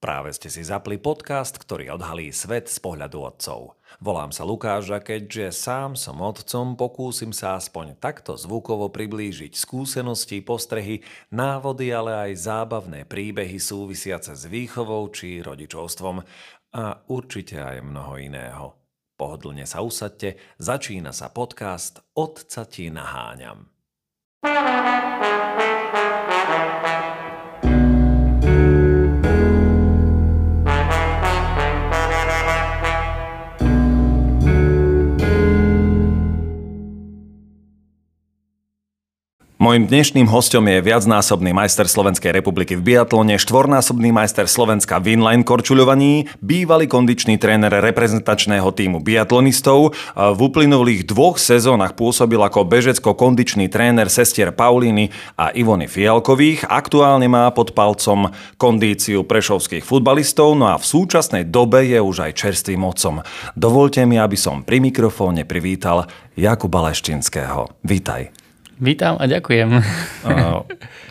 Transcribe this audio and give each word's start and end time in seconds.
Práve 0.00 0.32
ste 0.32 0.48
si 0.48 0.64
zapli 0.64 0.96
podcast, 0.96 1.60
ktorý 1.60 1.92
odhalí 1.92 2.32
svet 2.32 2.72
z 2.72 2.80
pohľadu 2.80 3.20
otcov. 3.20 3.76
Volám 4.00 4.32
sa 4.32 4.48
Lukáš 4.48 4.88
a 4.96 4.98
keďže 5.04 5.52
sám 5.52 5.92
som 5.92 6.24
otcom, 6.24 6.72
pokúsim 6.72 7.36
sa 7.36 7.60
aspoň 7.60 8.00
takto 8.00 8.32
zvukovo 8.32 8.88
priblížiť 8.88 9.52
skúsenosti, 9.52 10.40
postrehy, 10.40 11.04
návody, 11.28 11.92
ale 11.92 12.32
aj 12.32 12.48
zábavné 12.48 13.04
príbehy 13.04 13.60
súvisiace 13.60 14.32
s 14.32 14.48
výchovou 14.48 15.04
či 15.12 15.44
rodičovstvom 15.44 16.24
a 16.80 16.84
určite 17.12 17.60
aj 17.60 17.84
mnoho 17.84 18.16
iného. 18.16 18.66
Pohodlne 19.20 19.68
sa 19.68 19.84
usadte, 19.84 20.40
začína 20.56 21.12
sa 21.12 21.28
podcast 21.28 22.00
Otca 22.16 22.64
ti 22.64 22.88
naháňam. 22.88 23.68
Mojím 39.60 39.92
dnešným 39.92 40.24
hostom 40.32 40.72
je 40.72 40.80
viacnásobný 40.80 41.52
majster 41.52 41.84
Slovenskej 41.84 42.32
republiky 42.32 42.80
v 42.80 42.96
biatlone, 42.96 43.36
štvornásobný 43.36 44.08
majster 44.08 44.48
Slovenska 44.48 44.96
v 44.96 45.20
inline 45.20 45.44
korčuľovaní, 45.44 46.32
bývalý 46.40 46.88
kondičný 46.88 47.36
tréner 47.36 47.68
reprezentačného 47.68 48.64
týmu 48.72 49.04
biatlonistov. 49.04 49.92
V 50.16 50.40
uplynulých 50.40 51.04
dvoch 51.04 51.36
sezónach 51.36 51.92
pôsobil 51.92 52.40
ako 52.40 52.64
bežecko-kondičný 52.72 53.68
tréner 53.68 54.08
sestier 54.08 54.48
Paulíny 54.48 55.12
a 55.36 55.52
Ivony 55.52 55.92
Fialkových. 55.92 56.64
Aktuálne 56.64 57.28
má 57.28 57.44
pod 57.52 57.76
palcom 57.76 58.32
kondíciu 58.56 59.28
prešovských 59.28 59.84
futbalistov, 59.84 60.56
no 60.56 60.72
a 60.72 60.80
v 60.80 60.88
súčasnej 60.88 61.44
dobe 61.44 61.84
je 61.84 62.00
už 62.00 62.32
aj 62.32 62.32
čerstvým 62.32 62.80
otcom. 62.80 63.20
Dovolte 63.52 64.08
mi, 64.08 64.16
aby 64.16 64.40
som 64.40 64.64
pri 64.64 64.80
mikrofóne 64.80 65.44
privítal 65.44 66.08
Jakuba 66.32 66.80
Leštinského. 66.88 67.68
Vítaj. 67.84 68.39
Vítam 68.80 69.20
a 69.20 69.28
ďakujem. 69.28 69.76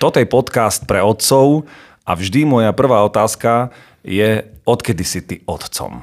Toto 0.01 0.17
je 0.17 0.25
podcast 0.25 0.89
pre 0.89 1.05
otcov 1.05 1.69
a 2.01 2.17
vždy 2.17 2.41
moja 2.41 2.73
prvá 2.73 3.05
otázka 3.05 3.69
je, 4.01 4.41
odkedy 4.65 5.05
si 5.05 5.21
ty 5.21 5.35
otcom? 5.45 6.01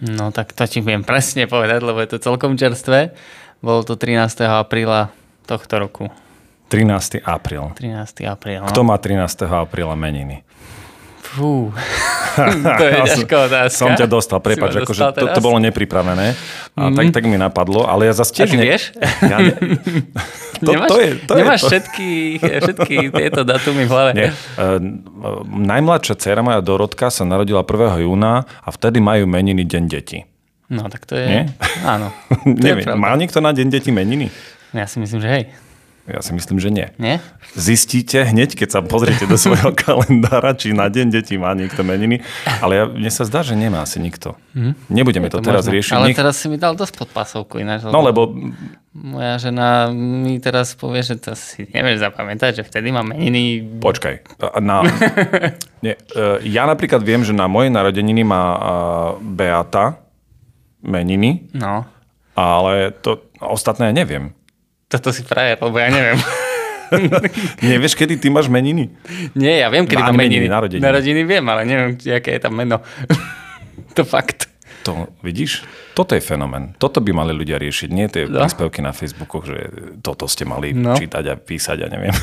No 0.00 0.32
tak 0.32 0.56
to 0.56 0.64
ti 0.64 0.80
viem 0.80 1.04
presne 1.04 1.44
povedať, 1.44 1.84
lebo 1.84 2.00
je 2.00 2.16
to 2.16 2.24
celkom 2.24 2.56
čerstvé. 2.56 3.12
Bolo 3.60 3.84
to 3.84 4.00
13. 4.00 4.48
apríla 4.48 5.12
tohto 5.44 5.76
roku. 5.76 6.08
13. 6.72 7.20
apríl. 7.28 7.76
13. 7.76 8.24
apríl. 8.24 8.64
No. 8.64 8.72
Kto 8.72 8.80
má 8.80 8.96
13. 8.96 9.52
apríla 9.52 9.92
meniny? 10.00 10.45
Fú, 11.34 11.74
to 12.78 12.84
je 12.84 12.92
ťažká 13.10 13.36
otázka. 13.48 13.78
Som 13.78 13.92
ťa 13.96 14.06
dostal, 14.06 14.38
prepáč, 14.44 14.84
akože 14.84 15.00
to, 15.16 15.24
to 15.32 15.40
bolo 15.40 15.58
nepripravené. 15.60 16.36
A 16.76 16.92
mm. 16.92 16.94
tak, 16.94 17.06
tak 17.16 17.22
mi 17.24 17.40
napadlo, 17.40 17.88
ale 17.88 18.08
ja 18.08 18.14
zase 18.14 18.32
tiež... 18.36 18.52
Ne... 18.54 18.62
vieš? 18.62 18.82
Ja 19.32 19.40
ne... 19.40 19.52
to, 20.60 20.70
nemáš, 20.72 20.88
to 20.88 20.96
je, 21.00 21.08
to 21.24 21.32
nemáš 21.34 21.60
je 21.60 21.64
to. 21.64 21.68
Všetky, 21.68 22.08
všetky 22.40 22.96
tieto 23.12 23.42
datumy 23.44 23.84
v 23.84 23.90
hlave? 23.90 24.10
Nie. 24.12 24.30
Uh, 24.56 24.80
najmladšia 25.44 26.14
dcera 26.16 26.40
moja 26.44 26.60
Dorotka 26.60 27.08
sa 27.08 27.24
narodila 27.24 27.64
1. 27.64 28.04
júna 28.04 28.44
a 28.44 28.68
vtedy 28.72 29.00
majú 29.00 29.24
meniny 29.28 29.64
Deň 29.64 29.84
detí. 29.88 30.24
No, 30.66 30.88
tak 30.90 31.06
to 31.06 31.14
je... 31.14 31.26
Nie? 31.26 31.42
Áno. 31.86 32.10
To 32.30 32.50
Neviem, 32.50 32.88
má 32.98 33.14
niekto 33.16 33.38
na 33.40 33.52
Deň 33.52 33.68
detí 33.68 33.90
meniny? 33.92 34.32
Ja 34.74 34.84
si 34.84 35.00
myslím, 35.00 35.20
že 35.24 35.28
hej. 35.28 35.44
Ja 36.06 36.22
si 36.22 36.30
myslím, 36.38 36.62
že 36.62 36.70
nie. 36.70 36.86
Nie? 37.02 37.18
Zistíte 37.58 38.22
hneď, 38.22 38.54
keď 38.54 38.78
sa 38.78 38.80
pozriete 38.80 39.26
do 39.26 39.34
svojho 39.34 39.74
kalendára, 39.82 40.54
či 40.54 40.70
na 40.70 40.86
deň 40.86 41.10
detí 41.10 41.34
má 41.34 41.50
niekto 41.58 41.82
meniny. 41.82 42.22
Ale 42.62 42.72
ja, 42.78 42.84
mne 42.86 43.10
sa 43.10 43.26
zdá, 43.26 43.42
že 43.42 43.58
nemá 43.58 43.82
asi 43.82 43.98
nikto. 43.98 44.38
Hm? 44.54 44.78
Nebudeme 44.86 45.26
to, 45.26 45.42
to 45.42 45.50
teraz 45.50 45.66
možno. 45.66 45.74
riešiť. 45.74 45.94
Ale 45.98 46.06
Nech... 46.14 46.18
teraz 46.18 46.38
si 46.38 46.46
mi 46.46 46.62
dal 46.62 46.78
dosť 46.78 46.94
pod 46.94 47.08
pasovku 47.10 47.58
ináč. 47.58 47.90
No 47.90 48.06
lebo... 48.06 48.30
Moja 48.96 49.36
žena 49.36 49.92
mi 49.92 50.40
teraz 50.40 50.72
povie, 50.72 51.04
že 51.04 51.20
to 51.20 51.36
si 51.36 51.68
nevieš 51.68 52.00
zapamätať, 52.00 52.62
že 52.62 52.62
vtedy 52.64 52.94
má 52.94 53.04
meniny... 53.04 53.60
Počkaj. 53.82 54.40
Na... 54.64 54.80
nie, 55.84 55.92
e, 55.92 56.24
ja 56.48 56.64
napríklad 56.64 57.04
viem, 57.04 57.20
že 57.20 57.36
na 57.36 57.44
moje 57.44 57.68
narodeniny 57.68 58.24
má 58.24 58.42
Beata 59.20 60.00
meniny. 60.80 61.50
No. 61.52 61.84
Ale 62.38 62.94
to 63.04 63.26
ostatné 63.42 63.92
neviem. 63.92 64.32
Toto 64.86 65.10
si 65.10 65.26
frajer, 65.26 65.58
lebo 65.58 65.76
ja 65.82 65.90
neviem. 65.90 66.18
Nevieš, 67.66 67.98
kedy 67.98 68.22
ty 68.22 68.30
máš 68.30 68.46
meniny? 68.46 68.94
Nie, 69.34 69.66
ja 69.66 69.68
viem, 69.68 69.82
kedy 69.82 69.98
mám 69.98 70.14
meniny. 70.14 70.46
Narodeniny. 70.46 70.82
Narodeniny 70.82 71.22
viem, 71.26 71.44
ale 71.50 71.60
neviem, 71.66 71.90
aké 71.98 72.38
je 72.38 72.40
tam 72.42 72.54
meno. 72.54 72.78
to 73.98 74.06
fakt. 74.06 74.46
To 74.86 75.10
vidíš? 75.26 75.66
Toto 75.98 76.14
je 76.14 76.22
fenomén. 76.22 76.78
Toto 76.78 77.02
by 77.02 77.10
mali 77.10 77.34
ľudia 77.34 77.58
riešiť. 77.58 77.88
Nie 77.90 78.06
tie 78.06 78.30
no. 78.30 78.38
príspevky 78.38 78.78
na 78.78 78.94
Facebooku, 78.94 79.42
že 79.42 79.66
toto 79.98 80.30
ste 80.30 80.46
mali 80.46 80.70
no. 80.70 80.94
čítať 80.94 81.24
a 81.26 81.34
písať, 81.34 81.76
ja 81.82 81.88
neviem. 81.90 82.14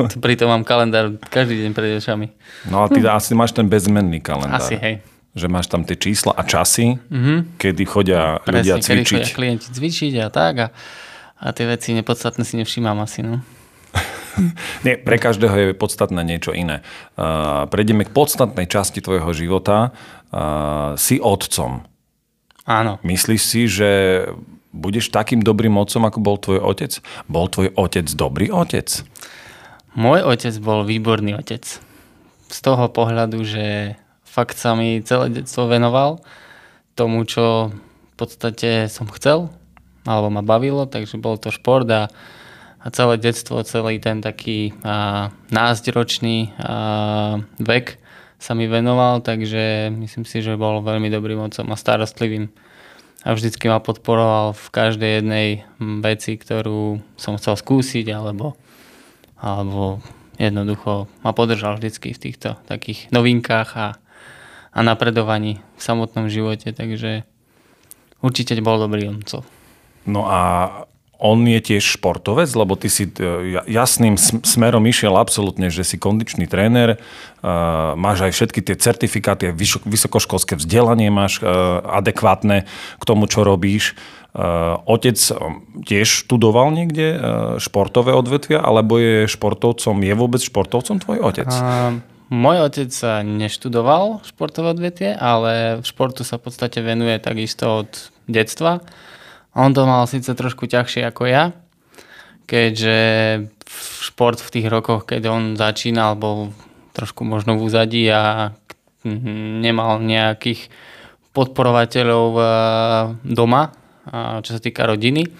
a 0.00 0.08
pritom 0.16 0.48
mám 0.48 0.64
kalendár 0.64 1.20
každý 1.28 1.60
deň 1.60 1.70
pred 1.76 2.00
očami. 2.00 2.32
No 2.72 2.80
a 2.80 2.88
ty 2.88 3.04
hm. 3.04 3.12
asi 3.12 3.36
máš 3.36 3.52
ten 3.52 3.68
bezmenný 3.68 4.24
kalendár. 4.24 4.64
Asi, 4.64 4.80
hej. 4.80 5.04
Že 5.36 5.46
máš 5.52 5.68
tam 5.68 5.84
tie 5.84 6.00
čísla 6.00 6.32
a 6.32 6.42
časy, 6.42 6.96
mm-hmm. 6.96 7.60
kedy 7.60 7.82
chodia 7.84 8.40
Presne, 8.40 8.56
ľudia 8.64 8.74
cvičiť. 8.80 8.96
Kedy 8.96 9.04
chodia 9.04 9.36
klienti 9.36 9.68
cvičiť 9.68 10.12
a 10.24 10.28
tak. 10.32 10.54
A 10.56 10.66
a 11.40 11.56
tie 11.56 11.64
veci 11.64 11.96
nepodstatné 11.96 12.44
si 12.44 12.60
nevšímam 12.60 13.00
asi, 13.00 13.24
no. 13.24 13.40
Nie, 14.86 15.00
pre 15.00 15.16
každého 15.16 15.56
je 15.56 15.68
podstatné 15.72 16.22
niečo 16.22 16.52
iné. 16.54 16.84
Uh, 17.16 17.66
prejdeme 17.66 18.06
k 18.06 18.14
podstatnej 18.14 18.68
časti 18.68 19.02
tvojho 19.02 19.32
života. 19.34 19.90
Uh, 20.30 20.94
si 20.94 21.18
otcom. 21.18 21.82
Áno. 22.68 23.02
Myslíš 23.02 23.42
si, 23.42 23.66
že 23.66 23.90
budeš 24.70 25.10
takým 25.10 25.42
dobrým 25.42 25.74
otcom, 25.74 26.06
ako 26.06 26.18
bol 26.22 26.36
tvoj 26.38 26.62
otec? 26.62 27.02
Bol 27.26 27.50
tvoj 27.50 27.74
otec 27.74 28.06
dobrý 28.14 28.54
otec? 28.54 28.86
Môj 29.98 30.22
otec 30.22 30.54
bol 30.62 30.86
výborný 30.86 31.34
otec. 31.34 31.66
Z 32.46 32.58
toho 32.62 32.86
pohľadu, 32.86 33.42
že 33.42 33.98
fakt 34.22 34.54
sa 34.54 34.78
mi 34.78 35.02
celé 35.02 35.42
detstvo 35.42 35.66
venoval 35.66 36.22
tomu, 36.94 37.26
čo 37.26 37.74
v 37.74 38.14
podstate 38.14 38.86
som 38.86 39.10
chcel 39.10 39.50
alebo 40.10 40.34
ma 40.34 40.42
bavilo, 40.42 40.90
takže 40.90 41.22
bol 41.22 41.38
to 41.38 41.54
šport 41.54 41.86
a, 41.86 42.10
a 42.82 42.86
celé 42.90 43.14
detstvo, 43.22 43.62
celý 43.62 44.02
ten 44.02 44.18
taký 44.18 44.74
a, 44.82 45.30
násťročný 45.54 46.58
a, 46.58 47.38
vek 47.62 48.02
sa 48.40 48.56
mi 48.56 48.66
venoval, 48.66 49.20
takže 49.20 49.92
myslím 49.92 50.24
si, 50.24 50.40
že 50.40 50.56
bol 50.56 50.80
veľmi 50.80 51.12
dobrým 51.12 51.38
otcom 51.44 51.70
a 51.70 51.76
starostlivým. 51.76 52.48
A 53.20 53.36
vždycky 53.36 53.68
ma 53.68 53.84
podporoval 53.84 54.56
v 54.56 54.66
každej 54.72 55.10
jednej 55.20 55.48
veci, 56.00 56.40
ktorú 56.40 57.04
som 57.20 57.36
chcel 57.36 57.60
skúsiť, 57.60 58.08
alebo, 58.16 58.56
alebo 59.36 60.00
jednoducho 60.40 61.04
ma 61.20 61.36
podržal 61.36 61.76
vždycky 61.76 62.16
v 62.16 62.22
týchto 62.32 62.56
takých 62.64 63.12
novinkách 63.12 63.70
a, 63.76 63.88
a 64.72 64.78
napredovaní 64.80 65.60
v 65.76 65.80
samotnom 65.84 66.32
živote, 66.32 66.72
takže 66.72 67.28
určite 68.24 68.56
bol 68.64 68.80
dobrý 68.80 69.12
otcov. 69.12 69.44
No 70.08 70.24
a 70.24 70.40
on 71.20 71.44
je 71.44 71.60
tiež 71.60 72.00
športovec, 72.00 72.48
lebo 72.56 72.80
ty 72.80 72.88
si 72.88 73.04
e, 73.04 73.60
jasným 73.68 74.16
smerom 74.40 74.88
išiel 74.88 75.20
absolútne, 75.20 75.68
že 75.68 75.84
si 75.84 76.00
kondičný 76.00 76.48
tréner, 76.48 76.96
uh, 76.96 77.92
máš 77.92 78.24
aj 78.24 78.32
všetky 78.32 78.60
tie 78.64 78.76
certifikáty, 78.80 79.52
vysokoškolské 79.84 80.56
vzdelanie 80.56 81.12
máš 81.12 81.44
uh, 81.44 81.84
adekvátne 82.00 82.64
k 82.96 83.02
tomu, 83.04 83.28
čo 83.28 83.44
robíš. 83.44 83.92
Otec 84.86 85.18
tiež 85.90 86.06
študoval 86.06 86.70
niekde 86.70 87.18
športové 87.58 88.14
odvetvia, 88.14 88.62
alebo 88.62 89.02
je 89.02 89.26
športovcom, 89.26 90.06
je 90.06 90.14
vôbec 90.14 90.38
športovcom 90.38 91.02
tvoj 91.02 91.18
otec? 91.18 91.50
Uh, 91.50 91.98
môj 92.30 92.62
otec 92.62 92.94
sa 92.94 93.26
neštudoval 93.26 94.22
športové 94.22 94.78
odvetvie, 94.78 95.18
ale 95.18 95.82
v 95.82 95.84
športu 95.84 96.22
sa 96.22 96.38
v 96.38 96.46
podstate 96.46 96.78
venuje 96.78 97.18
takisto 97.18 97.82
od 97.82 97.90
detstva. 98.30 98.78
On 99.54 99.74
to 99.74 99.82
mal 99.82 100.06
síce 100.06 100.30
trošku 100.30 100.70
ťažšie 100.70 101.02
ako 101.10 101.26
ja, 101.26 101.50
keďže 102.46 102.98
šport 104.02 104.38
v 104.38 104.52
tých 104.52 104.66
rokoch, 104.70 105.06
keď 105.06 105.22
on 105.30 105.42
začínal, 105.58 106.14
bol 106.14 106.54
trošku 106.94 107.22
možno 107.22 107.58
v 107.58 107.64
úzadí 107.66 108.04
a 108.10 108.54
nemal 109.06 110.02
nejakých 110.02 110.68
podporovateľov 111.30 112.30
eh, 112.36 112.46
doma, 113.22 113.72
čo 114.42 114.50
sa 114.50 114.60
týka 114.60 114.84
rodiny. 114.88 115.30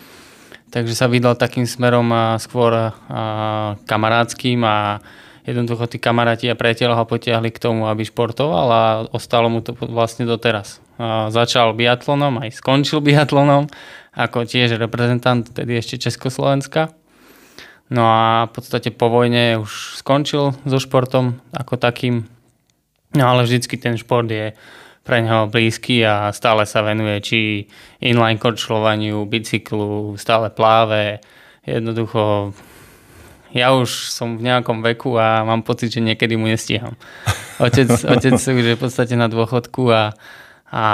Takže 0.71 0.95
sa 0.95 1.11
vydal 1.11 1.35
takým 1.35 1.67
smerom 1.67 2.39
skôr 2.39 2.73
eh, 2.73 2.91
kamarádským 3.85 4.62
a 4.62 5.03
jednoducho 5.49 5.91
tí 5.91 5.99
kamaráti 5.99 6.47
a 6.47 6.59
priateľa 6.59 7.03
ho 7.03 7.05
potiahli 7.09 7.51
k 7.51 7.62
tomu, 7.62 7.91
aby 7.91 8.07
športoval 8.07 8.67
a 8.71 8.83
ostalo 9.11 9.51
mu 9.51 9.65
to 9.65 9.75
vlastne 9.75 10.29
doteraz. 10.29 10.79
Začal 11.33 11.73
biatlonom, 11.73 12.45
aj 12.45 12.61
skončil 12.61 13.01
biatlonom, 13.01 13.73
ako 14.15 14.47
tiež 14.47 14.79
reprezentant 14.79 15.47
tedy 15.47 15.79
ešte 15.79 15.99
Československa. 15.99 16.91
No 17.91 18.07
a 18.07 18.47
v 18.47 18.51
podstate 18.55 18.95
po 18.95 19.11
vojne 19.11 19.59
už 19.59 19.99
skončil 19.99 20.55
so 20.62 20.79
športom 20.79 21.43
ako 21.51 21.75
takým. 21.75 22.31
No 23.19 23.25
ale 23.27 23.43
vždycky 23.43 23.75
ten 23.75 23.99
šport 23.99 24.31
je 24.31 24.55
pre 25.03 25.19
neho 25.27 25.51
blízky 25.51 26.07
a 26.07 26.31
stále 26.31 26.62
sa 26.71 26.87
venuje 26.87 27.17
či 27.19 27.39
inline 27.99 28.39
korčľovaniu, 28.39 29.27
bicyklu, 29.27 30.15
stále 30.15 30.55
pláve. 30.55 31.19
Jednoducho 31.67 32.55
ja 33.51 33.75
už 33.75 34.15
som 34.15 34.39
v 34.39 34.47
nejakom 34.47 34.79
veku 34.79 35.19
a 35.19 35.43
mám 35.43 35.67
pocit, 35.67 35.91
že 35.91 35.99
niekedy 35.99 36.39
mu 36.39 36.47
nestíham. 36.47 36.95
Otec, 37.59 37.91
otec 38.15 38.39
už 38.39 38.65
je 38.65 38.79
v 38.79 38.83
podstate 38.83 39.19
na 39.19 39.27
dôchodku 39.27 39.91
a, 39.91 40.15
a 40.71 40.85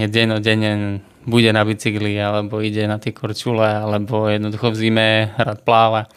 je 0.00 0.08
dennodenne 0.08 1.04
bude 1.26 1.50
na 1.52 1.62
bicykli, 1.64 2.16
alebo 2.16 2.64
ide 2.64 2.88
na 2.88 2.96
tie 2.96 3.12
korčule, 3.12 3.66
alebo 3.66 4.28
jednoducho 4.28 4.72
v 4.72 4.76
zime 4.76 5.08
hrať 5.36 5.58
pláva. 5.64 6.08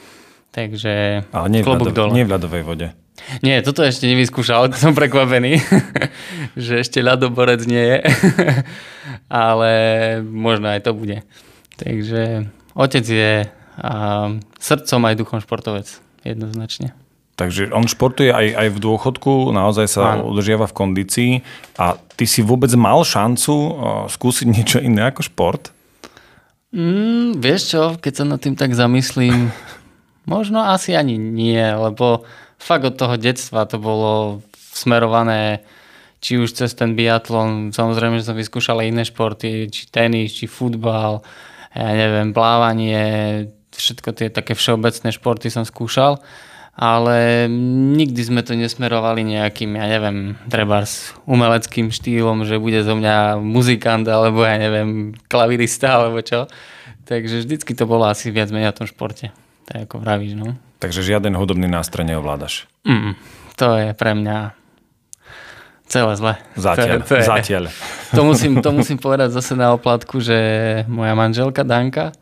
Takže 0.54 1.26
Ale 1.34 1.48
nie 1.50 1.66
v, 1.66 1.68
ľadov, 1.68 2.14
nie 2.14 2.24
v 2.24 2.32
ľadovej 2.32 2.64
vode. 2.64 2.88
Nie, 3.42 3.62
toto 3.62 3.86
ešte 3.86 4.10
nevyskúšal, 4.10 4.74
som 4.82 4.96
prekvapený, 4.96 5.60
že 6.60 6.82
ešte 6.82 7.02
ľadoborec 7.02 7.66
nie 7.66 7.84
je, 7.84 8.00
ale 9.30 9.72
možno 10.24 10.74
aj 10.74 10.82
to 10.86 10.92
bude. 10.94 11.26
Takže 11.78 12.50
otec 12.78 13.06
je 13.06 13.34
a, 13.82 13.94
srdcom 14.62 15.02
aj 15.10 15.18
duchom 15.18 15.40
športovec, 15.42 15.90
jednoznačne. 16.22 16.94
Takže 17.33 17.74
on 17.74 17.89
športuje 17.89 18.30
aj, 18.30 18.47
aj 18.53 18.68
v 18.69 18.77
dôchodku, 18.77 19.50
naozaj 19.50 19.88
sa 19.89 20.21
Áno. 20.21 20.30
udržiava 20.30 20.69
v 20.69 20.77
kondícii. 20.77 21.31
A 21.81 21.97
ty 22.13 22.30
si 22.30 22.45
vôbec 22.45 22.69
mal 22.77 23.01
šancu 23.01 23.53
uh, 23.53 23.71
skúsiť 24.06 24.45
niečo 24.45 24.77
iné 24.77 25.09
ako 25.09 25.25
šport? 25.25 25.74
Mm, 26.69 27.41
vieš 27.41 27.74
čo, 27.74 27.81
keď 27.97 28.13
sa 28.13 28.25
nad 28.30 28.38
tým 28.38 28.53
tak 28.53 28.77
zamyslím, 28.77 29.50
možno 30.33 30.62
asi 30.62 30.94
ani 30.94 31.18
nie, 31.18 31.62
lebo 31.62 32.21
fakt 32.62 32.85
od 32.85 33.01
toho 33.01 33.18
detstva 33.18 33.65
to 33.65 33.81
bolo 33.81 34.45
smerované 34.53 35.65
či 36.24 36.39
už 36.39 36.56
cez 36.56 36.71
ten 36.71 36.95
biatlon, 36.95 37.75
samozrejme, 37.75 38.15
že 38.15 38.31
som 38.31 38.39
vyskúšal 38.39 38.80
aj 38.80 38.88
iné 38.88 39.03
športy, 39.03 39.68
či 39.68 39.91
tenis, 39.91 40.31
či 40.31 40.47
futbal, 40.47 41.19
ja 41.75 41.91
neviem, 41.91 42.31
plávanie, 42.31 43.03
všetko 43.75 44.15
tie 44.15 44.31
také 44.31 44.56
všeobecné 44.56 45.12
športy 45.12 45.51
som 45.51 45.68
skúšal 45.68 46.24
ale 46.74 47.46
nikdy 47.94 48.22
sme 48.25 48.42
to 48.42 48.58
nesmerovali 48.58 49.22
nejakým, 49.22 49.78
ja 49.78 49.86
neviem, 49.86 50.34
treba 50.50 50.81
s 50.81 51.14
umeleckým 51.30 51.94
štýlom, 51.94 52.50
že 52.50 52.58
bude 52.58 52.81
zo 52.81 52.98
mňa 52.98 53.38
muzikant, 53.38 54.10
alebo 54.10 54.42
ja 54.42 54.58
neviem, 54.58 55.14
klavirista, 55.30 56.02
alebo 56.02 56.25
čo. 56.25 56.50
Takže 57.06 57.46
vždycky 57.46 57.78
to 57.78 57.86
bolo 57.86 58.10
asi 58.10 58.34
viac 58.34 58.50
menej 58.50 58.74
o 58.74 58.78
tom 58.81 58.88
športe. 58.90 59.30
Tak 59.70 59.86
ako 59.86 60.02
vravíš, 60.02 60.34
no. 60.34 60.58
Takže 60.81 61.06
žiaden 61.06 61.38
hudobný 61.38 61.70
nástroj 61.70 62.10
neovládaš? 62.10 62.66
Mm, 62.84 63.16
to 63.56 63.68
je 63.78 63.90
pre 63.94 64.12
mňa 64.18 64.58
celé 65.86 66.14
zle. 66.18 66.34
Zatiaľ. 66.58 67.06
To, 67.06 67.08
to, 67.08 67.14
je, 67.22 67.26
Zatiaľ. 67.30 67.64
To, 68.18 68.22
musím, 68.26 68.52
to 68.66 68.69
musím 68.74 68.98
povedať 68.98 69.30
zase 69.30 69.54
na 69.54 69.78
oplatku, 69.78 70.18
že 70.18 70.38
moja 70.90 71.14
manželka 71.14 71.62
Danka, 71.62 72.18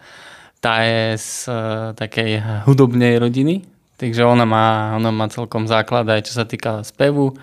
tá 0.59 0.83
je 0.83 1.17
z 1.17 1.49
uh, 1.49 1.55
takej 1.97 2.63
hudobnej 2.67 3.17
rodiny, 3.17 3.65
Takže 4.01 4.25
ona 4.25 4.49
má, 4.49 4.97
ona 4.97 5.13
má 5.13 5.29
celkom 5.29 5.69
základ 5.69 6.09
aj 6.09 6.25
čo 6.25 6.33
sa 6.41 6.49
týka 6.49 6.81
spevu 6.81 7.37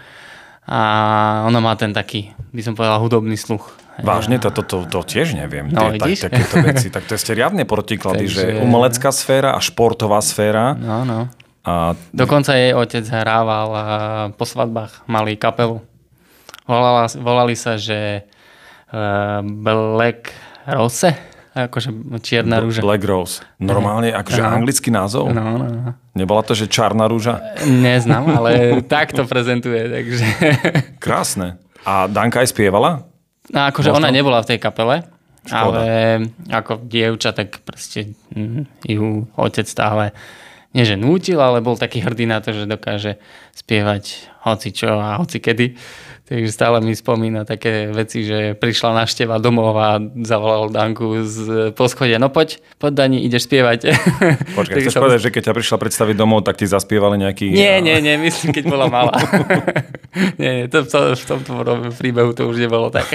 a 0.67 0.81
ona 1.47 1.63
má 1.63 1.79
ten 1.79 1.95
taký, 1.95 2.35
by 2.51 2.61
som 2.67 2.75
povedal, 2.75 2.99
hudobný 2.99 3.39
sluch. 3.39 3.79
Vážne? 4.03 4.43
To, 4.43 4.51
to, 4.51 4.67
to, 4.67 4.77
to 4.91 5.01
tiež 5.07 5.39
neviem. 5.39 5.71
No, 5.71 5.95
Tie, 5.95 6.19
tak, 6.19 6.35
takéto 6.35 6.57
veci. 6.63 6.91
Tak 6.91 7.07
to 7.07 7.15
ste 7.15 7.39
riadne 7.39 7.63
protiklady, 7.63 8.27
Takže... 8.27 8.43
že 8.43 8.63
umelecká 8.63 9.11
sféra 9.15 9.55
a 9.55 9.63
športová 9.63 10.19
sféra. 10.19 10.75
No, 10.75 11.07
no. 11.07 11.31
A... 11.63 11.95
Dokonca 12.11 12.55
jej 12.55 12.75
otec 12.75 13.07
hrával 13.07 13.71
po 14.35 14.45
svadbách 14.47 15.07
mali 15.11 15.39
kapelu. 15.39 15.83
Volala, 16.67 17.11
volali 17.19 17.55
sa, 17.59 17.75
že 17.79 18.23
uh, 18.93 19.41
Black 19.43 20.31
Rose 20.69 21.38
akože 21.55 22.21
čierna 22.21 22.61
rúža. 22.61 22.85
Black 22.85 23.05
Rose. 23.05 23.45
Normálne, 23.61 24.13
akože 24.13 24.43
no. 24.43 24.49
anglický 24.49 24.89
názov? 24.93 25.33
No, 25.33 25.57
no, 25.57 25.67
no. 25.69 25.91
Nebola 26.13 26.45
to, 26.45 26.53
že 26.53 26.69
čarná 26.69 27.09
rúža? 27.09 27.41
Neznám, 27.65 28.29
ale 28.33 28.51
tak 28.93 29.17
to 29.17 29.25
prezentuje, 29.25 29.89
takže... 29.89 30.25
Krásne. 31.05 31.57
A 31.87 32.11
Danka 32.11 32.45
aj 32.45 32.53
spievala? 32.53 33.09
No, 33.49 33.61
akože 33.73 33.95
Možno? 33.95 34.01
ona 34.05 34.11
nebola 34.13 34.45
v 34.45 34.49
tej 34.55 34.59
kapele, 34.61 35.09
Škoda. 35.49 35.57
ale 35.57 35.85
ako 36.53 36.85
dievča, 36.85 37.33
tak 37.33 37.65
proste 37.65 38.13
hm, 38.37 38.69
ju 38.85 39.25
otec 39.41 39.65
stále 39.65 40.13
nie 40.77 40.85
že 40.85 41.01
nútil, 41.01 41.41
ale 41.41 41.65
bol 41.65 41.81
taký 41.81 42.05
hrdý 42.05 42.29
na 42.29 42.45
to, 42.45 42.53
že 42.53 42.69
dokáže 42.69 43.17
spievať 43.57 44.29
hoci 44.45 44.69
čo 44.77 45.01
a 45.01 45.17
hoci 45.17 45.41
kedy. 45.41 45.73
Takže 46.29 46.53
stále 46.53 46.85
mi 46.85 46.93
spomína 46.93 47.49
také 47.49 47.89
veci, 47.89 48.21
že 48.21 48.53
prišla 48.53 49.01
našteva 49.01 49.41
domov 49.41 49.73
a 49.81 49.97
zavolal 50.29 50.69
Danku 50.69 51.25
z 51.25 51.73
poschodia. 51.73 52.21
No 52.21 52.29
poď, 52.29 52.61
poď 52.77 52.93
Dani, 53.01 53.25
ideš 53.25 53.49
spievať. 53.49 53.97
Počkaj, 54.61 54.77
chceš 54.77 54.93
som... 54.93 55.09
povedať, 55.09 55.25
že 55.25 55.33
keď 55.33 55.43
ťa 55.49 55.55
prišla 55.57 55.77
predstaviť 55.81 56.17
domov, 56.21 56.45
tak 56.45 56.61
ti 56.61 56.69
zaspievali 56.69 57.17
nejaký... 57.17 57.49
Nie, 57.49 57.81
nie, 57.81 57.97
nie, 58.05 58.21
myslím, 58.21 58.53
keď 58.53 58.65
bola 58.69 58.93
malá. 58.93 59.17
nie, 60.43 60.69
to, 60.69 60.85
to, 60.85 61.17
v 61.17 61.25
tomto 61.25 61.97
príbehu 61.97 62.37
to 62.37 62.45
už 62.45 62.61
nebolo 62.61 62.93
tak. 62.93 63.09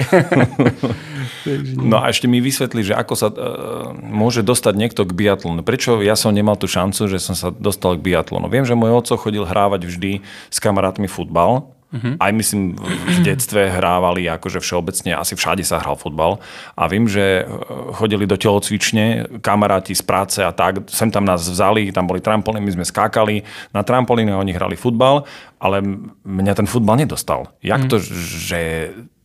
no 1.86 2.02
a 2.02 2.10
ešte 2.10 2.26
mi 2.26 2.42
vysvetli, 2.42 2.82
že 2.82 2.98
ako 2.98 3.14
sa 3.14 3.30
uh, 3.30 3.94
môže 3.94 4.42
dostať 4.42 4.74
niekto 4.74 5.06
k 5.06 5.14
biatlonu. 5.14 5.62
Prečo 5.62 6.02
ja 6.02 6.18
som 6.18 6.34
nemal 6.34 6.58
tú 6.58 6.66
šancu, 6.66 7.06
že 7.06 7.22
som 7.22 7.38
sa 7.38 7.54
dostal 7.54 7.94
k 7.94 8.10
biatlonu? 8.10 8.50
Viem, 8.50 8.66
že 8.66 8.74
môj 8.74 9.06
oco 9.06 9.14
chodil 9.14 9.46
hrávať 9.46 9.86
vždy 9.86 10.18
s 10.50 10.58
kamarátmi 10.58 11.06
futbal, 11.06 11.70
Uh-huh. 11.94 12.18
Aj 12.18 12.34
myslím, 12.34 12.74
v 13.14 13.18
detstve 13.22 13.70
hrávali 13.70 14.26
akože 14.26 14.58
všeobecne, 14.58 15.14
asi 15.14 15.38
všade 15.38 15.62
sa 15.62 15.78
hral 15.78 15.94
futbal. 15.94 16.42
A 16.74 16.90
viem, 16.90 17.06
že 17.06 17.46
e, 17.46 17.54
chodili 17.94 18.26
do 18.26 18.34
telocvične 18.34 19.38
kamaráti 19.38 19.94
z 19.94 20.02
práce 20.02 20.42
a 20.42 20.50
tak, 20.50 20.90
sem 20.90 21.14
tam 21.14 21.22
nás 21.22 21.46
vzali, 21.46 21.94
tam 21.94 22.10
boli 22.10 22.18
trampolíny, 22.18 22.66
my 22.66 22.74
sme 22.82 22.86
skákali 22.90 23.46
na 23.70 23.86
trampolíne, 23.86 24.34
oni 24.34 24.50
hrali 24.50 24.74
futbal, 24.74 25.22
ale 25.62 25.86
mňa 26.26 26.52
ten 26.58 26.66
futbal 26.66 26.98
nedostal. 26.98 27.54
Jak 27.62 27.86
uh-huh. 27.86 27.90
to, 27.94 27.96
že 28.42 28.60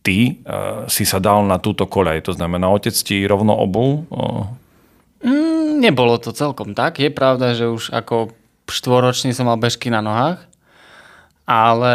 ty 0.06 0.40
uh, 0.46 0.86
si 0.86 1.02
sa 1.02 1.18
dal 1.18 1.42
na 1.42 1.58
túto 1.58 1.90
koľaj? 1.90 2.30
To 2.30 2.32
znamená, 2.38 2.70
otec 2.70 2.94
ti 2.94 3.26
rovno 3.26 3.58
obul? 3.58 4.06
Uh... 4.14 4.46
Mm, 5.26 5.82
nebolo 5.82 6.16
to 6.22 6.30
celkom 6.30 6.72
tak. 6.72 7.02
Je 7.02 7.10
pravda, 7.12 7.52
že 7.52 7.68
už 7.68 7.92
ako 7.92 8.32
štvoročný 8.70 9.34
som 9.34 9.50
mal 9.50 9.58
bežky 9.58 9.90
na 9.90 10.00
nohách, 10.00 10.49
ale 11.50 11.94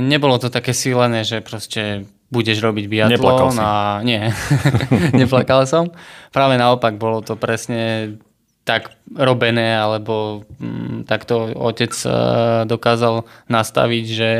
nebolo 0.00 0.40
to 0.40 0.48
také 0.48 0.72
sílené, 0.72 1.28
že 1.28 1.44
proste 1.44 2.08
budeš 2.32 2.64
robiť 2.64 2.88
biatlon. 2.88 3.52
A... 3.60 4.00
Nie, 4.00 4.32
neplakal 5.20 5.68
som. 5.68 5.92
Práve 6.32 6.56
naopak, 6.56 6.96
bolo 6.96 7.20
to 7.20 7.36
presne 7.36 8.16
tak 8.64 8.96
robené, 9.12 9.76
alebo 9.76 10.48
mm, 10.56 11.04
takto 11.04 11.52
otec 11.52 11.92
uh, 12.08 12.64
dokázal 12.64 13.28
nastaviť, 13.52 14.04
že 14.08 14.30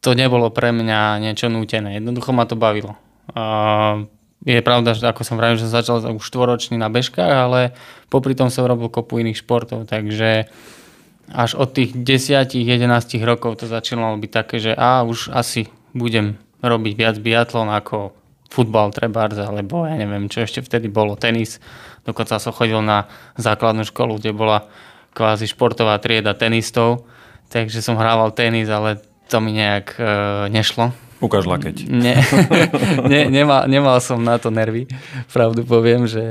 to 0.00 0.16
nebolo 0.16 0.48
pre 0.48 0.72
mňa 0.72 1.20
niečo 1.20 1.52
nútené. 1.52 2.00
Jednoducho 2.00 2.32
ma 2.32 2.48
to 2.48 2.56
bavilo. 2.56 2.96
Uh, 3.36 4.08
je 4.46 4.62
pravda, 4.64 4.96
že 4.96 5.04
ako 5.04 5.26
som 5.26 5.36
vravil, 5.36 5.60
že 5.60 5.68
začal 5.68 6.00
už 6.00 6.24
štvoročný 6.24 6.80
na 6.80 6.88
bežkách, 6.88 7.28
ale 7.28 7.76
popri 8.08 8.32
tom 8.32 8.48
som 8.48 8.64
robil 8.64 8.88
kopu 8.88 9.20
iných 9.20 9.44
športov, 9.44 9.84
takže 9.90 10.48
až 11.32 11.60
od 11.60 11.72
tých 11.76 11.92
10-11 11.92 12.88
rokov 13.24 13.60
to 13.60 13.66
začínalo 13.68 14.16
byť 14.16 14.30
také, 14.32 14.56
že 14.60 14.72
a 14.72 15.04
už 15.04 15.32
asi 15.32 15.68
budem 15.92 16.40
robiť 16.64 16.92
viac 16.96 17.16
biatlon 17.20 17.68
ako 17.70 18.16
futbal 18.48 18.90
trebárs, 18.90 19.36
alebo 19.36 19.84
ja 19.84 19.94
neviem, 20.00 20.32
čo 20.32 20.42
ešte 20.42 20.64
vtedy 20.64 20.88
bolo, 20.88 21.20
tenis. 21.20 21.60
Dokonca 22.08 22.40
som 22.40 22.56
chodil 22.56 22.80
na 22.80 23.04
základnú 23.36 23.84
školu, 23.84 24.16
kde 24.16 24.32
bola 24.32 24.64
kvázi 25.12 25.44
športová 25.44 26.00
trieda 26.00 26.32
tenistov, 26.32 27.04
takže 27.52 27.84
som 27.84 28.00
hrával 28.00 28.32
tenis, 28.32 28.72
ale 28.72 29.04
to 29.28 29.44
mi 29.44 29.52
nejak 29.52 30.00
e, 30.00 30.02
nešlo 30.48 31.07
Ukáž 31.18 31.50
lakeť. 31.50 31.90
Ne, 31.90 32.22
ne, 33.12 33.26
nemal, 33.26 33.66
nemal 33.66 33.98
som 33.98 34.22
na 34.22 34.38
to 34.38 34.54
nervy. 34.54 34.86
Pravdu 35.34 35.66
poviem, 35.66 36.06
že 36.06 36.22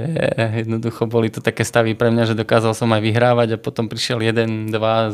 jednoducho 0.64 1.12
boli 1.12 1.28
to 1.28 1.44
také 1.44 1.68
stavy 1.68 1.92
pre 1.92 2.08
mňa, 2.08 2.32
že 2.32 2.40
dokázal 2.40 2.72
som 2.72 2.88
aj 2.96 3.04
vyhrávať 3.04 3.48
a 3.56 3.62
potom 3.62 3.92
prišiel 3.92 4.24
jeden, 4.24 4.72
dva 4.72 5.12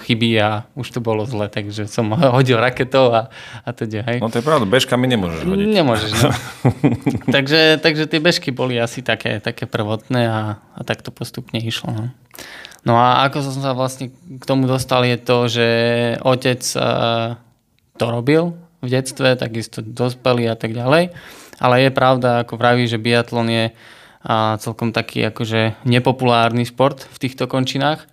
chyby 0.00 0.30
a 0.40 0.64
už 0.74 0.96
to 0.96 1.00
bolo 1.04 1.28
zle, 1.28 1.48
takže 1.48 1.84
som 1.84 2.12
hodil 2.36 2.56
raketov 2.56 3.12
a, 3.12 3.22
a 3.64 3.70
teda, 3.72 4.04
hej. 4.08 4.18
No 4.24 4.32
to 4.32 4.40
je 4.40 4.46
pravda, 4.46 4.64
bežkami 4.64 5.04
nemôžeš 5.08 5.40
hodiť. 5.44 5.68
Nemôžeš, 5.68 6.10
no. 6.16 6.30
takže, 7.34 7.80
takže 7.84 8.04
tie 8.08 8.20
bežky 8.20 8.50
boli 8.52 8.80
asi 8.80 9.04
také, 9.04 9.38
také 9.40 9.68
prvotné 9.68 10.28
a, 10.28 10.40
a 10.60 10.80
tak 10.84 11.04
to 11.04 11.12
postupne 11.12 11.60
išlo. 11.60 11.92
No. 11.92 12.04
no 12.84 12.94
a 12.96 13.28
ako 13.28 13.44
som 13.44 13.60
sa 13.60 13.72
vlastne 13.76 14.12
k 14.12 14.44
tomu 14.44 14.64
dostal 14.64 15.04
je 15.04 15.16
to, 15.20 15.36
že 15.48 15.68
otec 16.24 16.60
to 18.00 18.08
robil 18.08 18.56
v 18.80 18.88
detstve, 18.88 19.36
takisto 19.36 19.84
dospelý 19.84 20.48
a 20.48 20.56
tak 20.56 20.72
ďalej. 20.72 21.12
Ale 21.60 21.74
je 21.84 21.90
pravda, 21.92 22.40
ako 22.40 22.56
vraví, 22.56 22.88
že 22.88 22.96
biatlon 22.96 23.52
je 23.52 23.66
a 24.20 24.60
celkom 24.60 24.92
taký 24.92 25.32
akože 25.32 25.80
nepopulárny 25.88 26.68
šport 26.68 27.08
v 27.08 27.18
týchto 27.20 27.48
končinách. 27.48 28.04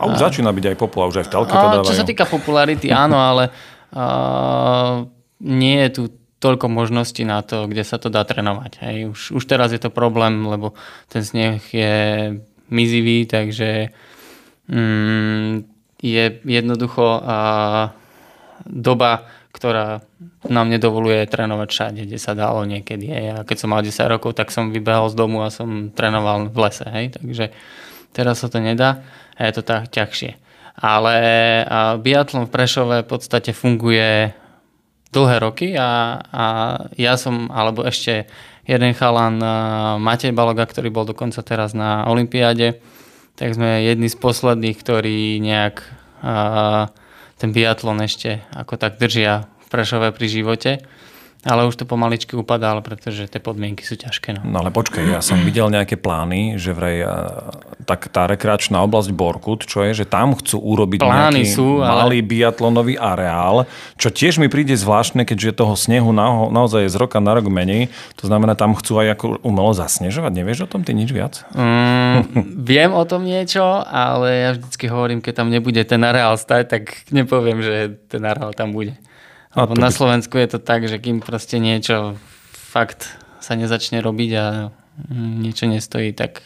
A 0.00 0.08
už 0.08 0.16
a... 0.16 0.22
začína 0.28 0.48
byť 0.48 0.72
aj 0.72 0.76
populár, 0.80 1.12
už 1.12 1.24
aj 1.24 1.26
v 1.28 1.32
telke 1.32 1.52
to 1.52 1.60
dávajú. 1.60 1.88
Čo 1.92 2.00
sa 2.00 2.08
týka 2.08 2.24
popularity, 2.24 2.88
áno, 2.88 3.20
ale 3.20 3.52
uh, 3.92 5.04
nie 5.44 5.76
je 5.84 5.90
tu 5.92 6.02
toľko 6.40 6.66
možností 6.72 7.22
na 7.28 7.44
to, 7.44 7.68
kde 7.68 7.84
sa 7.84 8.00
to 8.00 8.08
dá 8.08 8.24
trénovať. 8.24 8.80
Hej. 8.82 8.96
Už, 9.12 9.20
už 9.38 9.44
teraz 9.44 9.70
je 9.70 9.78
to 9.78 9.92
problém, 9.92 10.42
lebo 10.48 10.72
ten 11.12 11.22
sneh 11.22 11.60
je 11.68 11.94
mizivý, 12.72 13.28
takže 13.28 13.92
mm, 14.72 15.68
je 16.02 16.24
jednoducho 16.42 17.22
a, 17.22 17.38
doba, 18.66 19.26
ktorá 19.52 20.00
nám 20.48 20.72
nedovoluje 20.72 21.28
trénovať 21.28 21.68
všade, 21.68 22.00
kde 22.08 22.18
sa 22.18 22.32
dalo 22.32 22.64
niekedy. 22.64 23.06
Hej. 23.12 23.26
A 23.32 23.36
keď 23.44 23.56
som 23.60 23.68
mal 23.70 23.84
10 23.84 23.94
rokov, 24.08 24.32
tak 24.32 24.48
som 24.48 24.72
vybehol 24.72 25.12
z 25.12 25.16
domu 25.18 25.44
a 25.44 25.52
som 25.52 25.92
trénoval 25.92 26.48
v 26.48 26.56
lese. 26.56 26.86
Hej. 26.88 27.20
Takže 27.20 27.44
teraz 28.16 28.40
sa 28.40 28.48
to 28.48 28.58
nedá 28.58 29.04
a 29.36 29.40
je 29.48 29.52
to 29.52 29.62
tak 29.62 29.92
ťažšie. 29.92 30.40
Ale 30.72 31.14
biatlon 32.00 32.48
v 32.48 32.54
Prešove 32.54 32.96
v 33.04 33.08
podstate 33.08 33.52
funguje 33.52 34.32
dlhé 35.12 35.36
roky 35.44 35.76
a, 35.76 36.16
a 36.32 36.44
ja 36.96 37.20
som, 37.20 37.52
alebo 37.52 37.84
ešte 37.84 38.24
jeden 38.64 38.96
chalan, 38.96 39.36
Matej 40.00 40.32
Baloga, 40.32 40.64
ktorý 40.64 40.88
bol 40.88 41.04
dokonca 41.04 41.44
teraz 41.44 41.76
na 41.76 42.08
Olympiáde, 42.08 42.80
tak 43.36 43.52
sme 43.52 43.84
jedni 43.84 44.08
z 44.08 44.16
posledných, 44.16 44.76
ktorí 44.80 45.36
nejak 45.44 45.84
a, 46.24 46.88
ten 47.42 47.50
biatlon 47.50 47.98
ešte 48.06 48.46
ako 48.54 48.78
tak 48.78 49.02
držia 49.02 49.50
v 49.66 49.66
Prešove 49.66 50.14
pri 50.14 50.26
živote. 50.30 50.70
Ale 51.42 51.66
už 51.66 51.74
to 51.74 51.90
pomaličky 51.90 52.38
upadá, 52.38 52.78
pretože 52.86 53.26
tie 53.26 53.42
podmienky 53.42 53.82
sú 53.82 53.98
ťažké. 53.98 54.38
No. 54.38 54.46
no 54.46 54.62
ale 54.62 54.70
počkaj, 54.70 55.02
ja 55.02 55.18
som 55.18 55.42
videl 55.42 55.74
nejaké 55.74 55.98
plány, 55.98 56.54
že 56.54 56.70
vraj 56.70 57.02
tak 57.82 58.14
tá 58.14 58.30
rekreačná 58.30 58.78
oblasť 58.86 59.10
Borkut, 59.10 59.66
čo 59.66 59.82
je, 59.82 59.90
že 59.90 60.06
tam 60.06 60.38
chcú 60.38 60.62
urobiť 60.62 61.02
plány 61.02 61.42
nejaký 61.42 61.50
sú, 61.50 61.82
malý 61.82 62.22
ale... 62.22 62.30
biatlonový 62.30 62.94
areál, 62.94 63.66
čo 63.98 64.14
tiež 64.14 64.38
mi 64.38 64.46
príde 64.46 64.78
zvláštne, 64.78 65.26
keďže 65.26 65.58
toho 65.66 65.74
snehu 65.74 66.14
na, 66.14 66.46
naozaj 66.46 66.86
je 66.86 66.94
z 66.94 66.96
roka 67.02 67.18
na 67.18 67.34
rok 67.34 67.50
menej. 67.50 67.90
To 68.22 68.30
znamená, 68.30 68.54
tam 68.54 68.78
chcú 68.78 69.02
aj 69.02 69.18
ako 69.18 69.24
umelo 69.42 69.74
zasnežovať. 69.74 70.30
Nevieš 70.30 70.64
o 70.66 70.70
tom 70.70 70.86
ty 70.86 70.94
nič 70.94 71.10
viac? 71.10 71.42
Mm, 71.58 72.01
viem 72.72 72.90
o 72.92 73.04
tom 73.04 73.24
niečo, 73.24 73.64
ale 73.84 74.28
ja 74.32 74.50
vždycky 74.54 74.86
hovorím, 74.88 75.20
keď 75.24 75.42
tam 75.42 75.48
nebude 75.48 75.82
ten 75.84 76.02
areál 76.02 76.36
stať, 76.36 76.62
tak 76.68 76.82
nepoviem, 77.14 77.62
že 77.62 77.96
ten 78.08 78.22
areál 78.24 78.52
tam 78.52 78.74
bude. 78.74 78.96
Lebo 79.52 79.76
na 79.76 79.92
Slovensku 79.92 80.40
je 80.40 80.56
to 80.56 80.58
tak, 80.58 80.88
že 80.88 80.96
kým 80.96 81.20
proste 81.20 81.60
niečo 81.60 82.16
fakt 82.52 83.20
sa 83.44 83.52
nezačne 83.52 84.00
robiť 84.00 84.30
a 84.38 84.72
niečo 85.12 85.68
nestojí, 85.68 86.16
tak 86.16 86.40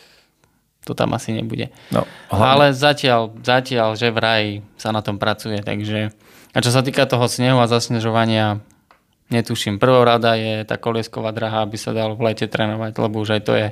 to 0.86 0.94
tam 0.94 1.14
asi 1.14 1.34
nebude. 1.34 1.70
No, 1.90 2.06
Ale 2.30 2.70
zatiaľ, 2.74 3.34
zatiaľ, 3.42 3.98
že 3.98 4.14
vraj 4.14 4.62
sa 4.78 4.94
na 4.94 5.02
tom 5.02 5.18
pracuje, 5.18 5.58
takže 5.62 6.14
a 6.56 6.58
čo 6.64 6.72
sa 6.72 6.80
týka 6.80 7.04
toho 7.04 7.28
snehu 7.28 7.60
a 7.60 7.68
zasnežovania, 7.68 8.64
netuším. 9.28 9.76
Prvou 9.76 10.06
rada 10.06 10.38
je 10.38 10.64
tá 10.64 10.78
koliesková 10.80 11.34
draha, 11.34 11.66
aby 11.66 11.76
sa 11.76 11.92
dalo 11.92 12.14
v 12.16 12.32
lete 12.32 12.46
trénovať, 12.46 12.96
lebo 12.96 13.20
už 13.20 13.36
aj 13.36 13.42
to 13.44 13.52
je 13.52 13.68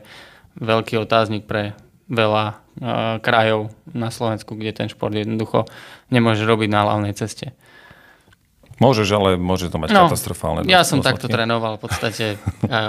veľký 0.58 1.00
otáznik 1.02 1.46
pre 1.46 1.74
veľa 2.10 2.44
uh, 2.52 2.56
krajov 3.24 3.72
na 3.90 4.12
Slovensku, 4.12 4.54
kde 4.54 4.84
ten 4.84 4.88
šport 4.92 5.14
jednoducho 5.14 5.64
nemôže 6.12 6.44
robiť 6.44 6.68
na 6.68 6.80
hlavnej 6.84 7.14
ceste. 7.16 7.56
Môžeš, 8.82 9.08
ale 9.14 9.30
môže 9.38 9.70
to 9.70 9.78
mať 9.78 9.94
no, 9.94 10.10
katastrofálne 10.10 10.66
Ja 10.66 10.82
som 10.82 10.98
takto 10.98 11.30
trénoval 11.30 11.78
v 11.78 11.82
podstate 11.86 12.26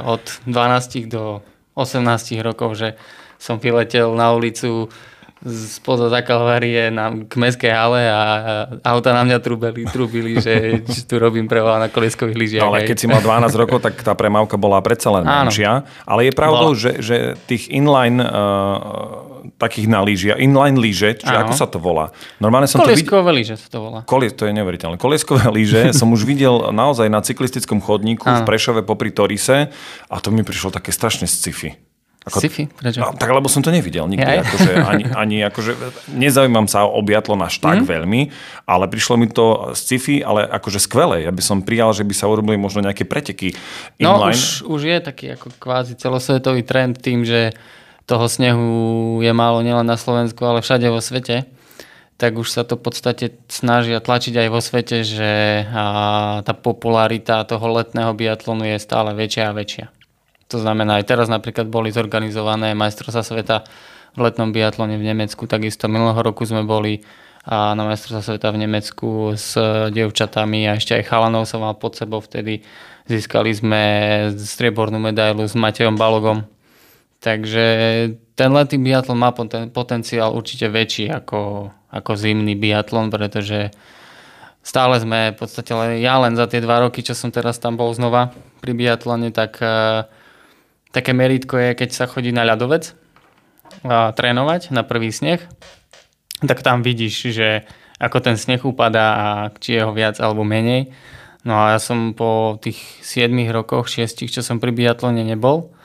od 0.02 0.24
12 0.50 1.06
do 1.06 1.46
18 1.78 2.42
rokov, 2.42 2.74
že 2.74 2.98
som 3.38 3.62
vyletel 3.62 4.10
na 4.18 4.34
ulicu 4.34 4.90
spoza 5.44 6.08
za 6.08 6.24
Kalvárie 6.24 6.88
na, 6.90 7.12
k 7.12 7.34
meskej 7.36 7.70
hale 7.70 8.08
a 8.08 8.22
auta 8.82 9.12
na 9.12 9.28
mňa 9.28 9.38
trúbili, 9.44 9.84
trúbili 9.92 10.40
že, 10.40 10.82
tu 11.10 11.20
robím 11.20 11.46
prevala 11.46 11.86
na 11.86 11.88
kolieskových 11.92 12.38
lyžiach. 12.38 12.64
No, 12.64 12.72
ale 12.72 12.88
keď 12.88 12.98
si 12.98 13.06
mal 13.06 13.20
12 13.20 13.52
rokov, 13.62 13.84
tak 13.84 14.00
tá 14.00 14.16
premávka 14.16 14.56
bola 14.56 14.80
predsa 14.80 15.12
len 15.12 15.28
menšia. 15.28 15.84
Ale 16.08 16.32
je 16.32 16.34
pravdou, 16.34 16.72
že, 16.74 17.04
že 17.04 17.36
tých 17.46 17.68
inline 17.68 18.24
uh, 18.24 19.36
takých 19.62 19.88
na 19.92 20.02
lyžia, 20.02 20.34
inline 20.40 20.80
lyže, 20.80 21.22
čiže 21.22 21.36
ako 21.36 21.54
sa 21.54 21.68
to 21.70 21.78
volá? 21.78 22.10
Normálne 22.42 22.66
som 22.66 22.82
Kolieskové 22.82 23.32
to 23.32 23.38
lyže 23.38 23.56
sa 23.60 23.68
to 23.70 23.80
volá. 23.84 24.00
Kolie, 24.08 24.34
to 24.34 24.50
je 24.50 24.54
neuveriteľné. 24.56 24.98
Kolieskové 24.98 25.46
lyže 25.54 25.92
som 26.00 26.10
už 26.10 26.26
videl 26.26 26.74
naozaj 26.74 27.12
na 27.12 27.22
cyklistickom 27.22 27.84
chodníku 27.84 28.26
Áno. 28.26 28.42
v 28.44 28.50
Prešove 28.50 28.82
popri 28.82 29.14
Torise 29.14 29.70
a 30.10 30.16
to 30.18 30.34
mi 30.34 30.42
prišlo 30.42 30.74
také 30.74 30.90
strašne 30.90 31.30
sci-fi. 31.30 31.85
Ako, 32.26 32.42
Sci-fi? 32.42 32.66
Prečo? 32.66 33.06
No, 33.06 33.14
tak 33.14 33.30
lebo 33.30 33.46
som 33.46 33.62
to 33.62 33.70
nevidel 33.70 34.10
nikdy. 34.10 34.26
Ja. 34.26 34.42
Akože, 34.42 34.72
ani, 34.82 35.04
ani 35.14 35.38
akože, 35.46 35.72
nezaujímam 36.10 36.66
sa 36.66 36.90
o 36.90 36.98
biatlon 37.06 37.38
až 37.46 37.62
tak 37.62 37.82
mm. 37.82 37.86
veľmi, 37.86 38.22
ale 38.66 38.90
prišlo 38.90 39.14
mi 39.22 39.30
to 39.30 39.78
sci-fi, 39.78 40.26
ale 40.26 40.42
akože 40.50 40.82
skvelé. 40.82 41.22
Ja 41.22 41.30
by 41.30 41.44
som 41.46 41.62
prijal, 41.62 41.94
že 41.94 42.02
by 42.02 42.18
sa 42.18 42.26
urobili 42.26 42.58
možno 42.58 42.82
nejaké 42.82 43.06
preteky 43.06 43.54
no, 44.02 44.18
inline. 44.18 44.34
No 44.34 44.42
už, 44.42 44.66
už 44.66 44.82
je 44.90 44.98
taký 45.06 45.26
ako 45.38 45.54
kvázi 45.62 45.94
celosvetový 46.02 46.66
trend 46.66 46.98
tým, 46.98 47.22
že 47.22 47.54
toho 48.10 48.26
snehu 48.26 49.22
je 49.22 49.30
málo 49.30 49.62
nielen 49.62 49.86
na 49.86 49.98
Slovensku, 49.98 50.42
ale 50.46 50.66
všade 50.66 50.90
vo 50.90 51.06
svete, 51.06 51.46
tak 52.18 52.42
už 52.42 52.48
sa 52.48 52.66
to 52.66 52.80
v 52.80 52.90
podstate 52.90 53.26
snažia 53.54 54.02
tlačiť 54.02 54.34
aj 54.46 54.48
vo 54.50 54.62
svete, 54.66 55.06
že 55.06 55.62
tá 56.42 56.54
popularita 56.58 57.46
toho 57.46 57.70
letného 57.70 58.18
biatlonu 58.18 58.66
je 58.66 58.78
stále 58.82 59.14
väčšia 59.14 59.52
a 59.52 59.58
väčšia. 59.58 59.86
To 60.56 60.64
znamená, 60.64 61.04
aj 61.04 61.06
teraz 61.12 61.28
napríklad 61.28 61.68
boli 61.68 61.92
zorganizované 61.92 62.72
majstrovstvá 62.72 63.24
sveta 63.28 63.68
v 64.16 64.24
letnom 64.24 64.56
biatlone 64.56 64.96
v 64.96 65.12
Nemecku, 65.12 65.44
takisto 65.44 65.92
minulého 65.92 66.24
roku 66.24 66.48
sme 66.48 66.64
boli 66.64 67.04
a 67.46 67.78
na 67.78 67.84
majstrovstvá 67.86 68.24
sveta 68.24 68.50
v 68.56 68.64
Nemecku 68.64 69.38
s 69.38 69.54
dievčatami 69.94 70.66
a 70.66 70.80
ešte 70.80 70.98
aj 70.98 71.12
chalanov 71.12 71.46
som 71.46 71.62
mal 71.62 71.78
pod 71.78 71.94
sebou 71.94 72.18
vtedy. 72.18 72.66
Získali 73.06 73.54
sme 73.54 73.84
striebornú 74.34 74.98
medailu 74.98 75.46
s 75.46 75.54
Matejom 75.54 75.94
Balogom, 75.94 76.48
Takže 77.26 77.66
ten 78.38 78.50
letný 78.54 78.78
biatlon 78.78 79.18
má 79.18 79.34
poten, 79.34 79.74
potenciál 79.74 80.38
určite 80.38 80.70
väčší 80.70 81.10
ako, 81.10 81.74
ako 81.90 82.12
zimný 82.14 82.54
biatlon, 82.54 83.10
pretože 83.10 83.74
stále 84.62 85.02
sme 85.02 85.34
v 85.34 85.38
podstate, 85.42 85.74
ja 86.06 86.22
len 86.22 86.38
za 86.38 86.46
tie 86.46 86.62
dva 86.62 86.86
roky, 86.86 87.02
čo 87.02 87.18
som 87.18 87.34
teraz 87.34 87.58
tam 87.58 87.82
bol 87.82 87.90
znova 87.98 88.30
pri 88.62 88.78
biatlone, 88.78 89.34
tak 89.34 89.58
uh, 89.58 90.06
také 90.96 91.12
meritko 91.12 91.60
je, 91.60 91.70
keď 91.76 91.90
sa 91.92 92.08
chodí 92.08 92.32
na 92.32 92.48
ľadovec 92.48 92.96
a 93.84 94.16
trénovať 94.16 94.72
na 94.72 94.88
prvý 94.88 95.12
sneh, 95.12 95.44
tak 96.40 96.64
tam 96.64 96.80
vidíš, 96.80 97.36
že 97.36 97.68
ako 98.00 98.24
ten 98.24 98.40
sneh 98.40 98.64
upadá 98.64 99.08
a 99.20 99.28
či 99.60 99.76
je 99.76 99.84
ho 99.84 99.92
viac 99.92 100.24
alebo 100.24 100.48
menej. 100.48 100.96
No 101.44 101.60
a 101.60 101.76
ja 101.76 101.80
som 101.84 102.16
po 102.16 102.58
tých 102.64 102.80
7 103.04 103.30
rokoch, 103.52 103.92
6, 103.92 104.26
čo 104.32 104.42
som 104.42 104.64
pri 104.64 104.72
biatlone 104.72 105.22
nebol, 105.22 105.76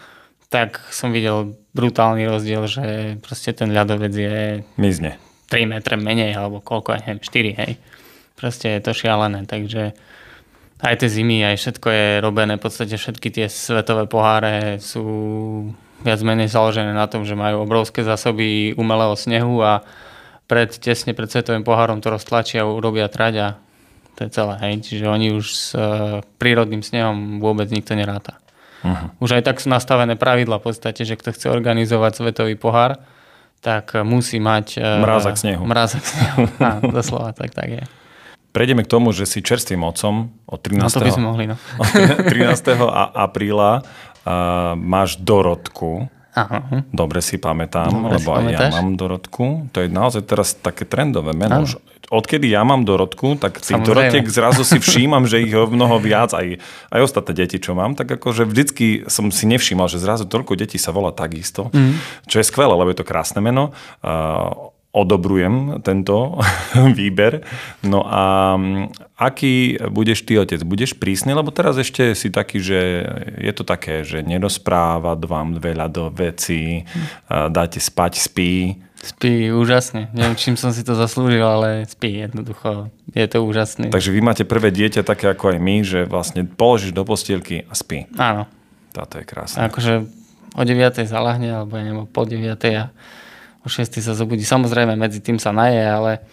tak 0.50 0.78
som 0.90 1.12
videl 1.12 1.58
brutálny 1.74 2.26
rozdiel, 2.26 2.66
že 2.66 2.86
proste 3.22 3.54
ten 3.54 3.70
ľadovec 3.70 4.14
je... 4.14 4.38
Mizne. 4.80 5.18
3 5.50 5.66
metre 5.66 5.98
menej, 5.98 6.34
alebo 6.38 6.62
koľko, 6.62 7.02
neviem, 7.02 7.20
4, 7.22 7.60
hej. 7.60 7.72
Proste 8.38 8.72
je 8.72 8.80
to 8.82 8.96
šialené, 8.96 9.44
takže 9.44 9.92
aj 10.80 10.96
tie 11.00 11.08
zimy, 11.08 11.44
aj 11.44 11.56
všetko 11.60 11.88
je 11.92 12.06
robené, 12.24 12.56
v 12.56 12.64
podstate 12.64 12.96
všetky 12.96 13.28
tie 13.28 13.46
svetové 13.52 14.08
poháre 14.08 14.80
sú 14.80 15.04
viac 16.00 16.20
menej 16.24 16.48
založené 16.48 16.96
na 16.96 17.04
tom, 17.04 17.28
že 17.28 17.36
majú 17.36 17.64
obrovské 17.64 18.00
zásoby 18.00 18.72
umelého 18.76 19.12
snehu 19.16 19.60
a 19.60 19.84
pred, 20.48 20.72
tesne 20.72 21.12
pred 21.12 21.28
svetovým 21.28 21.62
pohárom 21.62 22.00
to 22.00 22.08
roztlačia 22.10 22.64
urobia 22.64 23.06
trať 23.06 23.34
a 23.38 23.48
to 24.18 24.26
je 24.26 24.30
celé, 24.32 24.54
hej. 24.66 24.74
Čiže 24.84 25.04
oni 25.06 25.26
už 25.36 25.46
s 25.48 25.72
uh, 25.76 26.20
prírodným 26.40 26.82
snehom 26.82 27.38
vôbec 27.38 27.70
nikto 27.70 27.94
neráta. 27.94 28.40
Uh-huh. 28.80 29.12
Už 29.20 29.36
aj 29.38 29.46
tak 29.46 29.56
sú 29.60 29.68
nastavené 29.68 30.16
pravidla 30.16 30.58
v 30.58 30.72
podstate, 30.72 31.04
že 31.04 31.16
kto 31.16 31.36
chce 31.36 31.46
organizovať 31.52 32.12
svetový 32.16 32.56
pohár, 32.56 33.00
tak 33.60 33.92
musí 34.00 34.40
mať... 34.40 34.80
E, 34.80 35.04
mrázak 35.04 35.36
snehu. 35.36 35.68
Mrázak 35.68 36.00
snehu, 36.00 36.48
Á, 36.64 36.80
doslova, 36.80 37.36
tak, 37.36 37.52
tak 37.52 37.68
je. 37.68 37.84
Prejdeme 38.50 38.82
k 38.82 38.90
tomu, 38.90 39.14
že 39.14 39.30
si 39.30 39.42
čerstvým 39.42 39.82
otcom 39.86 40.34
od 40.46 40.58
13. 40.58 40.82
No 40.82 40.90
to 40.90 41.06
by 41.06 41.12
sme 41.14 41.24
mohli, 41.26 41.44
no. 41.46 41.56
13. 42.34 42.82
apríla 43.14 43.82
uh, 43.82 44.74
máš 44.74 45.18
dorodku. 45.22 46.10
Aha. 46.30 46.86
Dobre 46.94 47.18
si 47.26 47.42
pamätám, 47.42 47.90
Dobre 47.90 48.22
lebo 48.22 48.30
si 48.30 48.34
aj 48.34 48.38
pamätáš? 48.38 48.70
ja 48.70 48.76
mám 48.78 48.90
dorodku. 48.94 49.44
To 49.74 49.78
je 49.82 49.88
naozaj 49.90 50.22
teraz 50.30 50.54
také 50.54 50.86
trendové 50.86 51.34
meno. 51.34 51.66
Už 51.66 51.82
odkedy 52.10 52.50
ja 52.50 52.66
mám 52.66 52.82
Dorotku, 52.82 53.38
tak 53.38 53.62
tých 53.62 53.78
Dorotiek 53.86 54.26
zrazu 54.26 54.66
si 54.66 54.82
všímam, 54.82 55.30
že 55.30 55.46
ich 55.46 55.54
je 55.54 55.62
mnoho 55.62 56.02
viac, 56.02 56.34
aj, 56.34 56.58
aj 56.90 57.00
ostatné 57.06 57.46
deti, 57.46 57.62
čo 57.62 57.78
mám, 57.78 57.94
tak 57.94 58.10
akože 58.10 58.50
vždycky 58.50 59.06
som 59.06 59.30
si 59.30 59.46
nevšímal, 59.46 59.86
že 59.86 60.02
zrazu 60.02 60.26
toľko 60.26 60.58
detí 60.58 60.76
sa 60.76 60.90
volá 60.90 61.14
takisto, 61.14 61.70
mm. 61.70 62.26
čo 62.26 62.42
je 62.42 62.44
skvelé, 62.44 62.74
lebo 62.74 62.90
je 62.90 62.98
to 62.98 63.06
krásne 63.06 63.38
meno. 63.38 63.70
Uh, 64.02 64.69
odobrujem 64.90 65.78
tento 65.86 66.38
výber. 66.98 67.46
No 67.86 68.02
a 68.02 68.54
aký 69.14 69.78
budeš 69.90 70.26
ty 70.26 70.34
otec? 70.38 70.60
Budeš 70.66 70.98
prísny? 70.98 71.34
Lebo 71.34 71.54
teraz 71.54 71.78
ešte 71.78 72.14
si 72.18 72.28
taký, 72.30 72.58
že 72.58 73.06
je 73.38 73.52
to 73.54 73.62
také, 73.62 74.02
že 74.02 74.26
nerozpráva 74.26 75.14
vám 75.14 75.62
veľa 75.62 75.86
do 75.86 76.10
veci, 76.10 76.82
dáte 77.30 77.78
spať, 77.78 78.12
spí. 78.18 78.82
Spí 79.00 79.48
úžasne. 79.48 80.12
Neviem, 80.12 80.36
čím 80.36 80.60
som 80.60 80.76
si 80.76 80.84
to 80.84 80.92
zaslúžil, 80.92 81.40
ale 81.40 81.88
spí 81.88 82.20
jednoducho. 82.20 82.92
Je 83.16 83.24
to 83.24 83.40
úžasné. 83.40 83.88
Takže 83.88 84.12
vy 84.12 84.20
máte 84.20 84.44
prvé 84.44 84.68
dieťa 84.68 85.06
také 85.06 85.32
ako 85.32 85.56
aj 85.56 85.58
my, 85.62 85.76
že 85.80 86.04
vlastne 86.04 86.44
položíš 86.44 86.92
do 86.92 87.06
postielky 87.08 87.64
a 87.64 87.72
spí. 87.72 88.04
Áno. 88.20 88.44
Táto 88.92 89.22
je 89.22 89.24
krásne. 89.24 89.64
Akože 89.70 90.04
o 90.52 90.62
9. 90.66 91.06
zalahne, 91.06 91.48
alebo 91.62 91.78
ja 91.78 91.84
neviem, 91.86 92.04
po 92.10 92.26
9. 92.26 92.44
a 92.76 92.92
o 93.64 93.68
6. 93.68 94.00
sa 94.00 94.16
zobudí. 94.16 94.44
Samozrejme, 94.44 94.96
medzi 94.96 95.20
tým 95.20 95.36
sa 95.36 95.52
naje, 95.52 95.80
ale 95.80 96.24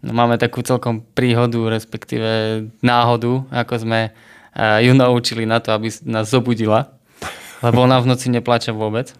no, 0.00 0.16
máme 0.16 0.40
takú 0.40 0.64
celkom 0.64 1.04
príhodu, 1.14 1.68
respektíve 1.68 2.64
náhodu, 2.80 3.44
ako 3.52 3.74
sme 3.76 4.00
uh, 4.10 4.80
ju 4.80 4.92
naučili 4.96 5.44
na 5.44 5.60
to, 5.60 5.76
aby 5.76 5.92
nás 6.08 6.32
zobudila. 6.32 6.92
Lebo 7.62 7.86
ona 7.86 8.02
v 8.02 8.10
noci 8.10 8.26
neplače 8.32 8.74
vôbec. 8.74 9.14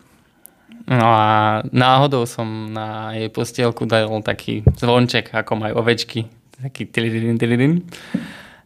No 0.89 1.07
a 1.07 1.27
náhodou 1.71 2.27
som 2.27 2.75
na 2.75 3.15
jej 3.15 3.31
postielku 3.31 3.87
dal 3.87 4.11
taký 4.27 4.67
zvonček, 4.75 5.31
ako 5.31 5.53
majú 5.55 5.79
ovečky. 5.79 6.27
Taký 6.59 6.91
tilidin, 6.91 7.39
tilidin. 7.39 7.87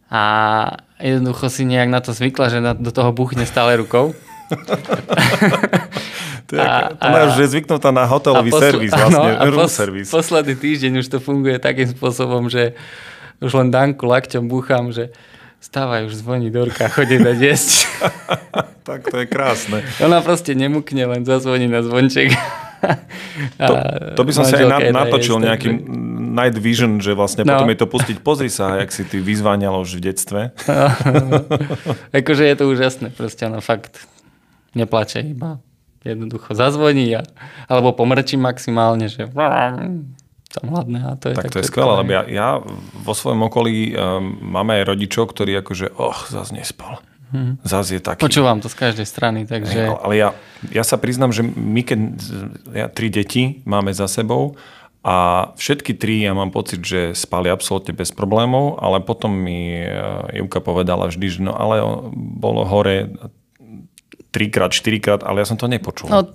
A 0.09 0.21
jednoducho 0.97 1.51
si 1.51 1.67
nejak 1.67 1.93
na 1.93 2.01
to 2.01 2.15
zvykla, 2.15 2.49
že 2.49 2.59
do 2.79 2.89
toho 2.89 3.13
buchne 3.13 3.45
stále 3.45 3.77
rukou. 3.77 4.17
to 6.47 6.55
je, 6.55 6.63
a, 6.63 6.95
to 6.95 7.07
máš, 7.11 7.29
že 7.35 7.59
zvyknutá 7.59 7.91
na 7.91 8.07
hotelový 8.07 8.47
posl- 8.55 8.63
servis, 8.71 8.91
vlastne, 8.95 9.31
no, 9.35 9.51
room 9.51 9.67
pos- 9.67 9.75
servis. 9.75 10.07
Posledný 10.07 10.55
týždeň 10.55 10.91
už 11.03 11.07
to 11.11 11.19
funguje 11.19 11.59
takým 11.59 11.91
spôsobom, 11.91 12.47
že 12.47 12.71
už 13.43 13.51
len 13.51 13.67
danku 13.67 14.07
lakťom 14.07 14.47
búcham, 14.47 14.95
že 14.95 15.11
stávaj, 15.59 16.07
už 16.07 16.23
zvoní 16.23 16.47
Dorka, 16.47 16.87
chodí 16.87 17.19
na 17.19 17.35
jesť. 17.35 17.91
tak 18.87 19.11
to 19.11 19.19
je 19.19 19.27
krásne. 19.27 19.83
Ona 19.99 20.23
proste 20.23 20.55
nemukne, 20.55 21.03
len 21.03 21.27
zazvoní 21.27 21.67
na 21.67 21.83
zvonček. 21.83 22.31
to, 23.59 23.73
to 24.15 24.21
by 24.23 24.31
som 24.31 24.47
si 24.47 24.55
aj 24.55 24.71
na, 24.71 25.03
natočil 25.03 25.43
nejaký 25.43 25.75
night 26.31 26.55
vision, 26.55 27.03
že 27.03 27.11
vlastne 27.11 27.43
no. 27.43 27.59
potom 27.59 27.67
je 27.67 27.77
to 27.83 27.87
pustiť. 27.91 28.17
Pozri 28.23 28.47
sa, 28.47 28.79
jak 28.79 28.95
si 28.95 29.03
ty 29.03 29.19
vyzváňala 29.19 29.83
už 29.83 29.99
v 29.99 30.01
detstve. 30.13 30.41
No, 30.63 30.87
no. 31.27 31.37
akože 32.15 32.47
je 32.47 32.55
to 32.55 32.65
úžasné, 32.71 33.11
proste 33.11 33.43
ona 33.43 33.59
fakt 33.59 34.07
neplače 34.77 35.25
iba 35.27 35.59
jednoducho 36.03 36.53
zazvoní 36.53 37.17
a, 37.17 37.21
alebo 37.69 37.93
pomrčí 37.93 38.37
maximálne, 38.37 39.09
že 39.09 39.25
tam 40.47 40.65
hladné 40.71 40.99
a 41.03 41.11
to 41.19 41.31
je 41.31 41.35
tak, 41.35 41.49
tak 41.49 41.53
to 41.53 41.59
je 41.59 41.69
skvelé, 41.69 41.91
lebo 42.01 42.11
ja, 42.11 42.23
ja 42.25 42.47
vo 43.03 43.13
svojom 43.13 43.45
okolí 43.51 43.93
um, 43.93 44.39
máme 44.41 44.81
aj 44.81 44.83
rodičov, 44.95 45.29
ktorí 45.35 45.59
akože, 45.59 45.93
och, 45.97 46.31
zase 46.31 46.55
nespal. 46.55 47.03
Hmm. 47.27 47.59
Zas 47.59 47.91
je 47.91 47.99
taký. 47.99 48.23
Počúvam 48.23 48.63
to 48.63 48.71
z 48.71 48.87
každej 48.87 49.03
strany, 49.03 49.43
takže... 49.43 49.91
Ale 49.99 50.15
ja, 50.15 50.29
ja 50.71 50.87
sa 50.87 50.95
priznám, 50.95 51.35
že 51.35 51.43
my 51.43 51.81
keď 51.83 51.99
ja, 52.71 52.87
tri 52.87 53.11
deti 53.11 53.59
máme 53.67 53.91
za 53.91 54.07
sebou 54.07 54.55
a 55.03 55.51
všetky 55.59 55.91
tri 55.99 56.23
ja 56.23 56.31
mám 56.31 56.55
pocit, 56.55 56.79
že 56.79 57.11
spali 57.11 57.51
absolútne 57.51 57.91
bez 57.91 58.15
problémov, 58.15 58.79
ale 58.79 59.03
potom 59.03 59.35
mi 59.35 59.83
Júka 60.39 60.63
povedala 60.63 61.11
vždy, 61.11 61.27
že 61.27 61.39
no 61.43 61.51
ale 61.51 61.83
bolo 62.15 62.63
hore 62.63 63.11
trikrát, 64.31 64.75
štyrikrát, 64.75 65.23
ale 65.23 65.41
ja 65.41 65.47
som 65.47 65.55
to 65.55 65.71
nepočul. 65.71 66.11
No, 66.11 66.27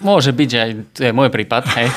môže 0.00 0.32
byť, 0.32 0.48
že 0.48 0.58
aj 0.58 0.70
to 0.96 1.00
je 1.06 1.12
môj 1.12 1.28
prípad, 1.28 1.62
hej. 1.76 1.88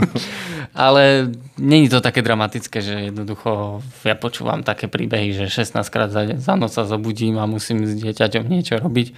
ale 0.88 1.32
není 1.58 1.90
to 1.90 1.98
také 1.98 2.22
dramatické, 2.22 2.78
že 2.78 2.94
jednoducho 3.10 3.82
ja 4.06 4.14
počúvam 4.14 4.62
také 4.62 4.86
príbehy, 4.86 5.34
že 5.34 5.44
16 5.50 5.82
krát 5.90 6.10
za, 6.14 6.24
za 6.38 6.54
noc 6.54 6.70
sa 6.70 6.86
zobudím 6.86 7.36
a 7.42 7.50
musím 7.50 7.84
s 7.84 7.98
dieťaťom 7.98 8.46
niečo 8.46 8.78
robiť 8.78 9.12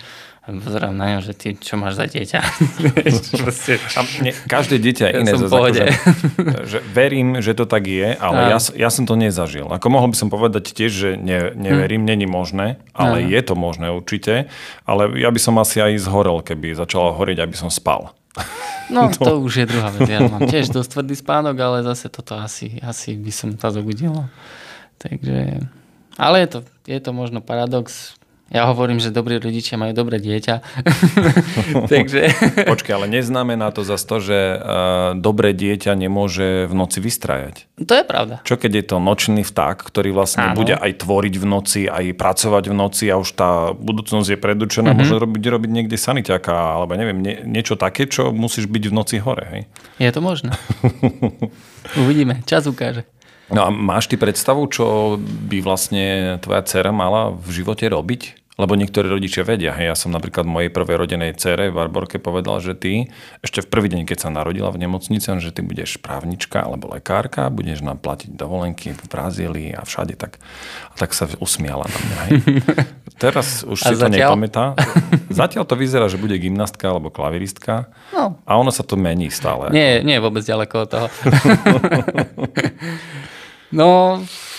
pozerám 0.59 0.90
na 0.90 1.14
ňo, 1.14 1.19
že 1.23 1.33
ty 1.38 1.54
čo 1.54 1.78
máš 1.78 1.95
za 1.95 2.11
dieťa. 2.11 2.40
nie, 4.26 4.35
každé 4.50 4.83
dieťa 4.83 5.04
je 5.07 5.12
iné. 5.23 5.30
Ja 5.30 5.38
som 5.38 5.47
Akože, 5.47 5.87
že 6.66 6.78
verím, 6.90 7.38
že 7.38 7.54
to 7.54 7.71
tak 7.71 7.87
je, 7.87 8.19
ale 8.19 8.50
ja, 8.50 8.59
ja 8.59 8.90
som 8.90 9.07
to 9.07 9.14
nezažil. 9.14 9.71
Ako 9.71 9.87
mohol 9.87 10.11
by 10.11 10.16
som 10.19 10.28
povedať 10.33 10.75
tiež, 10.75 10.90
že 10.90 11.11
ne, 11.14 11.54
neverím, 11.54 12.02
hm. 12.02 12.09
není 12.11 12.26
možné, 12.26 12.83
ale 12.90 13.23
Aha. 13.23 13.30
je 13.30 13.40
to 13.47 13.54
možné 13.54 13.95
určite. 13.95 14.50
Ale 14.83 15.14
ja 15.14 15.30
by 15.30 15.38
som 15.38 15.54
asi 15.62 15.78
aj 15.78 16.02
zhorel, 16.02 16.42
keby 16.42 16.75
začalo 16.75 17.14
horiť, 17.14 17.38
aby 17.38 17.55
som 17.55 17.70
spal. 17.70 18.11
No 18.90 19.11
to, 19.14 19.22
to 19.29 19.33
už 19.38 19.53
je 19.62 19.66
druhá 19.70 19.94
vec. 19.94 20.11
Ja 20.11 20.27
mám 20.27 20.42
tiež 20.46 20.75
dosť 20.75 20.98
tvrdý 20.98 21.14
spánok, 21.14 21.57
ale 21.61 21.77
zase 21.87 22.11
toto 22.11 22.35
asi, 22.35 22.83
asi 22.83 23.14
by 23.14 23.33
som 23.33 23.48
sa 23.55 23.70
zobudil. 23.70 24.27
Takže... 24.98 25.62
Ale 26.20 26.37
je 26.44 26.48
to, 26.53 26.59
je 26.85 27.01
to 27.01 27.11
možno 27.16 27.40
paradox 27.40 28.19
ja 28.51 28.67
hovorím, 28.67 28.99
že 28.99 29.15
dobrí 29.15 29.39
rodičia 29.39 29.79
majú 29.79 29.95
dobré 29.95 30.19
dieťa. 30.19 30.55
Takže... 31.95 32.21
Počkaj, 32.67 32.93
ale 32.99 33.07
neznamená 33.07 33.71
to 33.71 33.87
zase 33.87 34.03
to, 34.11 34.19
že 34.19 34.39
uh, 34.59 35.15
dobré 35.15 35.55
dieťa 35.55 35.95
nemôže 35.95 36.67
v 36.67 36.75
noci 36.75 36.99
vystrajať. 36.99 37.71
To 37.79 37.95
je 37.95 38.03
pravda. 38.03 38.43
Čo 38.43 38.59
keď 38.59 38.83
je 38.83 38.85
to 38.91 38.97
nočný 38.99 39.47
vták, 39.47 39.87
ktorý 39.87 40.11
vlastne 40.11 40.51
Áno. 40.51 40.59
bude 40.59 40.75
aj 40.75 40.99
tvoriť 40.99 41.35
v 41.39 41.47
noci, 41.47 41.81
aj 41.87 42.11
pracovať 42.19 42.65
v 42.67 42.75
noci 42.75 43.05
a 43.07 43.23
už 43.23 43.31
tá 43.39 43.71
budúcnosť 43.71 44.35
je 44.35 44.39
predurčená, 44.43 44.99
mm-hmm. 44.99 45.07
môže 45.07 45.15
robiť, 45.15 45.43
robiť 45.47 45.71
niekde 45.71 45.95
saniťaka, 45.95 46.51
alebo 46.51 46.99
neviem, 46.99 47.23
nie, 47.23 47.39
niečo 47.47 47.79
také, 47.79 48.11
čo 48.11 48.35
musíš 48.35 48.67
byť 48.67 48.85
v 48.91 48.93
noci 48.93 49.17
hore. 49.23 49.47
Hej? 49.47 49.63
Je 50.03 50.11
to 50.11 50.19
možné. 50.19 50.59
Uvidíme, 52.03 52.43
čas 52.51 52.67
ukáže. 52.67 53.07
No 53.51 53.67
a 53.67 53.69
máš 53.71 54.07
ty 54.07 54.15
predstavu, 54.15 54.67
čo 54.71 55.19
by 55.19 55.59
vlastne 55.63 56.39
tvoja 56.39 56.63
dcera 56.63 56.95
mala 56.95 57.35
v 57.35 57.63
živote 57.63 57.87
robiť? 57.91 58.39
Lebo 58.61 58.77
niektorí 58.77 59.09
rodičia 59.09 59.40
vedia. 59.40 59.73
Hej, 59.73 59.87
ja 59.88 59.96
som 59.96 60.12
napríklad 60.12 60.44
mojej 60.44 60.68
prvej 60.68 61.01
rodenej 61.01 61.33
cere 61.40 61.73
Barborke 61.73 62.20
povedal, 62.20 62.61
že 62.61 62.77
ty 62.77 63.09
ešte 63.40 63.64
v 63.64 63.73
prvý 63.73 63.88
deň, 63.88 64.05
keď 64.05 64.18
sa 64.20 64.29
narodila 64.29 64.68
v 64.68 64.85
nemocnici, 64.85 65.33
že 65.40 65.49
ty 65.49 65.64
budeš 65.64 65.96
právnička 65.96 66.61
alebo 66.61 66.92
lekárka, 66.92 67.49
budeš 67.49 67.81
nám 67.81 68.05
platiť 68.05 68.37
dovolenky 68.37 68.92
v 68.92 69.03
Brazílii 69.09 69.73
a 69.73 69.81
všade. 69.88 70.20
Tak, 70.20 70.37
a 70.92 70.94
tak 71.01 71.16
sa 71.16 71.25
usmiala 71.40 71.88
na 71.88 71.99
mňa. 72.05 72.16
Hej. 72.20 72.33
Teraz 73.20 73.68
už 73.68 73.85
a 73.85 73.92
si 73.92 73.94
zatiaľ? 74.01 74.33
to 74.33 74.40
nepamätá. 74.40 74.64
Zatiaľ 75.44 75.68
to 75.68 75.77
vyzerá, 75.77 76.09
že 76.09 76.16
bude 76.16 76.33
gymnastka 76.40 76.88
alebo 76.88 77.12
klaviristka. 77.12 77.92
No. 78.16 78.40
A 78.49 78.57
ono 78.57 78.73
sa 78.73 78.81
to 78.81 78.96
mení 78.96 79.29
stále. 79.29 79.68
Nie, 79.68 80.01
nie 80.01 80.16
je 80.16 80.25
vôbec 80.25 80.40
ďaleko 80.40 80.75
od 80.81 80.88
toho. 80.88 81.07
no, 83.79 83.88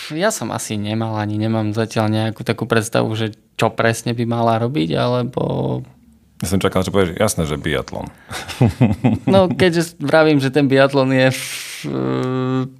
ja 0.09 0.33
som 0.33 0.49
asi 0.49 0.81
nemal 0.81 1.13
ani 1.21 1.37
nemám 1.37 1.77
zatiaľ 1.77 2.09
nejakú 2.09 2.41
takú 2.41 2.65
predstavu, 2.65 3.13
že 3.13 3.37
čo 3.59 3.69
presne 3.69 4.17
by 4.17 4.25
mala 4.25 4.57
robiť, 4.57 4.97
alebo... 4.97 5.41
Ja 6.41 6.49
som 6.49 6.57
čakal, 6.57 6.81
že 6.81 6.89
povieš, 6.89 7.21
jasné, 7.21 7.45
že 7.45 7.61
biatlon. 7.61 8.09
No, 9.29 9.45
keďže 9.45 10.01
vravím, 10.01 10.41
že 10.41 10.49
ten 10.49 10.65
biatlon 10.65 11.13
je 11.13 11.27
v 11.29 11.45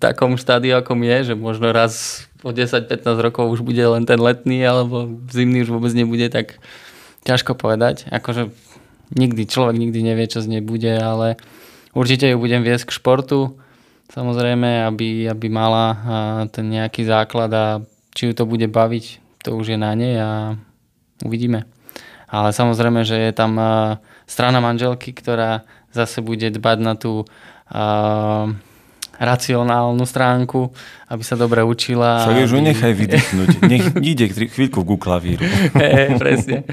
takom 0.02 0.34
štádiu, 0.38 0.82
akom 0.82 0.98
je, 1.06 1.34
že 1.34 1.34
možno 1.38 1.70
raz 1.70 2.26
o 2.42 2.50
10-15 2.50 3.06
rokov 3.22 3.54
už 3.54 3.62
bude 3.62 3.82
len 3.86 4.10
ten 4.10 4.18
letný, 4.18 4.66
alebo 4.66 5.06
zimný 5.30 5.62
už 5.62 5.78
vôbec 5.78 5.94
nebude, 5.94 6.26
tak 6.34 6.58
ťažko 7.22 7.54
povedať. 7.54 8.10
Akože 8.10 8.50
nikdy, 9.14 9.46
človek 9.46 9.78
nikdy 9.78 10.02
nevie, 10.02 10.26
čo 10.26 10.42
z 10.42 10.58
nej 10.58 10.64
bude, 10.66 10.90
ale 10.90 11.38
určite 11.94 12.26
ju 12.34 12.42
budem 12.42 12.66
viesť 12.66 12.90
k 12.90 12.96
športu 12.98 13.62
samozrejme, 14.12 14.86
aby, 14.88 15.32
aby 15.32 15.48
mala 15.48 15.86
ten 16.52 16.68
nejaký 16.68 17.08
základ 17.08 17.52
a 17.52 17.66
či 18.12 18.32
ju 18.32 18.34
to 18.36 18.44
bude 18.44 18.68
baviť, 18.68 19.06
to 19.42 19.56
už 19.56 19.76
je 19.76 19.80
na 19.80 19.96
nej 19.96 20.20
a 20.20 20.60
uvidíme. 21.24 21.64
Ale 22.32 22.56
samozrejme, 22.56 23.04
že 23.04 23.20
je 23.20 23.32
tam 23.36 23.60
strana 24.24 24.60
manželky, 24.64 25.12
ktorá 25.12 25.68
zase 25.92 26.24
bude 26.24 26.48
dbať 26.48 26.78
na 26.80 26.94
tú 26.96 27.28
uh, 27.28 28.48
racionálnu 29.22 30.02
stránku, 30.08 30.74
aby 31.12 31.24
sa 31.28 31.38
dobre 31.38 31.62
učila. 31.62 32.26
Však 32.26 32.48
už 32.48 32.54
aby... 32.58 32.62
nechaj 32.74 32.94
vydýchnuť. 32.98 33.48
Nech 33.72 33.86
ide 34.02 34.26
chvíľku 34.32 34.82
ku 34.82 34.96
klavíru. 34.98 35.44
hey, 35.78 36.18
presne. 36.18 36.66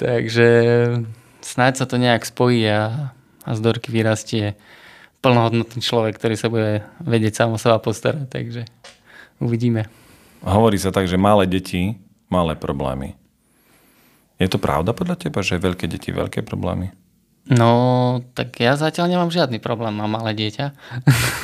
Takže 0.00 0.48
snáď 1.44 1.72
sa 1.78 1.86
to 1.86 2.00
nejak 2.00 2.24
spojí 2.24 2.64
a, 2.66 3.12
a 3.44 3.50
z 3.52 3.60
Dorky 3.60 3.92
vyrastie 3.92 4.56
plnohodnotný 5.20 5.80
človek, 5.84 6.16
ktorý 6.16 6.34
sa 6.36 6.48
bude 6.48 6.84
vedieť 7.04 7.44
sám 7.44 7.56
o 7.56 7.58
seba 7.60 7.76
postarať, 7.80 8.26
takže 8.28 8.62
uvidíme. 9.40 9.88
Hovorí 10.40 10.80
sa 10.80 10.92
tak, 10.92 11.04
že 11.08 11.20
malé 11.20 11.44
deti, 11.44 12.00
malé 12.32 12.56
problémy. 12.56 13.16
Je 14.40 14.48
to 14.48 14.56
pravda 14.56 14.96
podľa 14.96 15.20
teba, 15.20 15.44
že 15.44 15.60
veľké 15.60 15.84
deti, 15.84 16.16
veľké 16.16 16.40
problémy? 16.40 16.96
No, 17.52 18.20
tak 18.32 18.56
ja 18.56 18.72
zatiaľ 18.76 19.12
nemám 19.12 19.28
žiadny 19.28 19.60
problém, 19.60 19.92
mám 19.92 20.08
malé 20.08 20.32
dieťa. 20.32 20.72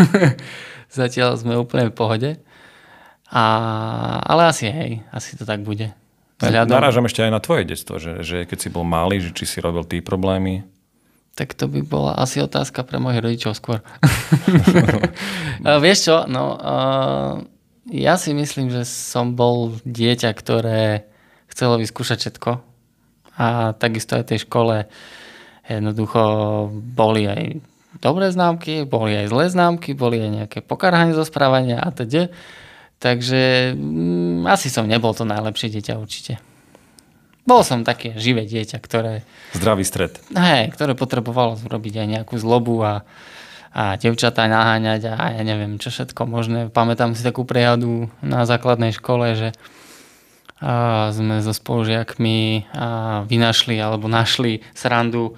zatiaľ 1.00 1.36
sme 1.36 1.60
úplne 1.60 1.92
v 1.92 1.96
pohode. 1.96 2.30
A, 3.28 3.44
ale 4.22 4.48
asi 4.48 4.70
hej, 4.70 5.04
asi 5.12 5.36
to 5.36 5.44
tak 5.44 5.60
bude. 5.66 5.92
Vzhľadom... 6.40 6.72
Narážam 6.72 7.08
ešte 7.08 7.24
aj 7.24 7.32
na 7.32 7.40
tvoje 7.40 7.64
detstvo, 7.64 7.96
že, 7.96 8.20
že 8.22 8.44
keď 8.44 8.58
si 8.60 8.68
bol 8.68 8.84
malý, 8.84 9.24
že 9.24 9.32
či 9.32 9.44
si 9.48 9.58
robil 9.60 9.82
tí 9.88 10.04
problémy. 10.04 10.64
Tak 11.36 11.52
to 11.52 11.68
by 11.68 11.84
bola 11.84 12.16
asi 12.16 12.40
otázka 12.40 12.80
pre 12.88 12.96
mojich 12.96 13.20
rodičov 13.20 13.52
skôr. 13.60 13.84
Vieš 15.84 15.98
čo, 16.08 16.16
no 16.24 16.56
uh, 16.56 17.44
ja 17.92 18.16
si 18.16 18.32
myslím, 18.32 18.72
že 18.72 18.88
som 18.88 19.36
bol 19.36 19.76
dieťa, 19.84 20.32
ktoré 20.32 21.04
chcelo 21.52 21.76
vyskúšať 21.76 22.18
všetko. 22.24 22.50
A 23.36 23.76
takisto 23.76 24.16
aj 24.16 24.32
tej 24.32 24.48
škole 24.48 24.88
jednoducho 25.68 26.22
boli 26.72 27.28
aj 27.28 27.60
dobré 28.00 28.32
známky, 28.32 28.88
boli 28.88 29.12
aj 29.12 29.28
zlé 29.28 29.44
známky, 29.52 29.92
boli 29.92 30.16
aj 30.20 30.30
nejaké 30.32 30.58
pokarhanie 30.64 31.12
zo 31.12 31.24
správania 31.28 31.84
a 31.84 31.92
teda. 31.92 32.32
Takže 32.96 33.76
mm, 33.76 34.48
asi 34.48 34.72
som 34.72 34.88
nebol 34.88 35.12
to 35.12 35.28
najlepšie 35.28 35.68
dieťa 35.68 36.00
určite. 36.00 36.40
Bol 37.46 37.62
som 37.62 37.86
také 37.86 38.18
živé 38.18 38.42
dieťa, 38.42 38.82
ktoré... 38.82 39.22
Zdravý 39.54 39.86
stred. 39.86 40.18
Hej, 40.34 40.74
ktoré 40.74 40.98
potrebovalo 40.98 41.54
zrobiť 41.54 42.02
aj 42.02 42.06
nejakú 42.10 42.34
zlobu 42.42 42.82
a, 42.82 42.94
a 43.70 43.94
devčatá 43.94 44.50
naháňať 44.50 45.14
a 45.14 45.38
ja 45.38 45.42
neviem 45.46 45.78
čo 45.78 45.94
všetko 45.94 46.26
možné. 46.26 46.68
Pamätám 46.74 47.14
si 47.14 47.22
takú 47.22 47.46
prejadu 47.46 48.10
na 48.18 48.42
základnej 48.44 48.90
škole, 48.90 49.38
že 49.38 49.48
a 50.56 51.12
sme 51.12 51.44
so 51.44 51.52
spolužiakmi 51.52 52.72
a 52.72 52.88
vynašli 53.28 53.76
alebo 53.76 54.08
našli 54.08 54.64
srandu 54.72 55.36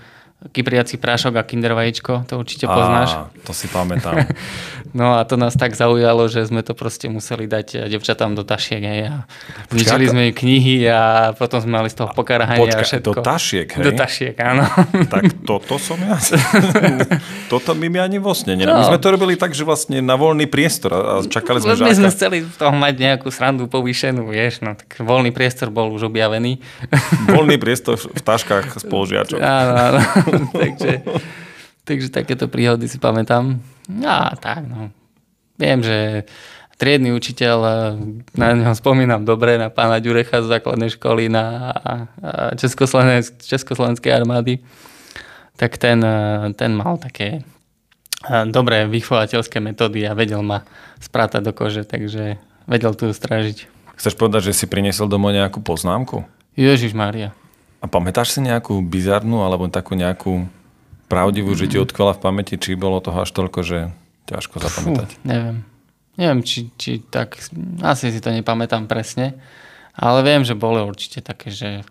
kypriaci 0.55 1.03
prášok 1.03 1.35
a 1.35 1.43
kinder 1.43 1.75
vajíčko, 1.75 2.23
to 2.31 2.39
určite 2.39 2.71
poznáš. 2.71 3.11
Á, 3.11 3.27
to 3.43 3.51
si 3.51 3.67
pamätám. 3.67 4.23
no 4.95 5.19
a 5.19 5.25
to 5.25 5.37
nás 5.37 5.57
tak 5.57 5.75
zaujalo, 5.75 6.29
že 6.29 6.47
sme 6.47 6.65
to 6.65 6.73
proste 6.73 7.09
museli 7.09 7.49
dať 7.49 7.89
devčatám 7.89 8.37
do 8.37 8.45
tašiek. 8.47 8.83
Hej, 8.85 9.01
a 9.11 9.15
zničili 9.73 10.05
sme 10.09 10.23
im 10.31 10.35
knihy 10.35 10.77
a 10.89 11.33
potom 11.35 11.61
sme 11.61 11.83
mali 11.83 11.89
z 11.93 12.05
toho 12.05 12.13
pokarhania 12.15 12.73
a 12.73 12.85
všetko. 12.85 13.21
do 13.21 13.25
tašiek, 13.25 13.69
hej? 13.69 13.85
Do 13.85 13.93
tašiek, 13.93 14.35
áno. 14.39 14.65
tak 15.13 15.43
toto 15.45 15.77
som 15.77 15.99
ja. 16.01 16.17
toto 17.53 17.75
by 17.75 17.87
mi 17.89 17.99
ani 17.99 18.23
vo 18.23 18.33
sne 18.33 18.57
no. 18.61 18.79
My 18.79 18.85
sme 18.87 19.01
to 19.01 19.09
robili 19.13 19.35
tak, 19.35 19.53
že 19.53 19.67
vlastne 19.67 20.01
na 20.05 20.15
voľný 20.15 20.47
priestor 20.49 20.91
a 20.95 21.01
čakali 21.27 21.61
sme 21.61 21.75
žáka. 21.77 21.89
My 21.89 21.95
sme 21.97 22.09
chceli 22.13 22.37
v 22.45 22.57
toho 22.57 22.75
mať 22.75 22.95
nejakú 22.97 23.29
srandu 23.33 23.67
povýšenú, 23.67 24.29
vieš, 24.31 24.61
no 24.65 24.79
tak 24.79 25.01
voľný 25.01 25.35
priestor 25.35 25.73
bol 25.73 25.91
už 25.93 26.09
objavený. 26.09 26.61
voľný 27.29 27.57
priestor 27.61 27.99
v 27.99 28.23
taškách 28.23 28.77
spolužiačov. 28.85 29.39
Áno, 29.41 29.73
áno. 29.75 30.01
takže, 30.53 31.05
takže 31.89 32.13
takéto 32.13 32.53
príhody 32.53 32.85
si 32.85 33.01
pamätám. 33.01 33.57
A 34.05 34.37
tak, 34.37 34.69
no. 34.69 34.93
Viem, 35.57 35.81
že 35.81 36.29
triedny 36.77 37.11
učiteľ, 37.17 37.57
na 38.37 38.47
neho 38.53 38.77
spomínam 38.77 39.25
dobre, 39.25 39.57
na 39.57 39.73
pána 39.73 39.99
Ďurecha 39.99 40.45
z 40.45 40.53
základnej 40.61 40.93
školy 40.95 41.33
na 41.33 41.75
Československej 43.43 44.13
armády, 44.13 44.61
tak 45.59 45.75
ten, 45.81 45.99
ten 46.55 46.71
mal 46.77 47.01
také 47.03 47.43
dobré 48.53 48.87
vychovateľské 48.87 49.59
metódy 49.59 50.07
a 50.07 50.15
vedel 50.15 50.45
ma 50.47 50.63
sprátať 51.03 51.51
do 51.51 51.53
kože, 51.57 51.83
takže 51.83 52.39
vedel 52.71 52.95
tu 52.95 53.11
stražiť. 53.11 53.67
Chceš 53.99 54.15
povedať, 54.15 54.55
že 54.55 54.63
si 54.63 54.71
priniesol 54.71 55.11
domov 55.11 55.35
nejakú 55.35 55.59
poznámku? 55.59 56.23
Ježiš 56.55 56.95
Maria. 56.95 57.35
A 57.83 57.91
pamätáš 57.91 58.35
si 58.35 58.43
nejakú 58.43 58.79
bizarnú 58.83 59.43
alebo 59.43 59.67
takú 59.67 59.99
nejakú 59.99 60.47
pravdivú, 61.09 61.57
že 61.57 61.67
ti 61.67 61.81
odkvala 61.81 62.15
v 62.15 62.23
pamäti, 62.23 62.55
či 62.61 62.79
bolo 62.79 63.01
toho 63.01 63.25
až 63.25 63.33
toľko, 63.33 63.61
že 63.65 63.79
ťažko 64.29 64.57
zapamätať? 64.61 65.11
Fú, 65.17 65.25
neviem. 65.25 65.65
Neviem, 66.19 66.41
či, 66.43 66.69
či 66.77 67.01
tak, 67.01 67.39
asi 67.81 68.11
si 68.11 68.21
to 68.21 68.35
nepamätám 68.35 68.91
presne, 68.91 69.39
ale 69.95 70.23
viem, 70.27 70.43
že 70.43 70.59
boli 70.59 70.83
určite 70.83 71.23
také, 71.23 71.55
že 71.55 71.87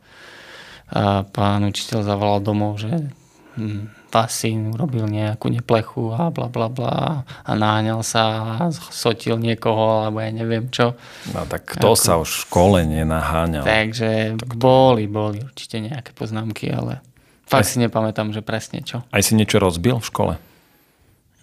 a 0.87 1.27
pán 1.27 1.67
učiteľ 1.67 1.99
zavolal 1.99 2.39
domov, 2.39 2.79
že 2.79 3.11
hm, 3.59 3.91
vás 4.07 4.31
syn 4.31 4.71
urobil 4.71 5.03
nejakú 5.11 5.51
neplechu 5.51 6.15
a 6.15 6.31
bla 6.31 6.47
bla 6.47 6.71
bla 6.71 7.27
a 7.27 7.51
náňal 7.51 7.99
sa 8.07 8.23
a 8.63 8.71
sotil 8.71 9.35
niekoho 9.35 10.07
alebo 10.07 10.23
ja 10.23 10.31
neviem 10.31 10.71
čo. 10.71 10.95
No 11.35 11.43
tak 11.43 11.75
kto 11.75 11.91
Ako... 11.91 11.99
sa 11.99 12.13
už 12.23 12.29
v 12.31 12.39
škole 12.47 12.79
nenaháňal? 12.87 13.67
Takže 13.67 14.39
tak 14.39 14.51
boli, 14.55 15.11
boli 15.11 15.43
určite 15.43 15.83
nejaké 15.83 16.15
poznámky, 16.15 16.71
ale 16.71 17.03
fakt 17.47 17.65
aj... 17.65 17.71
si 17.73 17.77
nepamätám, 17.79 18.35
že 18.35 18.43
presne 18.43 18.83
čo. 18.83 19.01
Aj 19.07 19.23
si 19.23 19.33
niečo 19.33 19.57
rozbil 19.57 19.97
v 19.97 20.05
škole? 20.05 20.33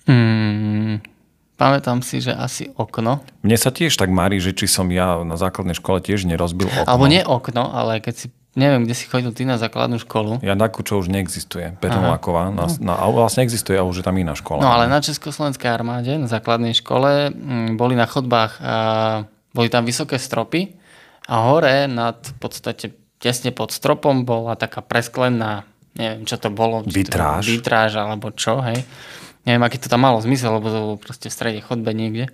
Hmm, 0.05 1.01
pamätám 1.57 2.05
si, 2.05 2.21
že 2.21 2.37
asi 2.37 2.69
okno. 2.77 3.25
Mne 3.41 3.57
sa 3.57 3.73
tiež 3.73 3.97
tak 3.97 4.13
marí, 4.13 4.37
že 4.39 4.53
či 4.53 4.69
som 4.69 4.93
ja 4.93 5.25
na 5.25 5.41
základnej 5.41 5.75
škole 5.75 6.05
tiež 6.05 6.29
nerozbil 6.29 6.69
okno. 6.69 6.85
Alebo 6.85 7.09
nie 7.09 7.25
okno, 7.25 7.73
ale 7.73 8.05
keď 8.05 8.15
si 8.15 8.27
Neviem, 8.55 8.87
kde 8.87 8.95
si 8.95 9.11
chodil 9.11 9.35
ty 9.35 9.43
na 9.43 9.59
základnú 9.59 9.99
školu. 9.99 10.39
Ja 10.39 10.55
na 10.55 10.71
čo 10.71 11.03
už 11.03 11.11
neexistuje. 11.11 11.75
Petrovláková. 11.83 12.55
Na, 12.55 12.71
na, 12.79 12.95
vlastne 13.11 13.43
existuje, 13.43 13.75
ale 13.75 13.91
už 13.91 13.99
je 13.99 14.07
tam 14.07 14.15
iná 14.15 14.39
škola. 14.39 14.63
No 14.63 14.71
ale 14.71 14.87
na 14.87 15.03
Československej 15.03 15.67
armáde, 15.67 16.15
na 16.15 16.31
základnej 16.31 16.71
škole, 16.79 17.35
m, 17.35 17.75
mm, 17.75 17.75
boli 17.75 17.99
na 17.99 18.07
chodbách, 18.07 18.63
a, 18.63 18.75
boli 19.51 19.67
tam 19.67 19.83
vysoké 19.83 20.23
stropy 20.23 20.71
a 21.27 21.51
hore 21.51 21.91
nad 21.91 22.23
v 22.23 22.37
podstate 22.39 22.95
tesne 23.19 23.51
pod 23.51 23.75
stropom 23.75 24.23
bola 24.23 24.55
taká 24.55 24.87
presklená, 24.87 25.67
neviem 25.95 26.23
čo 26.27 26.37
to 26.39 26.51
bolo. 26.51 26.83
Vitráž. 26.87 27.47
Vitráž 27.47 27.99
alebo 27.99 28.31
čo, 28.35 28.61
hej. 28.63 28.83
Neviem, 29.45 29.63
aký 29.67 29.77
to 29.77 29.93
tam 29.93 30.03
malo 30.03 30.19
zmysel, 30.25 30.57
lebo 30.57 30.73
to 30.73 30.79
bolo 30.81 30.97
proste 30.97 31.29
v 31.29 31.35
strede 31.37 31.61
chodbe 31.61 31.93
niekde. 31.93 32.33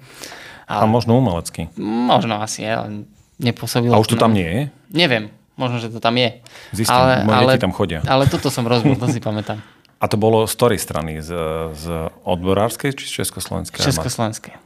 Ale, 0.70 0.86
a 0.86 0.90
možno 0.90 1.18
umelecký. 1.18 1.66
Možno 1.82 2.38
asi, 2.38 2.62
ale 2.62 3.10
nepôsobilo. 3.42 3.90
A 3.90 3.98
už 3.98 4.14
to 4.14 4.16
tam 4.16 4.30
nie 4.30 4.46
je? 4.46 4.62
Neviem. 4.94 5.34
Možno, 5.58 5.82
že 5.82 5.90
to 5.90 5.98
tam 5.98 6.14
je. 6.16 6.40
Zistím, 6.72 6.94
ale, 6.94 7.26
ale, 7.26 7.58
tam 7.60 7.74
chodia. 7.74 8.00
Ale 8.06 8.30
toto 8.30 8.48
som 8.48 8.64
rozbil, 8.64 8.94
to 8.96 9.10
si 9.10 9.18
pamätám. 9.28 9.58
A 10.00 10.08
to 10.08 10.16
bolo 10.16 10.48
z 10.48 10.54
ktorej 10.56 10.80
strany? 10.80 11.20
Z, 11.20 11.30
z 11.76 11.84
odborárskej 12.24 12.96
či 12.96 13.04
z 13.04 13.12
československej? 13.20 13.84
Československej. 13.84 14.56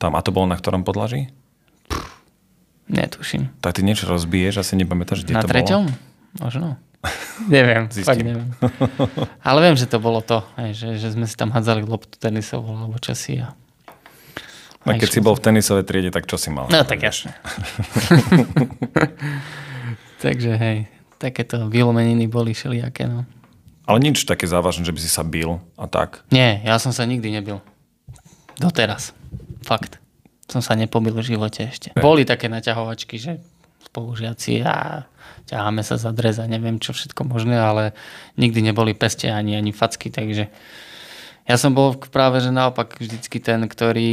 Tam. 0.00 0.16
A 0.16 0.24
to 0.24 0.32
bolo 0.32 0.48
na 0.48 0.56
ktorom 0.56 0.86
podlaží? 0.86 1.28
Netuším. 2.88 3.52
Tak 3.60 3.76
ty 3.76 3.84
niečo 3.84 4.08
rozbiješ, 4.08 4.64
asi 4.64 4.72
nepamätáš, 4.80 5.28
kde 5.28 5.36
na 5.36 5.44
to 5.44 5.52
treťom? 5.52 5.84
bolo? 5.92 6.40
Možno. 6.40 6.66
Neviem, 7.46 7.86
fakt 8.02 8.22
neviem. 8.22 8.50
Ale 9.46 9.58
viem, 9.62 9.76
že 9.78 9.86
to 9.86 10.02
bolo 10.02 10.18
to, 10.18 10.42
že, 10.74 10.98
že 10.98 11.14
sme 11.14 11.26
si 11.30 11.38
tam 11.38 11.54
hádzali 11.54 11.86
loptu 11.86 12.18
tenisovú 12.18 12.74
alebo 12.74 12.98
časy. 12.98 13.42
A... 13.42 13.54
A 14.88 14.96
keď 14.98 15.10
si 15.10 15.20
bol 15.22 15.38
v 15.38 15.42
tenisovej 15.42 15.84
triede, 15.86 16.10
tak 16.10 16.26
čo 16.26 16.34
si 16.40 16.50
mal? 16.50 16.66
No 16.66 16.82
tak 16.82 17.04
jasne. 17.04 17.34
Takže 20.24 20.58
hej, 20.58 20.78
takéto 21.22 21.70
vylomeniny 21.70 22.26
boli 22.26 22.50
všelijaké. 22.50 23.06
No. 23.06 23.22
Ale 23.86 23.98
nič 24.02 24.26
také 24.26 24.50
závažné, 24.50 24.82
že 24.82 24.94
by 24.94 25.00
si 25.00 25.10
sa 25.10 25.22
bil 25.22 25.62
a 25.78 25.86
tak? 25.86 26.26
Nie, 26.34 26.60
ja 26.66 26.76
som 26.82 26.90
sa 26.90 27.06
nikdy 27.06 27.30
nebil. 27.30 27.62
Doteraz. 28.58 29.14
Fakt. 29.62 30.02
Som 30.50 30.64
sa 30.64 30.74
nepobil 30.74 31.14
v 31.14 31.22
živote 31.22 31.68
ešte. 31.68 31.94
Okay. 31.94 32.02
Boli 32.02 32.26
také 32.26 32.50
naťahovačky, 32.50 33.20
že 33.20 33.38
spolužiaci 33.88 34.66
a 34.66 35.06
ťaháme 35.48 35.80
sa 35.80 35.96
za 35.96 36.12
dres 36.12 36.36
a 36.36 36.44
neviem 36.44 36.76
čo 36.76 36.92
všetko 36.92 37.24
možné, 37.24 37.56
ale 37.56 37.96
nikdy 38.36 38.60
neboli 38.60 38.92
peste 38.92 39.32
ani, 39.32 39.56
ani 39.56 39.72
facky, 39.72 40.12
takže 40.12 40.52
ja 41.48 41.56
som 41.56 41.72
bol 41.72 41.96
práve, 41.96 42.44
že 42.44 42.52
naopak 42.52 43.00
vždycky 43.00 43.40
ten, 43.40 43.64
ktorý 43.64 44.12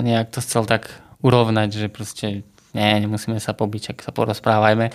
nejak 0.00 0.32
to 0.32 0.40
chcel 0.40 0.64
tak 0.64 0.88
urovnať, 1.20 1.76
že 1.76 1.86
proste 1.92 2.26
nie, 2.70 3.02
nemusíme 3.02 3.42
sa 3.42 3.50
pobiť, 3.50 3.92
ak 3.92 3.98
sa 3.98 4.14
porozprávajme. 4.14 4.94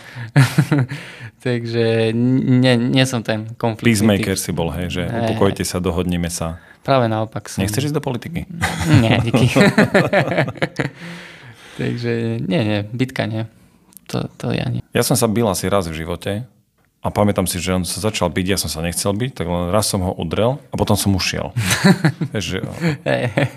Takže 1.46 2.16
nie, 2.16 2.74
nie 2.80 3.06
som 3.06 3.20
ten 3.22 3.52
konflikt. 3.60 4.00
Peacemaker 4.00 4.40
si 4.40 4.56
bol, 4.56 4.72
hej, 4.72 4.88
že 4.90 5.04
hey, 5.06 5.36
upokojte 5.36 5.68
sa, 5.68 5.84
dohodneme 5.84 6.32
sa. 6.32 6.58
Práve 6.88 7.12
naopak 7.12 7.52
som. 7.52 7.62
Nechceš 7.62 7.92
ísť 7.92 7.98
do 8.00 8.04
politiky? 8.04 8.48
Nie, 9.04 9.20
díky. 9.22 9.52
Takže 11.76 12.40
nie, 12.40 12.62
nie, 12.64 12.80
bitka 12.88 13.28
nie. 13.28 13.52
To, 14.16 14.32
to 14.40 14.48
ja 14.56 14.64
nie. 14.72 14.80
Ja 14.96 15.04
som 15.04 15.20
sa 15.20 15.28
bil 15.28 15.44
asi 15.44 15.68
raz 15.68 15.92
v 15.92 16.00
živote 16.00 16.48
a 17.04 17.08
pamätám 17.12 17.44
si, 17.52 17.60
že 17.60 17.76
on 17.76 17.84
sa 17.84 18.00
začal 18.00 18.32
byť, 18.32 18.46
ja 18.48 18.56
som 18.56 18.72
sa 18.72 18.80
nechcel 18.80 19.12
byť, 19.12 19.32
tak 19.36 19.46
len 19.52 19.76
raz 19.76 19.92
som 19.92 20.00
ho 20.00 20.16
udrel 20.16 20.56
a 20.72 20.76
potom 20.80 20.96
som 20.96 21.12
ušiel. 21.12 21.52
že, 22.32 22.64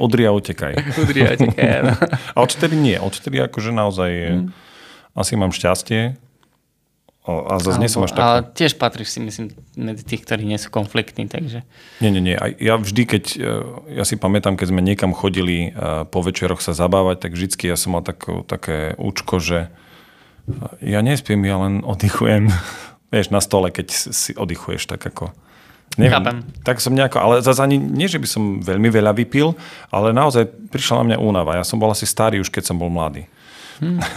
udri 0.02 0.26
a 0.26 0.34
utekaj. 0.34 0.74
udri 0.98 1.20
a 1.22 1.38
utekaj, 1.38 1.78
no. 1.86 1.94
A 2.34 2.38
odtedy 2.42 2.74
nie, 2.74 2.98
odtedy 2.98 3.38
akože 3.38 3.70
naozaj 3.70 4.10
mm. 4.10 4.46
asi 5.14 5.38
mám 5.38 5.54
šťastie 5.54 6.18
a 7.28 7.60
zase 7.60 7.76
nie 7.76 7.92
som 7.92 8.08
až 8.08 8.16
taký. 8.16 8.24
Ale 8.24 8.38
tiež 8.56 8.80
patríš 8.80 9.12
si, 9.12 9.20
myslím, 9.20 9.52
medzi 9.76 10.00
tých, 10.00 10.24
ktorí 10.24 10.48
nie 10.48 10.56
sú 10.56 10.72
konfliktní, 10.72 11.28
takže... 11.28 11.60
Nie, 12.00 12.08
nie, 12.08 12.24
nie. 12.24 12.40
Ja 12.56 12.80
vždy, 12.80 13.02
keď, 13.04 13.24
e, 13.36 13.52
ja 14.00 14.04
si 14.08 14.16
pamätám, 14.16 14.56
keď 14.56 14.72
sme 14.72 14.80
niekam 14.80 15.12
chodili 15.12 15.68
e, 15.68 16.08
po 16.08 16.24
večeroch 16.24 16.64
sa 16.64 16.72
zabávať, 16.72 17.28
tak 17.28 17.36
vždycky 17.36 17.68
ja 17.68 17.76
som 17.76 18.00
mal 18.00 18.02
takú, 18.04 18.48
také 18.48 18.96
účko, 18.96 19.44
že 19.44 19.68
ja 20.82 21.00
nespím, 21.04 21.44
ja 21.44 21.56
len 21.60 21.84
oddychujem 21.84 22.48
vieš, 23.14 23.32
na 23.32 23.40
stole, 23.40 23.72
keď 23.72 23.88
si 23.92 24.32
oddychuješ 24.36 24.88
tak 24.88 25.04
ako... 25.04 25.32
Neviem, 25.98 26.14
Chápem. 26.14 26.38
tak 26.62 26.78
som 26.78 26.94
nejako, 26.94 27.18
ale 27.18 27.34
zase 27.42 27.58
ani 27.58 27.74
nie, 27.74 28.06
že 28.06 28.22
by 28.22 28.28
som 28.28 28.62
veľmi 28.62 28.86
veľa 28.86 29.18
vypil, 29.18 29.58
ale 29.90 30.14
naozaj 30.14 30.46
prišla 30.70 31.02
na 31.02 31.04
mňa 31.10 31.16
únava. 31.18 31.58
Ja 31.58 31.66
som 31.66 31.80
bol 31.80 31.90
asi 31.90 32.06
starý 32.06 32.38
už, 32.38 32.54
keď 32.54 32.70
som 32.70 32.78
bol 32.78 32.86
mladý. 32.86 33.26
Hmm. 33.82 33.98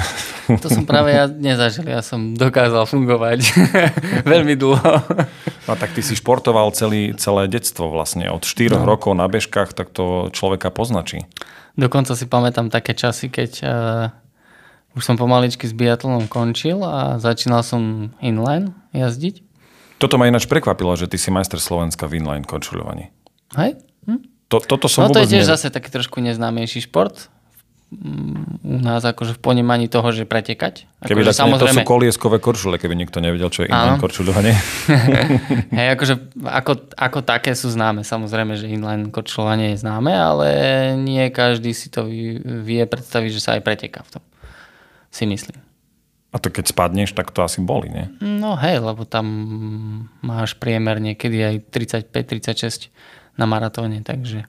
To 0.52 0.67
som 0.67 0.84
práve 0.84 1.15
ja 1.15 1.32
nezažil, 1.32 1.88
ja 1.88 2.04
som 2.04 2.36
dokázal 2.36 2.84
fungovať 2.84 3.56
veľmi 4.34 4.60
dlho. 4.60 4.94
No 5.63 5.74
tak 5.80 5.96
ty 5.96 6.04
si 6.04 6.20
športoval 6.20 6.76
celý, 6.76 7.15
celé 7.15 7.48
detstvo 7.48 7.88
vlastne, 7.88 8.28
od 8.28 8.44
4 8.44 8.76
no. 8.76 8.84
rokov 8.84 9.15
na 9.15 9.32
bežkách, 9.32 9.72
tak 9.72 9.96
to 9.96 10.28
človeka 10.36 10.67
poznačí. 10.67 11.24
Dokonca 11.80 12.20
si 12.20 12.28
pamätám 12.28 12.67
také 12.67 12.91
časy, 12.91 13.32
keď 13.32 13.52
uh, 13.63 13.72
už 14.91 15.04
som 15.04 15.15
pomaličky 15.15 15.63
s 15.67 15.73
biatlonom 15.73 16.27
končil 16.27 16.84
a 16.84 17.15
začínal 17.17 17.63
som 17.63 18.12
inline 18.19 18.75
jazdiť. 18.91 19.43
Toto 20.01 20.17
ma 20.17 20.25
ináč 20.25 20.49
prekvapilo, 20.49 20.97
že 20.97 21.06
ty 21.06 21.15
si 21.15 21.30
majster 21.30 21.62
Slovenska 21.62 22.10
v 22.10 22.19
inline 22.19 22.43
korčuľovaní. 22.43 23.13
Hej? 23.56 23.77
Hm? 24.10 24.19
To, 24.49 24.58
toto 24.60 24.89
som 24.89 25.08
No 25.08 25.13
to 25.13 25.23
je 25.23 25.32
tiež 25.32 25.45
ne- 25.47 25.51
zase 25.56 25.71
taký 25.71 25.93
trošku 25.93 26.19
neznámejší 26.19 26.89
šport. 26.89 27.30
Mm, 27.91 28.63
U 28.63 28.80
nás 28.80 29.04
akože 29.04 29.36
v 29.36 29.39
ponímaní 29.43 29.91
toho, 29.91 30.15
že 30.15 30.23
pretekať. 30.23 30.88
Keby 31.04 31.27
Akože 31.27 31.32
tak, 31.36 31.60
to 31.60 31.67
sú 31.75 31.84
kolieskové 31.84 32.39
korčule, 32.39 32.80
keby 32.80 32.95
nikto 32.95 33.19
nevedel, 33.19 33.51
čo 33.51 33.67
je 33.67 33.67
inline 33.67 33.99
Áno. 33.99 34.01
korčuľovanie. 34.01 34.56
Hej, 35.77 35.88
akože 35.99 36.13
ako, 36.39 36.88
ako 36.95 37.19
také 37.19 37.51
sú 37.51 37.67
známe. 37.67 38.08
Samozrejme, 38.08 38.56
že 38.56 38.71
inline 38.71 39.12
korčulovanie 39.12 39.75
je 39.75 39.84
známe, 39.84 40.15
ale 40.15 40.47
nie 40.95 41.27
každý 41.36 41.75
si 41.75 41.91
to 41.91 42.08
vie 42.63 42.84
predstaviť, 42.88 43.30
že 43.36 43.43
sa 43.43 43.60
aj 43.60 43.62
preteká 43.67 44.08
v 44.08 44.17
tom. 44.17 44.23
Si 45.12 45.28
myslím. 45.28 45.60
A 46.32 46.39
to 46.39 46.47
keď 46.47 46.71
spadneš, 46.71 47.12
tak 47.12 47.36
to 47.36 47.43
asi 47.43 47.60
boli, 47.60 47.91
nie? 47.91 48.08
No 48.24 48.56
hej, 48.56 48.80
lebo 48.80 49.04
tam 49.04 49.28
máš 50.24 50.56
priemer 50.56 51.04
niekedy 51.04 51.43
aj 51.43 51.56
35-36 51.67 52.88
na 53.36 53.43
maratóne, 53.43 54.00
takže 54.00 54.47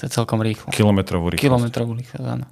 to 0.00 0.08
je 0.08 0.10
celkom 0.16 0.40
rýchlo. 0.40 0.72
Kilometrovú 0.72 1.28
rýchlosť. 1.28 1.44
Kilometrovú 1.44 1.92
rýchlosť, 1.92 2.24
áno. 2.24 2.48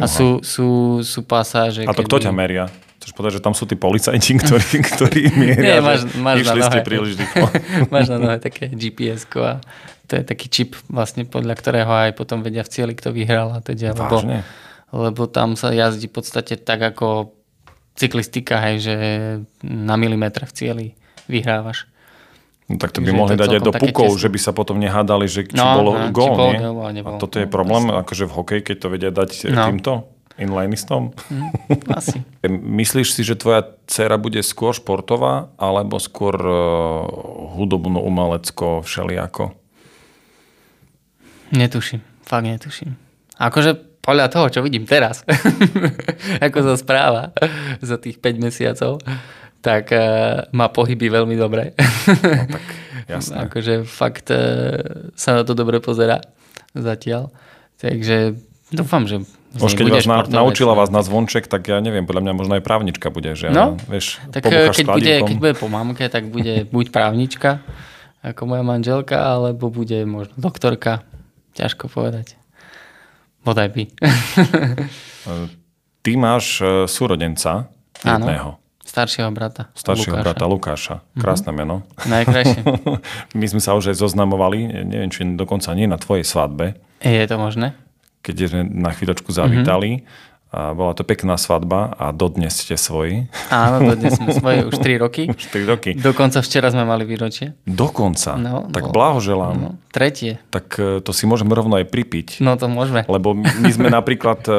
A 0.00 0.08
sú, 0.08 0.40
sú, 0.40 1.00
sú 1.04 1.20
pasáže... 1.28 1.84
A 1.84 1.92
to 1.92 2.00
kto 2.08 2.24
ťa 2.24 2.32
meria? 2.32 2.72
Chceš 3.04 3.12
povedať, 3.12 3.32
že 3.36 3.44
tam 3.44 3.52
sú 3.52 3.68
tí 3.68 3.76
policajti, 3.76 4.32
ktorí, 4.40 4.70
ktorí 4.80 5.20
Nie, 5.36 5.36
mieria, 5.36 5.84
máš, 5.84 6.08
že 6.08 6.16
máš 6.16 6.36
na 6.40 6.40
išli 6.40 6.60
ste 6.64 6.78
nohe. 6.80 6.88
príliš 6.88 7.12
rýchlo. 7.20 7.46
máš 7.92 8.06
na 8.08 8.16
nohe 8.16 8.36
také 8.40 8.72
gps 8.72 9.28
a 9.44 9.60
to 10.08 10.12
je 10.16 10.22
taký 10.24 10.46
čip, 10.48 10.72
vlastne 10.88 11.28
podľa 11.28 11.52
ktorého 11.52 11.92
aj 11.92 12.16
potom 12.16 12.40
vedia 12.40 12.64
v 12.64 12.72
cieli, 12.72 12.92
kto 12.96 13.12
vyhral 13.12 13.52
a 13.52 13.60
teda, 13.60 13.92
Vážne? 13.92 14.40
lebo 14.40 14.69
tam 15.30 15.54
sa 15.54 15.70
jazdí 15.70 16.10
v 16.10 16.14
podstate 16.18 16.58
tak 16.58 16.82
ako 16.82 17.34
cyklistika, 17.94 18.58
hej, 18.70 18.76
že 18.80 18.94
na 19.62 19.94
milimetre 19.94 20.46
v 20.46 20.52
cieli 20.54 20.86
vyhrávaš. 21.30 21.86
No, 22.70 22.78
tak 22.78 22.94
to 22.94 23.02
by 23.02 23.10
Takže 23.10 23.18
mohli 23.18 23.34
to 23.34 23.42
dať 23.42 23.50
aj 23.50 23.62
do 23.66 23.72
pukov, 23.74 24.10
že 24.14 24.30
by 24.30 24.38
sa 24.38 24.54
potom 24.54 24.78
nehádali, 24.78 25.26
že 25.26 25.42
či 25.42 25.58
No, 25.58 25.74
bolo 25.82 25.90
no, 25.98 26.06
či 26.06 26.14
gól, 26.14 26.34
bol 26.38 26.50
nie? 26.54 26.60
gól 26.62 26.86
a 26.86 26.90
A 26.94 27.10
toto 27.18 27.42
je 27.42 27.46
No, 27.46 27.54
problém, 27.54 27.90
akože 27.90 28.30
v 28.30 28.32
hokeji, 28.38 28.62
keď 28.62 28.76
to 28.78 28.86
vedia 28.94 29.10
dať 29.10 29.30
no. 29.50 29.58
No. 29.58 29.64
týmto 29.66 29.92
inlineistom. 30.38 31.10
Asi. 31.90 32.22
Myslíš 32.80 33.18
si, 33.18 33.26
že 33.26 33.34
tvoja 33.34 33.66
dcera 33.90 34.22
bude 34.22 34.38
skôr 34.46 34.70
športová, 34.70 35.50
alebo 35.58 35.98
skôr 35.98 36.38
uh, 36.38 36.54
hudobno-umelecko 37.58 38.86
všelijako? 38.86 39.50
Netuším, 41.50 42.00
fakt 42.22 42.46
netuším. 42.46 42.94
Akože 43.34 43.89
podľa 44.00 44.26
toho, 44.32 44.46
čo 44.48 44.60
vidím 44.64 44.88
teraz, 44.88 45.22
ako 46.46 46.58
sa 46.72 46.74
správa 46.80 47.36
za 47.84 48.00
tých 48.00 48.16
5 48.16 48.40
mesiacov, 48.40 48.92
tak 49.60 49.92
uh, 49.92 50.48
má 50.56 50.72
pohyby 50.72 51.12
veľmi 51.12 51.36
dobré. 51.36 51.76
Jasné. 53.10 53.48
akože 53.48 53.74
fakt 53.84 54.32
uh, 54.32 55.12
sa 55.12 55.36
na 55.36 55.42
to 55.44 55.52
dobre 55.52 55.84
pozera 55.84 56.24
zatiaľ. 56.72 57.28
Takže 57.76 58.40
dúfam, 58.72 59.04
že 59.04 59.24
Už 59.56 59.76
keď 59.76 60.00
vás 60.00 60.06
na, 60.08 60.24
naučila 60.24 60.72
vás 60.72 60.88
na 60.88 61.04
zvonček, 61.04 61.44
tak 61.50 61.68
ja 61.68 61.82
neviem, 61.84 62.08
podľa 62.08 62.24
mňa 62.24 62.32
možno 62.36 62.52
aj 62.56 62.64
právnička 62.64 63.12
bude, 63.12 63.36
že 63.36 63.52
No, 63.52 63.76
vieš, 63.90 64.16
Tak 64.32 64.48
eh, 64.48 64.72
keď 64.72 64.86
bude, 64.88 65.14
keď 65.28 65.36
bude 65.36 65.54
po 65.60 65.68
mamke, 65.68 66.08
tak 66.08 66.30
bude 66.32 66.64
buď 66.74 66.86
právnička, 66.88 67.60
ako 68.24 68.40
moja 68.48 68.64
manželka, 68.64 69.16
alebo 69.20 69.68
bude 69.68 70.08
možno 70.08 70.32
doktorka. 70.40 71.04
Ťažko 71.52 71.90
povedať. 71.92 72.39
Bodaj 73.40 73.68
by. 73.68 73.84
Ty 76.00 76.12
máš 76.14 76.46
e, 76.58 76.66
súrodenca 76.86 77.68
Áno. 78.00 78.24
jedného, 78.24 78.50
Staršieho 78.82 79.30
brata. 79.30 79.70
staršieho 79.72 80.10
Lukáša. 80.10 80.18
Mhm. 80.18 80.24
brata 80.24 80.44
Lukáša. 80.44 80.94
Krásne 81.14 81.50
meno. 81.52 81.86
Najkrajšie. 82.02 82.60
My 83.38 83.46
sme 83.46 83.60
sa 83.60 83.72
už 83.72 83.88
aj 83.88 83.96
zoznamovali, 83.98 84.58
neviem, 84.82 85.08
či 85.08 85.22
dokonca 85.30 85.70
nie 85.72 85.84
na 85.84 85.94
tvojej 85.94 86.22
svadbe, 86.22 86.74
Je 86.98 87.22
to 87.22 87.36
možné? 87.36 87.76
keď 88.20 88.34
sme 88.44 88.60
na 88.66 88.90
chvíľočku 88.90 89.28
Mhm. 89.28 89.36
zavítali. 89.36 89.90
A 90.50 90.74
bola 90.74 90.98
to 90.98 91.06
pekná 91.06 91.38
svadba 91.38 91.94
a 91.94 92.10
dodnes 92.10 92.58
ste 92.58 92.74
svoji. 92.74 93.30
Áno, 93.54 93.86
dodnes 93.94 94.18
sme 94.18 94.34
svoje 94.34 94.66
už 94.66 94.82
3 94.82 94.98
roky. 94.98 95.30
4 95.54 95.62
roky. 95.70 95.90
Dokonca 95.94 96.42
včera 96.42 96.74
sme 96.74 96.82
mali 96.82 97.06
výročie. 97.06 97.54
Dokonca. 97.70 98.34
No, 98.34 98.66
tak 98.66 98.90
bolo- 98.90 98.94
blahoželám. 98.98 99.54
No, 99.54 99.70
tretie. 99.94 100.42
Tak 100.50 100.66
e, 100.74 100.98
to 101.06 101.14
si 101.14 101.30
môžeme 101.30 101.54
rovno 101.54 101.78
aj 101.78 101.86
pripiť. 101.86 102.42
No 102.42 102.58
to 102.58 102.66
môžeme. 102.66 103.06
Lebo 103.06 103.30
my 103.38 103.70
sme 103.70 103.94
napríklad 103.94 104.42
e, 104.50 104.50
e, 104.50 104.58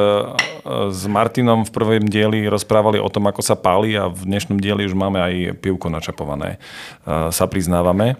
s 0.95 1.03
Martinom 1.11 1.67
v 1.67 1.71
prvom 1.75 2.07
dieli 2.07 2.47
rozprávali 2.47 2.95
o 2.95 3.11
tom, 3.11 3.27
ako 3.27 3.43
sa 3.43 3.59
páli 3.59 3.99
a 3.99 4.07
v 4.07 4.31
dnešnom 4.31 4.63
dieli 4.63 4.87
už 4.87 4.95
máme 4.95 5.19
aj 5.19 5.59
pivko 5.59 5.91
načapované. 5.91 6.55
Sa 7.07 7.45
priznávame. 7.51 8.15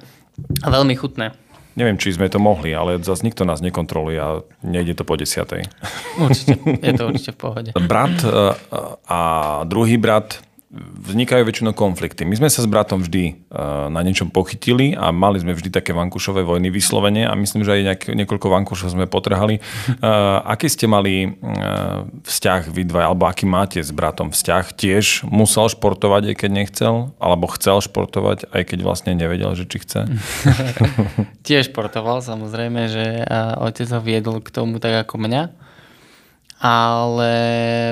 Veľmi 0.59 0.99
chutné. 0.99 1.31
Neviem, 1.71 1.95
či 1.95 2.11
sme 2.11 2.27
to 2.27 2.35
mohli, 2.35 2.75
ale 2.75 2.99
zase 2.99 3.23
nikto 3.23 3.47
nás 3.47 3.63
nekontroluje 3.63 4.19
a 4.19 4.43
nejde 4.59 4.91
to 4.91 5.07
po 5.07 5.15
desiatej. 5.15 5.63
Určite. 6.19 6.59
Je 6.83 6.93
to 6.99 7.07
určite 7.07 7.31
v 7.31 7.39
pohode. 7.39 7.69
Brat 7.79 8.15
e, 8.27 8.31
a 9.07 9.19
druhý 9.63 9.95
brat 9.95 10.43
vznikajú 10.71 11.43
väčšinou 11.43 11.75
konflikty. 11.75 12.23
My 12.23 12.39
sme 12.39 12.47
sa 12.47 12.63
s 12.63 12.67
bratom 12.67 13.03
vždy 13.03 13.23
e, 13.27 13.33
na 13.91 13.99
niečom 14.07 14.31
pochytili 14.31 14.95
a 14.95 15.11
mali 15.11 15.43
sme 15.43 15.51
vždy 15.51 15.67
také 15.67 15.91
vankušové 15.91 16.47
vojny 16.47 16.71
vyslovene 16.71 17.27
a 17.27 17.35
myslím, 17.35 17.67
že 17.67 17.75
aj 17.75 17.81
nejak, 17.83 18.01
niekoľko 18.15 18.47
vankušov 18.47 18.95
sme 18.95 19.03
potrhali. 19.03 19.59
E, 19.59 19.61
Aký 20.47 20.71
ste 20.71 20.87
mali 20.87 21.27
e, 21.27 21.29
vzťah 22.23 22.71
vy 22.71 22.87
dva, 22.87 23.11
alebo 23.11 23.27
aký 23.27 23.43
máte 23.43 23.83
s 23.83 23.91
bratom 23.91 24.31
vzťah? 24.31 24.65
Tiež 24.71 25.27
musel 25.27 25.67
športovať, 25.67 26.31
aj 26.31 26.35
keď 26.39 26.51
nechcel? 26.55 26.93
Alebo 27.19 27.51
chcel 27.51 27.83
športovať, 27.83 28.47
aj 28.55 28.63
keď 28.71 28.79
vlastne 28.87 29.11
nevedel, 29.11 29.51
že 29.59 29.67
či 29.67 29.83
chce? 29.83 30.07
Tiež 31.47 31.67
športoval, 31.67 32.23
samozrejme, 32.23 32.87
že 32.87 33.27
otec 33.59 33.91
ho 33.91 33.99
viedol 33.99 34.39
k 34.39 34.49
tomu 34.55 34.79
tak 34.79 35.03
ako 35.03 35.19
mňa. 35.19 35.70
Ale 36.61 37.33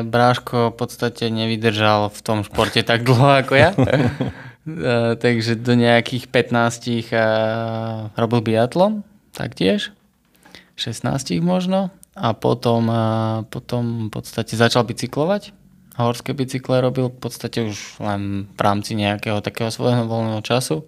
Bráško 0.05 0.69
v 0.69 0.75
podstate 0.77 1.33
nevydržal 1.33 2.13
v 2.13 2.19
tom 2.21 2.45
športe 2.45 2.85
tak 2.85 3.01
dlho 3.01 3.41
ako 3.45 3.53
ja. 3.57 3.71
E, 4.69 5.17
Takže 5.17 5.57
do 5.57 5.73
nejakých 5.73 6.29
15 6.29 7.09
a 7.17 7.27
robil 8.13 8.45
biatlon 8.45 9.01
taktiež. 9.33 9.89
16 10.77 11.41
možno. 11.41 11.89
A 12.13 12.35
potom, 12.35 12.91
a 12.91 13.03
potom 13.49 14.07
v 14.07 14.11
podstate 14.13 14.53
začal 14.59 14.83
bicyklovať. 14.85 15.55
Horské 15.95 16.35
bicykle 16.35 16.83
robil 16.83 17.09
v 17.09 17.17
podstate 17.17 17.65
už 17.65 18.03
len 18.03 18.51
v 18.51 18.59
rámci 18.59 18.93
nejakého 18.93 19.41
takého 19.41 19.71
svojho 19.71 20.05
voľného 20.05 20.43
času. 20.43 20.85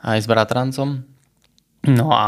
Aj 0.00 0.16
s 0.16 0.30
bratrancom. 0.30 1.02
No 1.86 2.06
a 2.14 2.26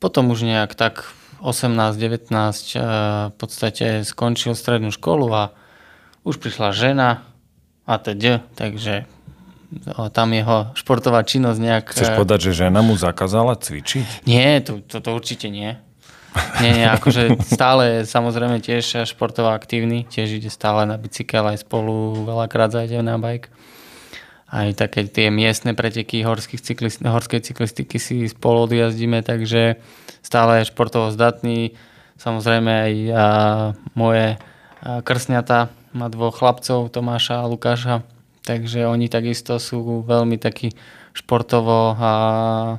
potom 0.00 0.30
už 0.30 0.46
nejak 0.46 0.74
tak 0.78 1.06
18-19 1.46 2.34
eh, 2.34 2.82
v 3.30 3.34
podstate 3.38 4.02
skončil 4.02 4.58
strednú 4.58 4.90
školu 4.90 5.30
a 5.30 5.54
už 6.26 6.42
prišla 6.42 6.74
žena 6.74 7.22
a 7.86 7.94
teda, 8.02 8.42
takže 8.58 9.06
eh, 9.06 10.08
tam 10.10 10.34
jeho 10.34 10.74
športová 10.74 11.22
činnosť 11.22 11.58
nejak... 11.62 11.84
Chceš 11.94 12.10
eh, 12.10 12.18
povedať, 12.18 12.50
že 12.50 12.66
žena 12.66 12.82
mu 12.82 12.98
zakázala 12.98 13.54
cvičiť? 13.54 14.26
Nie, 14.26 14.58
to, 14.58 14.82
to, 14.82 14.98
to 14.98 15.10
určite 15.14 15.46
nie. 15.46 15.78
Nie, 16.60 16.72
nie, 16.76 16.84
akože 16.84 17.40
stále 17.48 18.04
samozrejme 18.04 18.60
tiež 18.60 19.08
športovo 19.08 19.54
aktívny, 19.56 20.04
tiež 20.04 20.36
ide 20.36 20.52
stále 20.52 20.84
na 20.84 21.00
bicykel, 21.00 21.40
aj 21.48 21.64
spolu 21.64 22.28
veľakrát 22.28 22.76
zajde 22.76 23.00
na 23.00 23.16
bike. 23.16 23.48
Aj 24.46 24.70
také 24.78 25.10
tie 25.10 25.26
miestne 25.34 25.74
preteky 25.74 26.22
horských 26.22 26.62
cyklist, 26.62 27.02
horskej 27.02 27.42
cyklistiky 27.42 27.98
si 27.98 28.30
spolu 28.30 28.70
odjazdíme, 28.70 29.26
takže 29.26 29.82
stále 30.22 30.62
športovo 30.62 31.10
zdatný. 31.10 31.74
Samozrejme 32.14 32.70
aj 32.70 32.94
a, 33.10 33.26
moje 33.98 34.38
a, 34.38 35.02
krsňata, 35.02 35.74
má 35.98 36.06
dvoch 36.06 36.38
chlapcov, 36.38 36.94
Tomáša 36.94 37.42
a 37.42 37.50
Lukáša, 37.50 38.06
takže 38.46 38.86
oni 38.86 39.10
takisto 39.10 39.58
sú 39.58 40.06
veľmi 40.06 40.38
takí 40.38 40.78
športovo 41.10 41.98
a, 41.98 42.12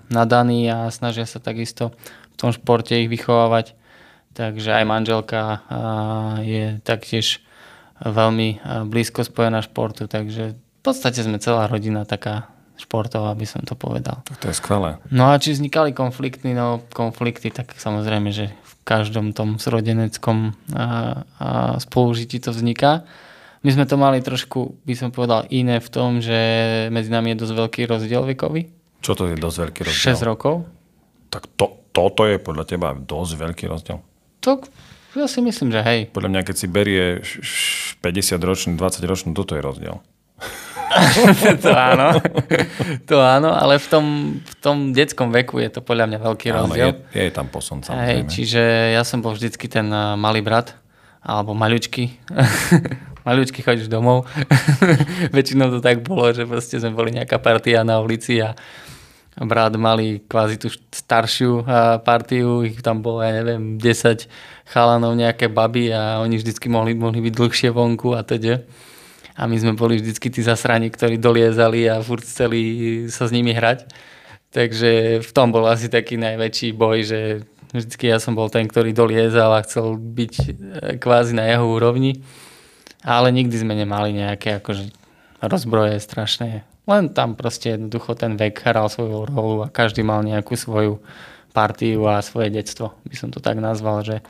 nadaní 0.07 0.71
a 0.71 0.87
snažia 0.87 1.27
sa 1.27 1.43
takisto 1.43 1.91
v 2.31 2.35
tom 2.39 2.55
športe 2.55 2.95
ich 2.95 3.11
vychovávať. 3.11 3.75
Takže 4.31 4.71
aj 4.71 4.85
manželka 4.87 5.41
a, 5.43 5.51
je 6.47 6.79
taktiež 6.79 7.43
veľmi 7.99 8.63
blízko 8.87 9.27
spojená 9.27 9.59
športu, 9.65 10.07
takže 10.07 10.55
v 10.77 10.81
podstate 10.83 11.19
sme 11.19 11.41
celá 11.41 11.65
rodina 11.65 12.03
taká 12.03 12.47
športová, 12.77 13.33
by 13.33 13.45
som 13.49 13.65
to 13.65 13.73
povedal. 13.73 14.21
Tak 14.23 14.37
to 14.37 14.47
je 14.53 14.55
skvelé. 14.55 15.01
No 15.09 15.33
a 15.33 15.41
či 15.41 15.57
vznikali 15.57 15.97
konflikty, 15.97 16.53
no 16.53 16.85
konflikty, 16.93 17.49
tak 17.49 17.73
samozrejme, 17.73 18.29
že 18.29 18.53
v 18.53 18.73
každom 18.85 19.33
tom 19.33 19.57
zrodeneckom 19.57 20.53
a, 20.71 20.85
a 21.41 21.47
spolužití 21.81 22.37
to 22.37 22.53
vzniká. 22.53 23.03
My 23.65 23.73
sme 23.73 23.89
to 23.89 23.97
mali 23.97 24.21
trošku, 24.21 24.77
by 24.85 24.93
som 24.93 25.09
povedal, 25.09 25.49
iné 25.49 25.81
v 25.81 25.89
tom, 25.89 26.21
že 26.21 26.37
medzi 26.93 27.09
nami 27.09 27.33
je 27.33 27.41
dosť 27.41 27.53
veľký 27.57 27.81
rozdiel 27.89 28.23
vekový. 28.37 28.69
Čo 29.01 29.17
to 29.17 29.23
je 29.27 29.35
dosť 29.35 29.57
veľký 29.57 29.81
rozdiel? 29.89 30.13
6 30.13 30.29
rokov. 30.29 30.55
Tak 31.33 31.49
to, 31.57 31.81
toto 31.91 32.29
je 32.29 32.37
podľa 32.37 32.63
teba 32.69 32.93
dosť 32.93 33.33
veľký 33.35 33.65
rozdiel. 33.67 33.99
To 34.45 34.61
ja 35.17 35.25
si 35.25 35.41
myslím, 35.41 35.73
že 35.73 35.81
hej. 35.81 35.99
Podľa 36.13 36.29
mňa, 36.29 36.41
keď 36.45 36.55
si 36.55 36.67
berie 36.69 37.25
š- 37.25 37.41
š- 37.41 37.97
50 38.05 38.37
ročný, 38.37 38.71
20 38.77 39.01
ročný, 39.09 39.29
toto 39.33 39.57
je 39.57 39.65
rozdiel. 39.65 39.97
to 41.63 41.71
áno. 41.71 42.15
To 43.07 43.15
áno, 43.19 43.49
ale 43.51 43.77
v 43.77 43.87
tom, 43.87 44.05
v 44.39 44.55
tom 44.63 44.77
detskom 44.95 45.29
veku 45.31 45.59
je 45.59 45.69
to 45.69 45.79
podľa 45.83 46.09
mňa 46.09 46.19
veľký 46.23 46.47
áno, 46.51 46.57
rozdiel. 46.67 46.91
Je, 47.11 47.21
je 47.27 47.31
tam 47.33 47.47
posun 47.51 47.83
samozrejme. 47.83 48.07
Hej, 48.07 48.19
čiže 48.31 48.61
ja 48.95 49.03
som 49.03 49.19
bol 49.19 49.35
vždycky 49.35 49.67
ten 49.67 49.87
malý 50.17 50.39
brat, 50.39 50.73
alebo 51.23 51.51
maľučky. 51.51 52.15
maľučky 53.27 53.59
chodíš 53.59 53.91
domov. 53.91 54.23
Väčšinou 55.35 55.67
to 55.67 55.83
tak 55.83 55.99
bolo, 56.07 56.31
že 56.31 56.47
proste 56.47 56.79
sme 56.79 56.95
boli 56.95 57.11
nejaká 57.11 57.43
partia 57.43 57.83
na 57.83 57.99
ulici 57.99 58.39
a 58.39 58.55
brat 59.37 59.75
mali 59.77 60.23
kvázi 60.25 60.57
tú 60.57 60.71
staršiu 60.71 61.61
partiu, 62.01 62.65
ich 62.65 62.81
tam 62.81 63.05
bolo, 63.05 63.21
ja 63.21 63.37
neviem, 63.37 63.77
10 63.77 64.25
chalanov, 64.65 65.13
nejaké 65.13 65.51
baby 65.51 65.93
a 65.93 66.23
oni 66.25 66.41
vždycky 66.41 66.71
mohli, 66.71 66.97
mohli 66.97 67.21
byť 67.21 67.33
dlhšie 67.37 67.69
vonku 67.69 68.17
a 68.17 68.25
teda. 68.25 68.65
A 69.37 69.45
my 69.45 69.55
sme 69.55 69.73
boli 69.77 70.01
vždycky 70.01 70.33
tí 70.33 70.41
zasrani, 70.41 70.89
ktorí 70.89 71.21
doliezali 71.21 71.85
a 71.85 72.01
furt 72.01 72.25
chceli 72.25 73.05
sa 73.07 73.29
s 73.29 73.31
nimi 73.31 73.53
hrať. 73.53 73.85
Takže 74.49 75.21
v 75.21 75.31
tom 75.31 75.53
bol 75.53 75.69
asi 75.69 75.93
taký 75.93 76.17
najväčší 76.17 76.73
boj, 76.73 76.97
že 77.05 77.19
vždycky 77.69 78.09
ja 78.09 78.17
som 78.17 78.33
bol 78.33 78.49
ten, 78.49 78.65
ktorý 78.65 78.97
doliezal 78.97 79.53
a 79.53 79.61
chcel 79.61 79.93
byť 79.93 80.33
e, 80.41 80.45
kvázi 80.97 81.37
na 81.37 81.45
jeho 81.45 81.69
úrovni. 81.69 82.25
Ale 83.05 83.29
nikdy 83.29 83.53
sme 83.53 83.77
nemali 83.77 84.17
nejaké 84.17 84.57
akože 84.57 84.89
rozbroje 85.45 86.01
strašné 86.01 86.65
len 86.87 87.11
tam 87.11 87.35
proste 87.35 87.75
jednoducho 87.75 88.15
ten 88.15 88.39
vek 88.39 88.63
hral 88.63 88.87
svoju 88.87 89.27
rolu 89.27 89.67
a 89.67 89.71
každý 89.71 90.07
mal 90.07 90.23
nejakú 90.23 90.55
svoju 90.55 91.03
partiu 91.51 92.07
a 92.07 92.23
svoje 92.23 92.47
detstvo, 92.49 92.95
by 93.03 93.15
som 93.19 93.29
to 93.29 93.43
tak 93.43 93.59
nazval, 93.59 94.07
že, 94.07 94.23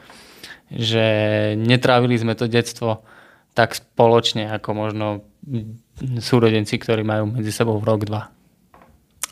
že 0.74 1.06
netrávili 1.54 2.18
sme 2.18 2.34
to 2.34 2.50
detstvo 2.50 3.06
tak 3.58 3.74
spoločne, 3.74 4.54
ako 4.54 4.70
možno 4.78 5.08
súrodenci, 6.22 6.78
ktorí 6.78 7.02
majú 7.02 7.34
medzi 7.34 7.50
sebou 7.50 7.82
rok, 7.82 8.06
dva. 8.06 8.30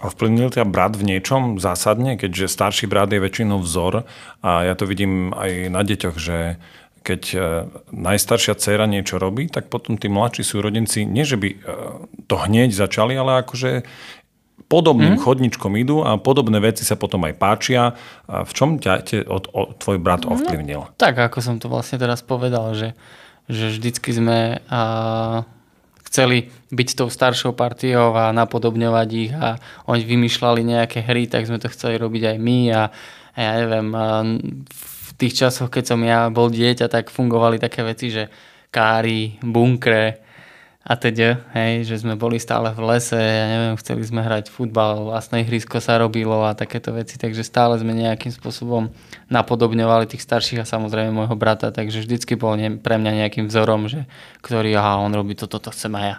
Ovplyvnil 0.01 0.49
ťa 0.49 0.65
brat 0.65 0.97
v 0.97 1.07
niečom 1.13 1.61
zásadne, 1.61 2.17
keďže 2.17 2.51
starší 2.51 2.89
brat 2.89 3.13
je 3.13 3.21
väčšinou 3.21 3.61
vzor 3.61 4.03
a 4.41 4.49
ja 4.65 4.73
to 4.73 4.89
vidím 4.89 5.31
aj 5.31 5.71
na 5.71 5.85
deťoch, 5.85 6.17
že 6.17 6.59
keď 7.05 7.21
e, 7.31 7.39
najstaršia 7.93 8.57
dcéra 8.57 8.89
niečo 8.89 9.21
robí, 9.21 9.45
tak 9.45 9.69
potom 9.69 9.95
tí 9.95 10.09
mladší 10.09 10.41
súrodenci, 10.41 11.05
nie 11.05 11.21
že 11.21 11.38
by 11.38 11.49
e, 11.53 11.57
to 12.25 12.35
hneď 12.35 12.73
začali, 12.73 13.13
ale 13.13 13.45
akože 13.45 13.85
podobným 14.65 15.15
mm. 15.15 15.21
chodničkom 15.21 15.77
idú 15.77 16.01
a 16.01 16.17
podobné 16.17 16.57
veci 16.57 16.81
sa 16.81 16.97
potom 16.97 17.21
aj 17.29 17.38
páčia. 17.38 17.93
A 18.25 18.41
v 18.41 18.51
čom 18.51 18.81
ťa 18.81 18.93
te, 19.05 19.21
od, 19.21 19.53
od, 19.53 19.77
tvoj 19.77 20.01
brat 20.01 20.25
no, 20.25 20.33
ovplyvnil? 20.33 20.81
No, 20.81 20.97
tak, 20.97 21.21
ako 21.21 21.38
som 21.45 21.61
to 21.61 21.69
vlastne 21.69 22.01
teraz 22.01 22.25
povedal, 22.25 22.73
že, 22.73 22.97
že 23.45 23.77
vždycky 23.77 24.10
sme 24.15 24.60
a, 24.65 24.81
chceli 26.10 26.49
byť 26.73 26.89
tou 26.97 27.08
staršou 27.12 27.53
partiou 27.53 28.15
a 28.17 28.34
napodobňovať 28.34 29.10
ich 29.13 29.31
a 29.36 29.62
oni 29.86 30.01
vymýšľali 30.01 30.62
nejaké 30.65 31.05
hry, 31.05 31.29
tak 31.29 31.45
sme 31.45 31.62
to 31.62 31.69
chceli 31.69 32.01
robiť 32.01 32.36
aj 32.36 32.38
my 32.41 32.60
a, 32.73 32.81
a 33.36 33.38
ja 33.38 33.51
neviem, 33.62 33.88
a, 33.93 34.05
tých 35.15 35.45
časoch, 35.45 35.71
keď 35.71 35.84
som 35.95 35.99
ja 36.03 36.27
bol 36.27 36.51
dieťa, 36.51 36.91
tak 36.91 37.13
fungovali 37.13 37.62
také 37.62 37.86
veci, 37.86 38.12
že 38.12 38.27
káry, 38.73 39.39
bunkre 39.39 40.24
a 40.86 40.93
teda, 40.93 41.41
hej, 41.58 41.89
že 41.89 42.06
sme 42.06 42.13
boli 42.13 42.38
stále 42.38 42.69
v 42.69 42.86
lese, 42.86 43.17
ja 43.17 43.50
neviem, 43.50 43.74
chceli 43.82 44.06
sme 44.06 44.21
hrať 44.21 44.54
futbal, 44.54 45.10
vlastné 45.10 45.41
ihrisko 45.41 45.82
sa 45.82 45.98
robilo 45.98 46.45
a 46.45 46.54
takéto 46.54 46.93
veci, 46.93 47.17
takže 47.17 47.41
stále 47.41 47.74
sme 47.82 47.98
nejakým 47.98 48.30
spôsobom 48.30 48.93
napodobňovali 49.34 50.06
tých 50.06 50.21
starších 50.21 50.62
a 50.62 50.69
samozrejme 50.69 51.10
môjho 51.10 51.34
brata, 51.34 51.74
takže 51.74 52.06
vždycky 52.06 52.38
bol 52.38 52.54
ne, 52.54 52.78
pre 52.78 53.02
mňa 53.02 53.26
nejakým 53.26 53.50
vzorom, 53.50 53.89
že 53.89 54.06
ktorý, 54.45 54.78
aha, 54.78 55.02
on 55.02 55.10
robí 55.10 55.34
toto, 55.34 55.58
to 55.58 55.74
chcem 55.74 55.89
aj 55.98 56.06
ja. 56.06 56.17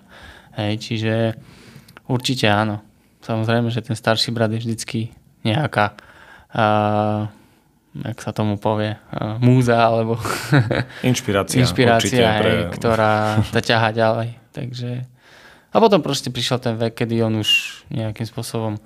Hej, 0.59 0.73
čiže 0.83 1.15
určite 2.11 2.51
áno. 2.51 2.83
Samozrejme, 3.23 3.71
že 3.71 3.87
ten 3.87 3.95
starší 3.95 4.35
brat 4.35 4.51
je 4.51 4.67
vždycky 4.67 5.15
nejaká 5.47 5.95
uh, 6.51 7.31
jak 8.05 8.19
sa 8.21 8.35
tomu 8.35 8.61
povie, 8.61 8.99
múza 9.41 9.79
alebo 9.79 10.19
inšpirácia, 11.01 11.57
inšpirácia 11.63 12.29
hej, 12.29 12.41
pre... 12.43 12.53
ktorá 12.77 13.41
ťa 13.55 13.63
ťaha 13.63 13.91
ďalej. 13.95 14.31
Takže... 14.57 15.05
A 15.71 15.77
potom 15.77 16.01
proste 16.01 16.33
prišiel 16.33 16.57
ten 16.57 16.81
vek, 16.81 16.97
kedy 16.97 17.21
on 17.21 17.45
už 17.45 17.85
nejakým 17.93 18.25
spôsobom 18.25 18.81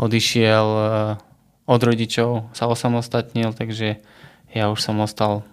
odišiel 0.00 0.64
od 1.68 1.80
rodičov, 1.84 2.48
sa 2.56 2.64
osamostatnil, 2.72 3.52
takže 3.52 4.00
ja 4.56 4.64
už 4.72 4.80
som 4.80 4.96
ostal 5.04 5.44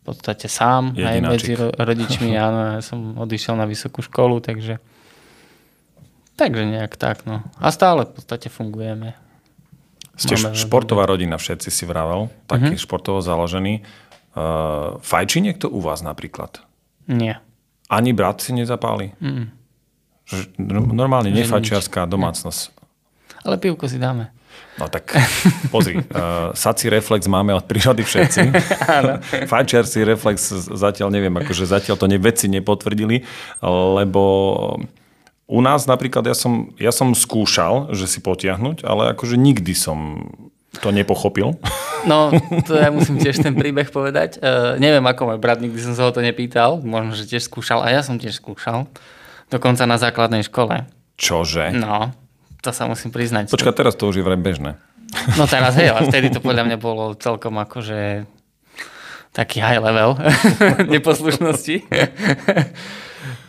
v 0.00 0.14
podstate 0.14 0.46
sám 0.46 0.94
aj 0.94 1.18
medzi 1.18 1.58
rodičmi. 1.58 2.38
Áno, 2.46 2.78
ja 2.78 2.80
som 2.80 3.18
odišiel 3.18 3.58
na 3.58 3.66
vysokú 3.66 4.06
školu, 4.06 4.38
takže 4.38 4.78
takže 6.40 6.64
nejak 6.64 6.96
tak. 6.96 7.28
No. 7.28 7.44
A 7.60 7.68
stále 7.68 8.08
v 8.08 8.16
podstate 8.16 8.48
fungujeme. 8.48 9.12
Ste 10.16 10.40
Máme 10.40 10.56
športová 10.56 11.04
rodina, 11.04 11.36
všetci 11.36 11.68
si 11.68 11.84
vravel, 11.84 12.32
taký 12.48 12.76
uh-huh. 12.76 12.84
športovo 12.84 13.20
založený. 13.24 13.84
Uh, 14.30 15.00
fajčí 15.00 15.40
niekto 15.44 15.68
u 15.68 15.80
vás 15.84 16.00
napríklad? 16.00 16.60
Nie. 17.08 17.40
Ani 17.90 18.14
brat 18.14 18.38
si 18.38 18.54
nezapáli? 18.54 19.10
Mm. 19.18 19.50
Normálne 20.94 21.34
nefajčiarská 21.34 22.06
domácnosť. 22.06 22.70
Ale 23.42 23.58
pivko 23.58 23.90
si 23.90 23.98
dáme. 23.98 24.30
No 24.78 24.86
tak 24.88 25.12
pozri, 25.68 25.98
uh, 26.00 26.54
sací 26.54 26.88
reflex 26.88 27.26
máme 27.26 27.50
od 27.52 27.66
prírody 27.66 28.06
všetci. 28.06 28.54
Fajčiarci 29.50 30.06
reflex 30.06 30.54
zatiaľ 30.70 31.10
neviem, 31.10 31.34
akože 31.34 31.66
zatiaľ 31.66 31.96
to 31.98 32.06
ne, 32.06 32.16
vedci 32.16 32.46
nepotvrdili, 32.46 33.26
lebo 33.98 34.22
u 35.50 35.60
nás 35.60 35.90
napríklad 35.90 36.30
ja 36.30 36.36
som, 36.38 36.70
ja 36.78 36.94
som 36.94 37.10
skúšal, 37.10 37.90
že 37.90 38.06
si 38.06 38.22
potiahnuť, 38.22 38.86
ale 38.86 39.10
akože 39.12 39.34
nikdy 39.34 39.74
som 39.74 40.30
to 40.78 40.94
nepochopil. 40.94 41.58
No, 42.06 42.30
to 42.64 42.78
ja 42.78 42.94
musím 42.94 43.18
tiež 43.18 43.42
ten 43.42 43.58
príbeh 43.58 43.90
povedať. 43.90 44.38
Uh, 44.38 44.78
neviem, 44.78 45.02
ako 45.02 45.34
môj 45.34 45.38
brat, 45.42 45.58
nikdy 45.58 45.76
som 45.82 45.98
sa 45.98 46.06
ho 46.06 46.14
to 46.14 46.22
nepýtal. 46.22 46.78
Možno, 46.80 47.18
že 47.18 47.26
tiež 47.26 47.50
skúšal. 47.50 47.82
A 47.82 47.90
ja 47.90 48.00
som 48.06 48.16
tiež 48.16 48.38
skúšal. 48.38 48.86
Dokonca 49.50 49.82
na 49.84 49.98
základnej 49.98 50.46
škole. 50.46 50.86
Čože? 51.18 51.74
No, 51.74 52.14
to 52.62 52.70
sa 52.70 52.86
musím 52.86 53.10
priznať. 53.10 53.50
Počkaj, 53.50 53.74
teraz 53.74 53.98
to 53.98 54.06
už 54.06 54.22
je 54.22 54.24
vraj 54.24 54.38
bežné. 54.38 54.78
No 55.34 55.50
teraz 55.50 55.74
hej, 55.74 55.90
ale 55.90 56.06
vtedy 56.06 56.30
to 56.30 56.38
podľa 56.38 56.70
mňa 56.70 56.78
bolo 56.78 57.18
celkom 57.18 57.58
akože 57.58 58.30
taký 59.34 59.58
high 59.58 59.82
level 59.82 60.14
neposlušnosti. 60.94 61.90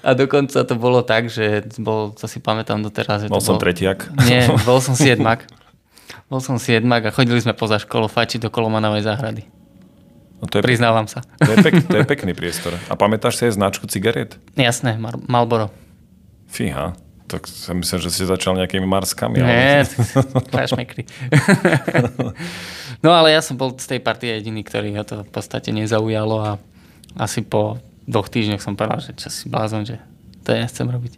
A 0.01 0.17
dokonca 0.17 0.65
to 0.65 0.73
bolo 0.73 1.05
tak, 1.05 1.29
že 1.29 1.69
bol, 1.77 2.09
to 2.17 2.25
si 2.25 2.41
pamätám 2.41 2.81
doteraz. 2.81 3.21
Že 3.21 3.29
bol 3.29 3.37
to 3.37 3.45
som 3.45 3.55
bol, 3.61 3.63
tretiak? 3.69 4.09
Nie, 4.25 4.49
bol 4.65 4.81
som 4.81 4.97
siedmak. 4.97 5.45
Bol 6.27 6.39
som 6.43 6.55
siedmak 6.61 7.07
a 7.07 7.15
chodili 7.15 7.39
sme 7.39 7.55
poza 7.55 7.79
školu 7.79 8.07
fajčiť 8.07 8.47
do 8.47 8.49
Kolomanovej 8.49 9.03
záhrady. 9.05 9.43
No 10.41 10.49
to 10.49 10.57
je, 10.57 10.63
Priznávam 10.65 11.05
sa. 11.05 11.21
To 11.37 11.53
je, 11.53 11.57
pek, 11.61 11.85
to 11.85 11.95
je 12.01 12.05
pekný 12.05 12.33
priestor. 12.33 12.73
A 12.89 12.97
pamätáš 12.97 13.37
si 13.37 13.45
aj 13.45 13.61
značku 13.61 13.85
cigariet? 13.85 14.41
Jasné, 14.57 14.97
Mar- 14.97 15.21
Malboro. 15.29 15.69
Fíha. 16.49 16.97
Tak 17.29 17.47
som 17.47 17.79
myslel, 17.79 18.09
že 18.09 18.11
si 18.11 18.23
začal 18.27 18.57
nejakými 18.59 18.83
marskami. 18.83 19.39
Nie, 19.39 19.87
ale... 19.87 20.83
no 22.99 23.15
ale 23.15 23.31
ja 23.31 23.39
som 23.39 23.55
bol 23.55 23.71
z 23.77 23.87
tej 23.95 23.99
partie 24.03 24.35
jediný, 24.35 24.65
ktorý 24.65 24.99
ho 24.99 25.05
to 25.07 25.23
v 25.23 25.31
podstate 25.31 25.71
nezaujalo 25.71 26.35
a 26.43 26.51
asi 27.15 27.45
po 27.45 27.79
dvoch 28.03 28.27
týždňoch 28.27 28.59
som 28.59 28.75
povedal, 28.75 28.99
že 28.99 29.15
čo 29.15 29.31
si 29.31 29.47
blázon, 29.47 29.87
že 29.87 30.01
to 30.43 30.51
ja 30.51 30.65
nechcem 30.65 30.89
robiť. 30.89 31.13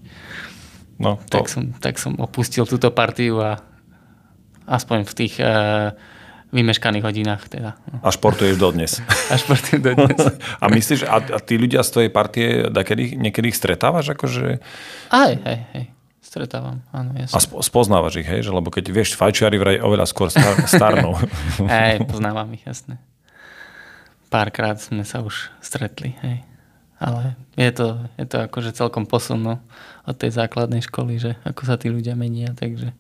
No, 1.02 1.18
to... 1.32 1.42
tak, 1.42 1.50
som, 1.50 1.74
tak 1.82 1.96
som 1.98 2.14
opustil 2.22 2.70
túto 2.70 2.94
partiu 2.94 3.42
a 3.42 3.58
aspoň 4.66 5.08
v 5.08 5.14
tých 5.14 5.34
uh, 5.40 5.92
vymeškaných 6.54 7.04
hodinách. 7.04 7.44
Teda. 7.50 7.76
A 8.06 8.10
športuješ 8.14 8.56
dodnes. 8.62 9.02
A 9.32 9.36
športujem 9.36 9.82
dodnes. 9.82 10.22
a 10.64 10.66
myslíš, 10.70 11.10
a, 11.10 11.18
a 11.20 11.40
tí 11.42 11.58
ľudia 11.58 11.82
z 11.82 11.90
tvojej 11.90 12.12
partie 12.14 12.48
dakedy, 12.70 13.18
niekedy 13.18 13.50
ich 13.50 13.58
stretávaš? 13.58 14.14
Akože... 14.14 14.62
Aj, 15.10 15.34
hej, 15.34 15.60
hej. 15.74 15.86
Stretávam, 16.24 16.82
áno, 16.90 17.14
jasne. 17.14 17.36
A 17.38 17.40
spo, 17.42 17.62
spoznávaš 17.62 18.22
ich, 18.22 18.30
hej? 18.30 18.42
Že, 18.46 18.58
lebo 18.58 18.74
keď 18.74 18.90
vieš, 18.90 19.14
fajčiari 19.14 19.58
vraj 19.62 19.78
oveľa 19.82 20.10
skôr 20.10 20.34
star, 20.34 20.58
starnú. 20.72 21.14
hej, 21.70 22.02
poznávam 22.10 22.50
ich, 22.58 22.66
jasne. 22.66 22.98
Párkrát 24.34 24.82
sme 24.82 25.06
sa 25.06 25.22
už 25.22 25.54
stretli, 25.62 26.18
hej 26.26 26.42
ale 27.04 27.36
je 27.60 27.72
to, 27.76 27.88
je 28.16 28.26
to 28.26 28.38
akože 28.48 28.72
celkom 28.72 29.04
posun 29.04 29.44
no, 29.44 29.56
od 30.08 30.16
tej 30.16 30.32
základnej 30.32 30.80
školy, 30.80 31.20
že 31.20 31.36
ako 31.44 31.62
sa 31.68 31.76
tí 31.76 31.92
ľudia 31.92 32.16
menia, 32.16 32.56
takže... 32.56 32.96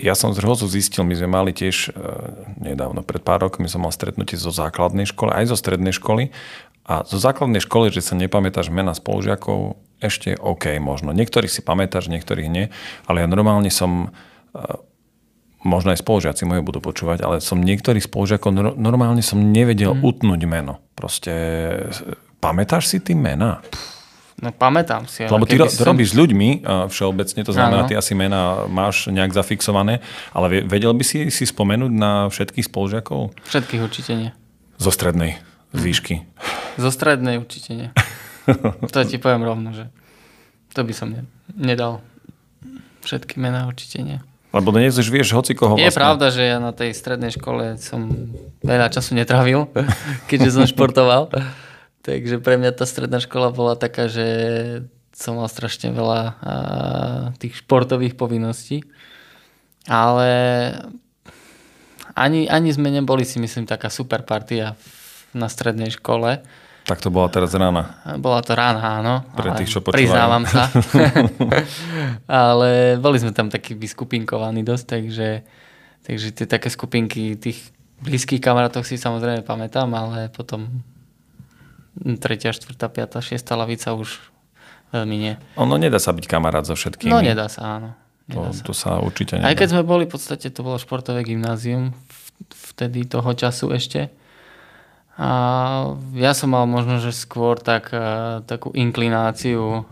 Ja 0.00 0.18
som 0.18 0.34
zhrozu 0.34 0.66
zistil, 0.66 1.06
my 1.06 1.14
sme 1.14 1.28
mali 1.30 1.50
tiež 1.54 1.76
e, 1.88 1.90
nedávno, 2.58 3.06
pred 3.06 3.22
pár 3.22 3.46
rokmi 3.46 3.70
som 3.70 3.86
mal 3.86 3.94
stretnutie 3.94 4.34
zo 4.34 4.50
základnej 4.50 5.06
školy, 5.06 5.30
aj 5.34 5.54
zo 5.54 5.56
strednej 5.56 5.94
školy 5.94 6.34
a 6.88 7.04
zo 7.04 7.18
základnej 7.20 7.62
školy, 7.62 7.92
že 7.94 8.02
sa 8.02 8.18
nepamätáš 8.18 8.72
mena 8.72 8.96
spolužiakov, 8.96 9.78
ešte 9.98 10.38
OK 10.38 10.78
možno. 10.78 11.10
Niektorých 11.10 11.50
si 11.50 11.60
pamätáš, 11.62 12.10
niektorých 12.10 12.48
nie, 12.48 12.70
ale 13.06 13.22
ja 13.22 13.28
normálne 13.30 13.70
som 13.70 14.14
e, 14.54 14.58
možno 15.62 15.94
aj 15.94 16.02
spolužiaci 16.02 16.46
moje 16.46 16.62
budú 16.62 16.78
počúvať, 16.78 17.22
ale 17.22 17.36
som 17.42 17.58
niektorých 17.58 18.06
spolužiakov 18.06 18.78
normálne 18.78 19.22
som 19.22 19.38
nevedel 19.38 19.94
mm. 19.94 20.02
utnúť 20.06 20.40
meno. 20.46 20.78
Proste 20.94 21.34
Pamätáš 22.38 22.86
si 22.86 22.98
ty 23.02 23.18
mena? 23.18 23.58
No 24.38 24.54
pamätám 24.54 25.10
si. 25.10 25.26
Lebo 25.26 25.42
ty 25.50 25.58
ro- 25.58 25.66
som... 25.66 25.82
robíš 25.82 26.14
s 26.14 26.16
ľuďmi 26.16 26.62
všeobecne, 26.94 27.42
to 27.42 27.50
znamená, 27.50 27.82
ano. 27.84 27.90
ty 27.90 27.98
asi 27.98 28.14
mená 28.14 28.70
máš 28.70 29.10
nejak 29.10 29.34
zafixované, 29.34 29.98
ale 30.30 30.62
vedel 30.62 30.94
by 30.94 31.02
si 31.02 31.26
si 31.34 31.42
spomenúť 31.42 31.90
na 31.90 32.30
všetkých 32.30 32.70
spolužiakov? 32.70 33.34
Všetkých 33.50 33.82
určite 33.82 34.12
nie. 34.14 34.30
Zo 34.78 34.94
strednej, 34.94 35.42
z 35.74 35.80
výšky? 35.82 36.14
Zo 36.78 36.94
strednej 36.94 37.42
určite 37.42 37.70
nie. 37.74 37.88
to 38.94 39.02
ti 39.02 39.18
poviem 39.18 39.42
rovno, 39.42 39.74
že 39.74 39.90
to 40.70 40.86
by 40.86 40.94
som 40.94 41.10
ne- 41.10 41.26
nedal. 41.50 41.98
Všetky 43.02 43.42
mená 43.42 43.66
určite 43.66 44.06
nie. 44.06 44.18
Lebo 44.48 44.72
dnes 44.72 44.96
už 44.96 45.12
vieš 45.12 45.34
hoci 45.36 45.52
koho 45.52 45.76
Je 45.76 45.84
vlastne. 45.84 45.98
pravda, 45.98 46.26
že 46.32 46.42
ja 46.46 46.56
na 46.56 46.72
tej 46.72 46.96
strednej 46.96 47.34
škole 47.34 47.76
som 47.76 48.32
veľa 48.64 48.88
času 48.88 49.12
netravil, 49.18 49.66
keďže 50.30 50.62
som 50.62 50.64
športoval. 50.64 51.28
Takže 52.08 52.40
pre 52.40 52.56
mňa 52.56 52.72
tá 52.72 52.88
stredná 52.88 53.20
škola 53.20 53.52
bola 53.52 53.76
taká, 53.76 54.08
že 54.08 54.24
som 55.12 55.36
mal 55.36 55.44
strašne 55.52 55.92
veľa 55.92 56.20
a, 56.24 56.24
tých 57.36 57.60
športových 57.60 58.16
povinností. 58.16 58.80
Ale 59.84 60.30
ani, 62.16 62.48
ani 62.48 62.72
sme 62.72 62.88
neboli 62.88 63.28
si 63.28 63.36
myslím 63.36 63.68
taká 63.68 63.92
super 63.92 64.24
partia 64.24 64.72
na 65.36 65.52
strednej 65.52 65.92
škole. 65.92 66.40
Tak 66.88 67.04
to 67.04 67.12
bola 67.12 67.28
teraz 67.28 67.52
rána. 67.52 68.00
Bola 68.16 68.40
to 68.40 68.56
rána, 68.56 69.04
áno. 69.04 69.14
Pre 69.36 69.52
tých, 69.60 69.68
čo 69.68 69.84
počúvajú. 69.84 70.00
Priznávam 70.00 70.48
sa. 70.48 70.72
ale 72.48 72.96
boli 72.96 73.20
sme 73.20 73.36
tam 73.36 73.52
takí 73.52 73.76
vyskupinkovaní 73.76 74.64
dosť, 74.64 74.84
takže, 74.96 75.44
takže 76.08 76.28
tie 76.32 76.46
také 76.48 76.72
skupinky 76.72 77.36
tých 77.36 77.68
blízkych 78.00 78.40
kamarátov 78.40 78.88
si 78.88 78.96
samozrejme 78.96 79.44
pamätám, 79.44 79.92
ale 79.92 80.32
potom 80.32 80.80
tretia, 82.22 82.54
štvrtá, 82.54 82.88
piatá, 82.92 83.18
šiestá 83.22 83.56
lavica 83.56 83.94
už 83.94 84.18
veľmi 84.92 85.16
nie. 85.16 85.34
Ono 85.60 85.76
nedá 85.76 86.00
sa 86.00 86.16
byť 86.16 86.24
kamarát 86.24 86.64
so 86.64 86.72
všetkými. 86.72 87.12
No 87.12 87.20
nedá 87.20 87.48
sa, 87.52 87.80
áno. 87.80 87.90
Nedá 88.28 88.52
to, 88.52 88.56
sa. 88.56 88.62
to 88.64 88.72
sa 88.76 88.90
určite 89.00 89.36
nedá. 89.36 89.52
Aj 89.52 89.56
keď 89.56 89.68
sme 89.72 89.82
boli, 89.84 90.04
v 90.04 90.12
podstate 90.12 90.48
to 90.52 90.60
bolo 90.60 90.76
športové 90.76 91.24
gymnázium, 91.24 91.96
vtedy 92.52 93.08
toho 93.08 93.32
času 93.34 93.72
ešte. 93.72 94.12
A 95.18 95.30
ja 96.14 96.30
som 96.30 96.54
mal 96.54 96.62
možno, 96.70 97.02
že 97.02 97.10
skôr 97.10 97.58
tak, 97.58 97.90
takú 98.46 98.70
inklináciu 98.70 99.82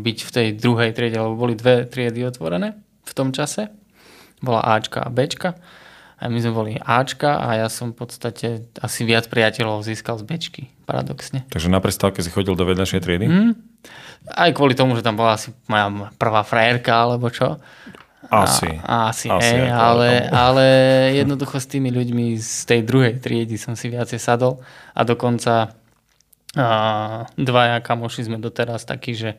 byť 0.00 0.18
v 0.24 0.30
tej 0.32 0.48
druhej 0.56 0.96
triede, 0.96 1.20
lebo 1.20 1.36
boli 1.36 1.52
dve 1.52 1.84
triedy 1.84 2.24
otvorené 2.24 2.72
v 3.04 3.12
tom 3.12 3.28
čase. 3.36 3.68
Bola 4.40 4.64
Ačka 4.64 5.04
a 5.04 5.12
Bčka. 5.12 5.60
A 6.24 6.32
my 6.32 6.40
sme 6.40 6.56
boli 6.56 6.72
Ačka 6.80 7.36
a 7.36 7.60
ja 7.60 7.68
som 7.68 7.92
v 7.92 8.00
podstate 8.00 8.64
asi 8.80 9.04
viac 9.04 9.28
priateľov 9.28 9.84
získal 9.84 10.16
z 10.16 10.24
Bčky, 10.24 10.62
paradoxne. 10.88 11.44
Takže 11.52 11.68
na 11.68 11.84
prestávke 11.84 12.24
si 12.24 12.32
chodil 12.32 12.56
do 12.56 12.64
vedľajšej 12.64 13.00
triedy? 13.04 13.28
Mm. 13.28 13.52
Aj 14.32 14.48
kvôli 14.56 14.72
tomu, 14.72 14.96
že 14.96 15.04
tam 15.04 15.20
bola 15.20 15.36
asi 15.36 15.52
moja 15.68 16.08
prvá 16.16 16.40
frajerka, 16.40 16.96
alebo 16.96 17.28
čo. 17.28 17.60
Asi. 18.32 18.72
A, 18.88 19.12
asi, 19.12 19.28
asi 19.28 19.52
hej, 19.52 19.68
ale, 19.68 20.24
ale 20.48 20.64
jednoducho 21.12 21.60
s 21.60 21.68
tými 21.68 21.92
ľuďmi 21.92 22.40
z 22.40 22.72
tej 22.72 22.80
druhej 22.88 23.20
triedy 23.20 23.60
som 23.60 23.76
si 23.76 23.92
viacej 23.92 24.16
sadol 24.16 24.64
a 24.96 25.04
dokonca 25.04 25.76
a, 26.56 26.68
dvaja 27.36 27.84
kamoši 27.84 28.32
sme 28.32 28.40
doteraz 28.40 28.88
takí, 28.88 29.12
že 29.12 29.36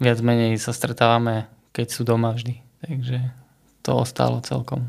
viac 0.00 0.16
menej 0.24 0.56
sa 0.56 0.72
stretávame, 0.72 1.44
keď 1.76 1.86
sú 1.92 2.08
doma 2.08 2.32
vždy. 2.32 2.64
Takže 2.88 3.20
to 3.84 4.00
ostalo 4.00 4.40
celkom 4.40 4.88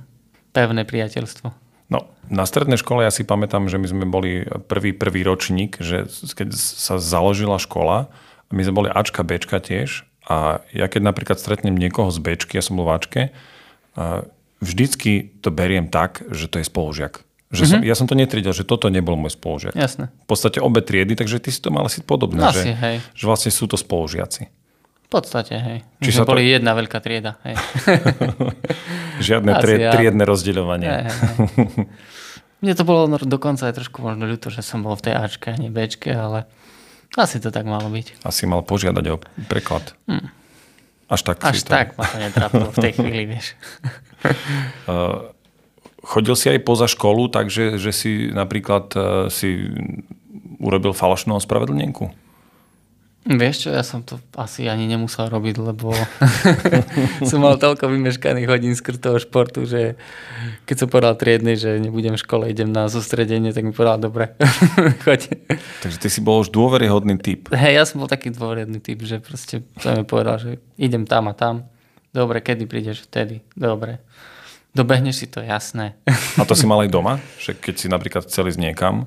pevné 0.52 0.84
priateľstvo. 0.88 1.52
No, 1.91 2.08
na 2.32 2.47
strednej 2.47 2.80
škole 2.80 3.04
ja 3.04 3.12
si 3.12 3.28
pamätám, 3.28 3.68
že 3.68 3.76
my 3.76 3.88
sme 3.88 4.06
boli 4.08 4.47
prvý, 4.72 4.95
prvý 4.95 5.28
ročník, 5.28 5.76
že 5.84 6.08
keď 6.08 6.56
sa 6.56 6.95
založila 6.95 7.60
škola, 7.60 8.08
my 8.47 8.64
sme 8.64 8.74
boli 8.76 8.89
Ačka, 8.91 9.28
Bčka 9.28 9.60
tiež 9.60 10.08
a 10.24 10.64
ja 10.72 10.88
keď 10.88 11.12
napríklad 11.12 11.36
stretnem 11.36 11.76
niekoho 11.76 12.08
z 12.08 12.24
Bčky, 12.24 12.56
ja 12.56 12.64
som 12.64 12.80
bol 12.80 12.88
v 12.88 12.95
Ačke, 12.95 13.22
vždycky 14.64 15.36
to 15.43 15.52
beriem 15.52 15.91
tak, 15.91 16.24
že 16.32 16.47
to 16.47 16.64
je 16.64 16.66
spolužiak. 16.72 17.28
Že 17.52 17.64
som, 17.68 17.78
mm-hmm. 17.84 17.89
Ja 17.91 17.95
som 17.99 18.08
to 18.08 18.16
netriedil, 18.16 18.56
že 18.56 18.64
toto 18.64 18.88
nebol 18.88 19.20
môj 19.20 19.36
spolužiak. 19.36 19.76
Jasné. 19.76 20.08
V 20.24 20.28
podstate 20.32 20.64
obe 20.64 20.80
triedy, 20.80 21.20
takže 21.20 21.43
ty 21.43 21.52
si 21.52 21.60
to 21.60 21.68
mal 21.68 21.84
asi 21.84 21.99
podobné. 21.99 22.39
Asi, 22.47 22.72
že, 22.72 22.80
hej. 22.80 22.95
že 23.12 23.24
vlastne 23.28 23.52
sú 23.52 23.68
to 23.68 23.76
spolužiaci. 23.76 24.47
V 25.12 25.20
podstate, 25.20 25.59
hej. 25.59 25.80
Či 25.99 26.16
sme 26.16 26.24
boli 26.24 26.47
to... 26.47 26.55
jedna 26.55 26.72
veľká 26.72 27.03
trieda. 27.03 27.36
Hej. 27.43 27.59
Žiadne 29.28 29.51
tri, 29.59 29.74
ja. 29.76 29.91
triedne 29.91 30.24
rozdeľovanie. 30.24 30.88
Hej, 30.88 31.03
hej, 31.03 31.12
hej. 31.51 31.86
Mne 32.64 32.74
to 32.80 32.88
bolo 32.88 33.12
dokonca 33.20 33.68
aj 33.68 33.76
trošku 33.76 33.99
možno 33.99 34.24
ľúto, 34.24 34.47
že 34.47 34.64
som 34.64 34.80
bol 34.88 34.95
v 34.95 35.12
tej 35.12 35.14
Ačke 35.20 35.51
a 35.51 35.59
nie 35.59 35.68
Bčke, 35.68 36.16
ale 36.16 36.47
asi 37.20 37.43
to 37.43 37.51
tak 37.51 37.68
malo 37.68 37.91
byť. 37.91 38.24
Asi 38.24 38.47
mal 38.47 38.64
požiadať 38.64 39.05
o 39.12 39.20
preklad. 39.51 39.91
Hmm. 40.07 40.32
Až 41.12 41.28
tak 41.28 41.43
Až 41.43 41.59
to... 41.59 41.76
tak 41.76 41.99
ma 41.99 42.07
to 42.07 42.16
netrápilo 42.16 42.72
v 42.72 42.78
tej 42.80 42.93
chvíli, 42.95 43.24
vieš. 43.28 43.59
uh, 44.88 45.28
chodil 46.07 46.39
si 46.39 46.55
aj 46.55 46.64
poza 46.64 46.88
školu, 46.88 47.28
takže 47.28 47.76
že 47.76 47.91
si 47.91 48.32
napríklad 48.32 48.95
uh, 48.95 49.03
si 49.28 49.76
urobil 50.64 50.95
falošnú 50.95 51.36
ospravedlnenku? 51.36 52.16
Vieš 53.22 53.55
čo, 53.65 53.69
ja 53.69 53.86
som 53.86 54.01
to 54.01 54.17
asi 54.34 54.65
ani 54.65 54.89
nemusel 54.89 55.30
robiť, 55.30 55.61
lebo 55.61 55.93
som 57.30 57.38
mal 57.38 57.61
toľko 57.61 57.86
vymeškaných 57.93 58.49
hodín 58.49 58.74
z 58.74 58.82
toho 58.97 59.22
športu, 59.22 59.61
že 59.69 59.93
keď 60.65 60.76
som 60.82 60.88
povedal 60.89 61.13
triedny, 61.13 61.53
že 61.53 61.78
nebudem 61.78 62.17
v 62.17 62.24
škole, 62.26 62.49
idem 62.49 62.74
na 62.74 62.89
zostredenie, 62.89 63.53
tak 63.53 63.61
mi 63.61 63.78
povedal, 63.78 64.01
dobre, 64.01 64.34
choď. 65.05 65.38
Takže 65.86 65.97
ty 66.01 66.09
si 66.09 66.17
bol 66.17 66.41
už 66.41 66.49
dôveryhodný 66.49 67.22
typ. 67.22 67.53
Hej, 67.53 67.74
ja 67.78 67.84
som 67.86 68.01
bol 68.01 68.09
taký 68.09 68.34
dôveryhodný 68.34 68.82
typ, 68.82 68.97
že 69.05 69.22
proste 69.22 69.61
som 69.78 70.01
mi 70.01 70.05
povedal, 70.05 70.41
že 70.41 70.51
idem 70.82 71.05
tam 71.05 71.30
a 71.30 71.38
tam. 71.38 71.69
Dobre, 72.09 72.41
kedy 72.41 72.65
prídeš? 72.65 73.05
Vtedy. 73.05 73.45
Dobre. 73.53 74.01
Dobehneš 74.74 75.22
si 75.22 75.28
to, 75.30 75.45
jasné. 75.45 75.93
A 76.41 76.43
to 76.47 76.57
si 76.57 76.65
mal 76.65 76.82
aj 76.82 76.89
doma? 76.89 77.22
Že 77.38 77.53
keď 77.53 77.76
si 77.78 77.86
napríklad 77.86 78.26
chceli 78.26 78.49
ísť 78.49 78.61
niekam, 78.65 79.05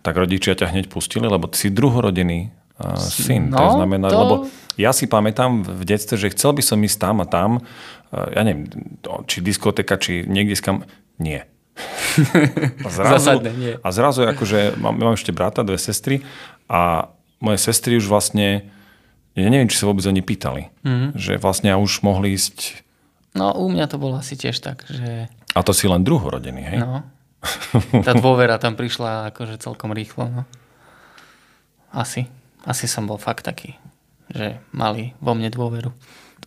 tak 0.00 0.16
rodičia 0.16 0.56
ťa 0.56 0.72
hneď 0.72 0.88
pustili, 0.88 1.28
lebo 1.28 1.50
ty 1.50 1.66
si 1.66 1.68
druhorodený 1.68 2.48
uh, 2.48 2.57
syn. 2.98 3.50
No, 3.50 3.58
to 3.58 3.68
znamená, 3.82 4.08
to... 4.08 4.18
lebo 4.18 4.34
ja 4.78 4.94
si 4.94 5.10
pamätám 5.10 5.66
v 5.66 5.82
detstve, 5.82 6.14
že 6.14 6.30
chcel 6.30 6.54
by 6.54 6.62
som 6.62 6.78
ísť 6.78 6.98
tam 7.02 7.16
a 7.18 7.26
tam, 7.26 7.50
uh, 7.58 8.28
ja 8.30 8.46
neviem, 8.46 8.70
či 9.26 9.42
diskoteka, 9.42 9.98
či 9.98 10.22
niekde 10.24 10.54
skam... 10.54 10.86
Nie. 11.18 11.50
A 12.86 12.88
zrazu, 12.90 13.14
Zasadne, 13.18 13.50
nie. 13.54 13.74
A 13.78 13.88
zrazu 13.90 14.26
akože, 14.26 14.78
mám, 14.78 14.94
mám 14.94 15.14
ešte 15.18 15.34
brata, 15.34 15.66
dve 15.66 15.78
sestry 15.78 16.22
a 16.70 17.10
moje 17.38 17.58
sestry 17.58 17.98
už 17.98 18.10
vlastne, 18.10 18.70
ja 19.34 19.50
neviem, 19.50 19.70
či 19.70 19.78
sa 19.78 19.86
vôbec 19.86 20.02
oni 20.06 20.22
pýtali, 20.22 20.70
mm-hmm. 20.82 21.10
že 21.14 21.38
vlastne 21.38 21.74
už 21.78 22.02
mohli 22.02 22.34
ísť... 22.34 22.82
No 23.34 23.54
u 23.54 23.70
mňa 23.70 23.86
to 23.90 23.98
bolo 23.98 24.18
asi 24.18 24.34
tiež 24.34 24.58
tak, 24.58 24.86
že... 24.90 25.30
A 25.54 25.60
to 25.62 25.70
si 25.70 25.86
len 25.86 26.02
druhorodený, 26.02 26.62
hej? 26.62 26.78
No. 26.82 27.02
Tá 28.06 28.18
dôvera 28.18 28.58
tam 28.58 28.74
prišla 28.74 29.30
akože 29.30 29.62
celkom 29.62 29.94
rýchlo, 29.94 30.26
no. 30.26 30.42
Asi 31.94 32.26
asi 32.68 32.84
som 32.84 33.08
bol 33.08 33.16
fakt 33.16 33.48
taký, 33.48 33.80
že 34.28 34.60
mali 34.76 35.16
vo 35.24 35.32
mne 35.32 35.48
dôveru. 35.48 35.88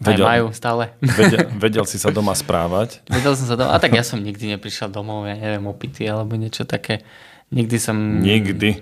Vedel, 0.01 0.26
Aj 0.26 0.41
majú 0.41 0.49
stále. 0.53 0.97
Vedel, 0.97 1.45
vedel 1.61 1.86
si 1.86 2.01
sa 2.01 2.09
doma 2.09 2.34
správať? 2.34 3.01
Vedel 3.22 3.38
som 3.38 3.45
sa 3.45 3.53
doma. 3.57 3.74
A 3.74 3.78
tak 3.78 3.93
ja 3.93 4.01
som 4.01 4.17
nikdy 4.17 4.57
neprišiel 4.57 4.89
domov, 4.89 5.30
ja 5.30 5.38
neviem, 5.38 5.61
opity 5.69 6.09
alebo 6.09 6.34
niečo 6.34 6.65
také. 6.65 7.05
Nikdy 7.53 7.78
som... 7.78 7.97
Nikdy? 8.17 8.82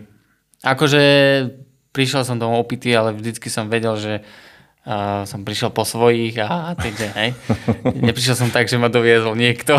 Akože 0.64 1.02
prišiel 1.92 2.24
som 2.24 2.40
domov 2.40 2.64
opity, 2.64 2.96
ale 2.96 3.12
vždycky 3.12 3.52
som 3.52 3.68
vedel, 3.68 4.00
že 4.00 4.14
uh, 4.88 5.28
som 5.28 5.44
prišiel 5.44 5.76
po 5.76 5.84
svojich 5.84 6.40
a 6.40 6.72
takže, 6.80 7.08
hej. 7.12 7.30
Neprišiel 8.08 8.40
som 8.40 8.48
tak, 8.48 8.72
že 8.72 8.80
ma 8.80 8.88
doviezol 8.88 9.36
niekto. 9.36 9.76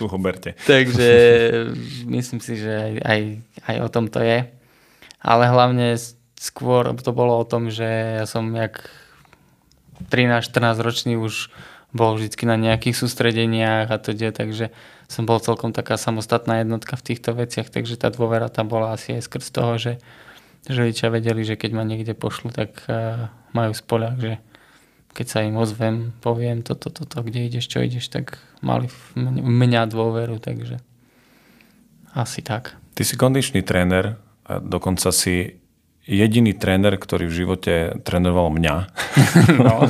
tu 0.00 0.08
ho 0.08 0.16
berte. 0.16 0.56
takže 0.64 1.10
myslím 2.08 2.40
si, 2.40 2.56
že 2.56 2.72
aj, 2.72 2.92
aj, 3.04 3.20
aj 3.68 3.76
o 3.84 3.88
tom 3.92 4.08
to 4.08 4.24
je. 4.24 4.48
Ale 5.20 5.44
hlavne 5.44 5.98
skôr 6.36 6.92
to 7.00 7.10
bolo 7.12 7.36
o 7.40 7.44
tom, 7.48 7.72
že 7.72 8.20
ja 8.20 8.26
som 8.28 8.52
jak 8.52 8.88
13-14 10.12 10.84
ročný 10.84 11.14
už 11.16 11.48
bol 11.96 12.20
vždy 12.20 12.28
na 12.44 12.60
nejakých 12.60 12.96
sústredeniach 12.96 13.88
a 13.88 13.96
teda, 13.96 14.30
takže 14.30 14.68
som 15.08 15.24
bol 15.24 15.40
celkom 15.40 15.72
taká 15.72 15.96
samostatná 15.96 16.60
jednotka 16.60 16.98
v 16.98 17.14
týchto 17.14 17.32
veciach, 17.32 17.72
takže 17.72 17.96
tá 17.96 18.12
dôvera 18.12 18.52
tam 18.52 18.68
bola 18.68 18.92
asi 18.92 19.16
aj 19.16 19.22
skrz 19.24 19.46
toho, 19.54 19.72
že, 19.80 19.92
že 20.68 20.76
rodičia 20.76 21.08
vedeli, 21.08 21.46
že 21.46 21.56
keď 21.56 21.70
ma 21.72 21.88
niekde 21.88 22.12
pošlu, 22.12 22.52
tak 22.52 22.84
uh, 22.90 23.32
majú 23.56 23.72
spoľah, 23.72 24.14
že 24.20 24.32
keď 25.16 25.26
sa 25.32 25.40
im 25.40 25.56
ozvem, 25.56 26.12
poviem 26.20 26.60
toto, 26.60 26.92
toto, 26.92 27.08
to, 27.08 27.24
kde 27.24 27.48
ideš, 27.48 27.72
čo 27.72 27.80
ideš, 27.80 28.12
tak 28.12 28.36
mali 28.60 28.92
v 28.92 29.00
mňa 29.40 29.88
dôveru, 29.88 30.36
takže 30.36 30.76
asi 32.12 32.44
tak. 32.44 32.76
Ty 32.92 33.02
si 33.08 33.16
kondičný 33.16 33.64
tréner, 33.64 34.20
a 34.46 34.60
dokonca 34.60 35.08
si 35.10 35.56
jediný 36.06 36.54
tréner, 36.54 36.94
ktorý 36.94 37.26
v 37.26 37.36
živote 37.44 37.74
trénoval 38.06 38.54
mňa. 38.54 38.76
No. 39.56 39.88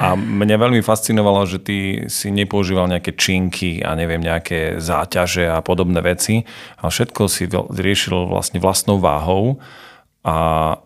a 0.00 0.16
mňa 0.16 0.56
veľmi 0.56 0.80
fascinovalo, 0.80 1.44
že 1.44 1.58
ty 1.60 1.76
si 2.08 2.32
nepoužíval 2.32 2.88
nejaké 2.88 3.12
činky 3.12 3.84
a 3.84 3.92
neviem, 3.92 4.18
nejaké 4.18 4.80
záťaže 4.80 5.46
a 5.52 5.60
podobné 5.60 6.00
veci, 6.00 6.48
ale 6.80 6.88
všetko 6.88 7.28
si 7.28 7.46
riešil 7.52 8.26
vlastne 8.26 8.58
vlastnou 8.58 8.96
váhou 8.96 9.60
a, 10.24 10.76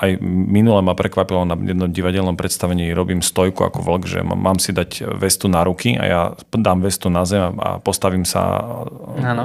aj 0.00 0.10
minule 0.24 0.80
ma 0.80 0.96
prekvapilo 0.96 1.44
na 1.44 1.56
jednom 1.56 1.88
divadelnom 1.88 2.36
predstavení, 2.36 2.92
robím 2.96 3.20
stojku 3.20 3.64
ako 3.64 3.84
vlk, 3.84 4.02
že 4.08 4.20
mám 4.24 4.58
si 4.60 4.72
dať 4.72 5.16
vestu 5.16 5.48
na 5.48 5.64
ruky 5.64 5.96
a 5.96 6.04
ja 6.04 6.20
dám 6.52 6.84
vestu 6.84 7.12
na 7.12 7.28
zem 7.28 7.56
a 7.60 7.80
postavím 7.80 8.24
sa 8.24 8.64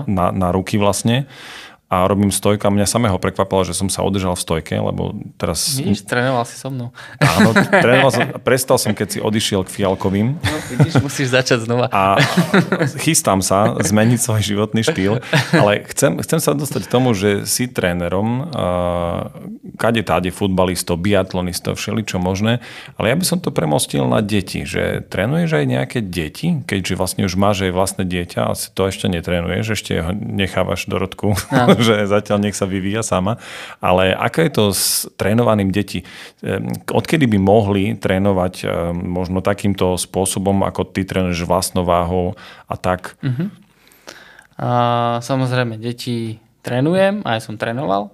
na, 0.08 0.32
na 0.32 0.50
ruky 0.52 0.80
vlastne 0.80 1.28
a 1.92 2.08
robím 2.08 2.32
stojka. 2.32 2.72
Mňa 2.72 2.88
samého 2.88 3.20
prekvapilo, 3.20 3.68
že 3.68 3.76
som 3.76 3.92
sa 3.92 4.00
udržal 4.08 4.40
v 4.40 4.42
stojke, 4.42 4.80
lebo 4.80 5.12
teraz... 5.36 5.76
Vidíš, 5.76 6.08
trénoval 6.08 6.48
si 6.48 6.56
so 6.56 6.72
mnou. 6.72 6.96
Áno, 7.20 7.52
trénoval 7.52 8.12
som, 8.16 8.24
prestal 8.40 8.80
som, 8.80 8.96
keď 8.96 9.08
si 9.12 9.20
odišiel 9.20 9.68
k 9.68 9.70
Fialkovým. 9.76 10.40
No, 10.40 10.58
vidíš, 10.72 11.04
musíš 11.04 11.36
začať 11.36 11.68
znova. 11.68 11.92
A 11.92 12.16
chystám 12.96 13.44
sa 13.44 13.76
zmeniť 13.76 14.20
svoj 14.24 14.40
životný 14.40 14.88
štýl, 14.88 15.20
ale 15.52 15.84
chcem, 15.92 16.16
chcem 16.24 16.40
sa 16.40 16.56
dostať 16.56 16.88
k 16.88 16.92
tomu, 16.96 17.12
že 17.12 17.44
si 17.44 17.68
trénerom, 17.68 18.48
uh, 18.48 19.28
kade 19.76 20.00
táde 20.08 20.32
futbalistov, 20.32 20.96
biatlonistov, 20.96 21.76
všeličo 21.76 22.24
možné, 22.24 22.64
ale 22.96 23.12
ja 23.12 23.16
by 23.20 23.26
som 23.28 23.44
to 23.44 23.52
premostil 23.52 24.08
na 24.08 24.24
deti, 24.24 24.64
že 24.64 25.04
trénuješ 25.12 25.60
aj 25.60 25.66
nejaké 25.68 26.00
deti, 26.00 26.64
keďže 26.64 26.96
vlastne 26.96 27.28
už 27.28 27.36
máš 27.36 27.68
aj 27.68 27.76
vlastné 27.76 28.04
dieťa, 28.08 28.56
asi 28.56 28.72
to 28.72 28.88
ešte 28.88 29.12
netrénuješ, 29.12 29.76
ešte 29.76 30.00
ho 30.00 30.16
nechávaš 30.16 30.88
do 30.88 30.96
rodku. 30.96 31.36
že 31.88 32.06
zatiaľ 32.08 32.38
nech 32.46 32.58
sa 32.58 32.70
vyvíja 32.70 33.02
sama. 33.02 33.42
Ale 33.82 34.14
ako 34.14 34.38
je 34.42 34.52
to 34.52 34.64
s 34.72 35.06
trénovaným 35.18 35.74
deti? 35.74 36.06
Odkedy 36.90 37.26
by 37.26 37.38
mohli 37.42 37.98
trénovať 37.98 38.68
možno 38.94 39.42
takýmto 39.42 39.98
spôsobom, 39.98 40.64
ako 40.66 40.88
ty 40.90 41.04
trénuješ 41.04 41.46
vlastnou 41.46 41.84
váhou 41.84 42.38
a 42.70 42.76
tak? 42.78 43.18
Uh-huh. 43.22 43.50
A, 44.62 44.70
samozrejme, 45.26 45.82
deti 45.82 46.38
trénujem, 46.62 47.26
aj 47.26 47.50
som 47.50 47.58
trénoval. 47.58 48.14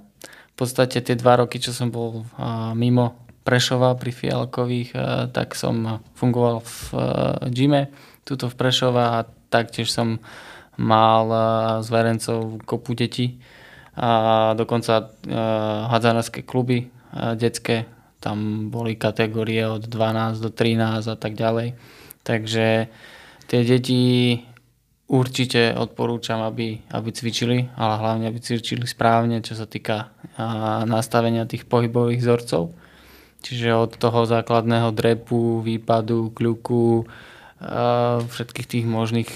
V 0.56 0.56
podstate 0.56 1.04
tie 1.04 1.20
dva 1.20 1.44
roky, 1.44 1.60
čo 1.60 1.76
som 1.76 1.92
bol 1.92 2.24
a, 2.40 2.72
mimo 2.72 3.20
Prešova 3.44 3.96
pri 4.00 4.16
Fialkových, 4.16 4.92
a, 4.96 5.28
tak 5.28 5.60
som 5.60 6.00
fungoval 6.16 6.64
v 6.64 6.72
a, 6.96 7.04
gyme 7.52 7.92
tuto 8.24 8.48
v 8.48 8.56
Prešova 8.56 9.04
a 9.20 9.26
taktiež 9.52 9.92
som 9.92 10.24
mal 10.78 11.26
s 11.82 11.90
Verencov 11.90 12.62
kopu 12.68 12.94
detí 12.94 13.42
a 13.98 14.54
dokonca 14.54 15.10
hadzanárske 15.90 16.46
kluby 16.46 16.94
detské, 17.34 17.90
tam 18.22 18.70
boli 18.70 18.94
kategórie 18.94 19.66
od 19.66 19.90
12 19.90 20.38
do 20.38 20.54
13 20.54 21.02
a 21.02 21.18
tak 21.18 21.34
ďalej. 21.34 21.74
Takže 22.22 22.94
tie 23.50 23.62
deti 23.66 24.38
určite 25.08 25.74
odporúčam, 25.74 26.44
aby, 26.46 26.84
aby 26.94 27.10
cvičili, 27.10 27.72
ale 27.74 27.94
hlavne 27.98 28.30
aby 28.30 28.38
cvičili 28.38 28.86
správne, 28.86 29.42
čo 29.42 29.58
sa 29.58 29.66
týka 29.66 30.14
nastavenia 30.86 31.50
tých 31.50 31.66
pohybových 31.66 32.22
vzorcov. 32.22 32.78
Čiže 33.42 33.70
od 33.74 33.96
toho 33.96 34.28
základného 34.28 34.92
drepu, 34.92 35.64
výpadu, 35.64 36.36
kľuku, 36.36 37.08
všetkých 38.28 38.68
tých 38.68 38.86
možných 38.86 39.32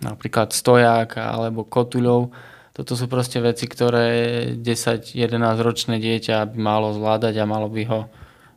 napríklad 0.00 0.50
stoják 0.56 1.20
alebo 1.20 1.62
kotuľov, 1.68 2.32
toto 2.74 2.98
sú 2.98 3.06
proste 3.06 3.38
veci, 3.38 3.70
ktoré 3.70 4.50
10-11 4.58 5.14
ročné 5.62 6.02
dieťa 6.02 6.42
by 6.50 6.58
malo 6.58 6.90
zvládať 6.90 7.38
a 7.38 7.46
malo 7.46 7.70
by 7.70 7.82
ho 7.86 8.00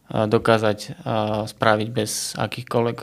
dokázať 0.09 1.03
spraviť 1.45 1.88
bez 1.93 2.34
akýchkoľvek 2.34 2.97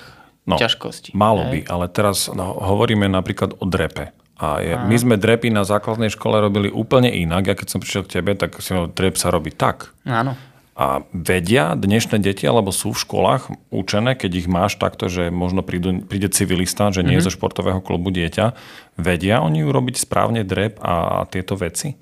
no, 0.51 0.57
ťažkostí. 0.59 1.15
Malo 1.15 1.47
hej? 1.47 1.51
by, 1.51 1.59
ale 1.71 1.87
teraz 1.93 2.27
no, 2.33 2.59
hovoríme 2.59 3.07
napríklad 3.07 3.55
o 3.63 3.65
drepe. 3.69 4.11
A 4.35 4.59
je, 4.59 4.75
my 4.75 4.97
sme 4.99 5.15
drepy 5.15 5.55
na 5.55 5.63
základnej 5.63 6.11
škole 6.11 6.43
robili 6.43 6.67
úplne 6.67 7.07
inak. 7.07 7.47
Ja 7.47 7.55
keď 7.55 7.69
som 7.71 7.79
prišiel 7.79 8.03
k 8.03 8.19
tebe, 8.19 8.35
tak 8.35 8.59
si 8.59 8.75
drep 8.75 9.15
sa 9.15 9.31
robí 9.31 9.55
tak. 9.55 9.95
Áno. 10.03 10.35
A 10.75 11.07
vedia 11.15 11.79
dnešné 11.79 12.19
deti, 12.19 12.51
alebo 12.51 12.75
sú 12.75 12.91
v 12.91 13.03
školách 13.07 13.71
učené, 13.71 14.19
keď 14.19 14.31
ich 14.43 14.49
máš 14.51 14.75
takto, 14.75 15.07
že 15.07 15.31
možno 15.31 15.63
prídu, 15.63 16.03
príde 16.03 16.27
civilista, 16.35 16.91
že 16.91 17.07
nie 17.07 17.15
mm-hmm. 17.15 17.23
je 17.23 17.27
zo 17.31 17.37
športového 17.39 17.79
klubu 17.79 18.11
dieťa, 18.11 18.59
vedia 18.99 19.39
oni 19.39 19.63
urobiť 19.63 20.03
správne 20.03 20.43
drep 20.43 20.83
a 20.83 21.23
tieto 21.31 21.55
veci? 21.55 21.95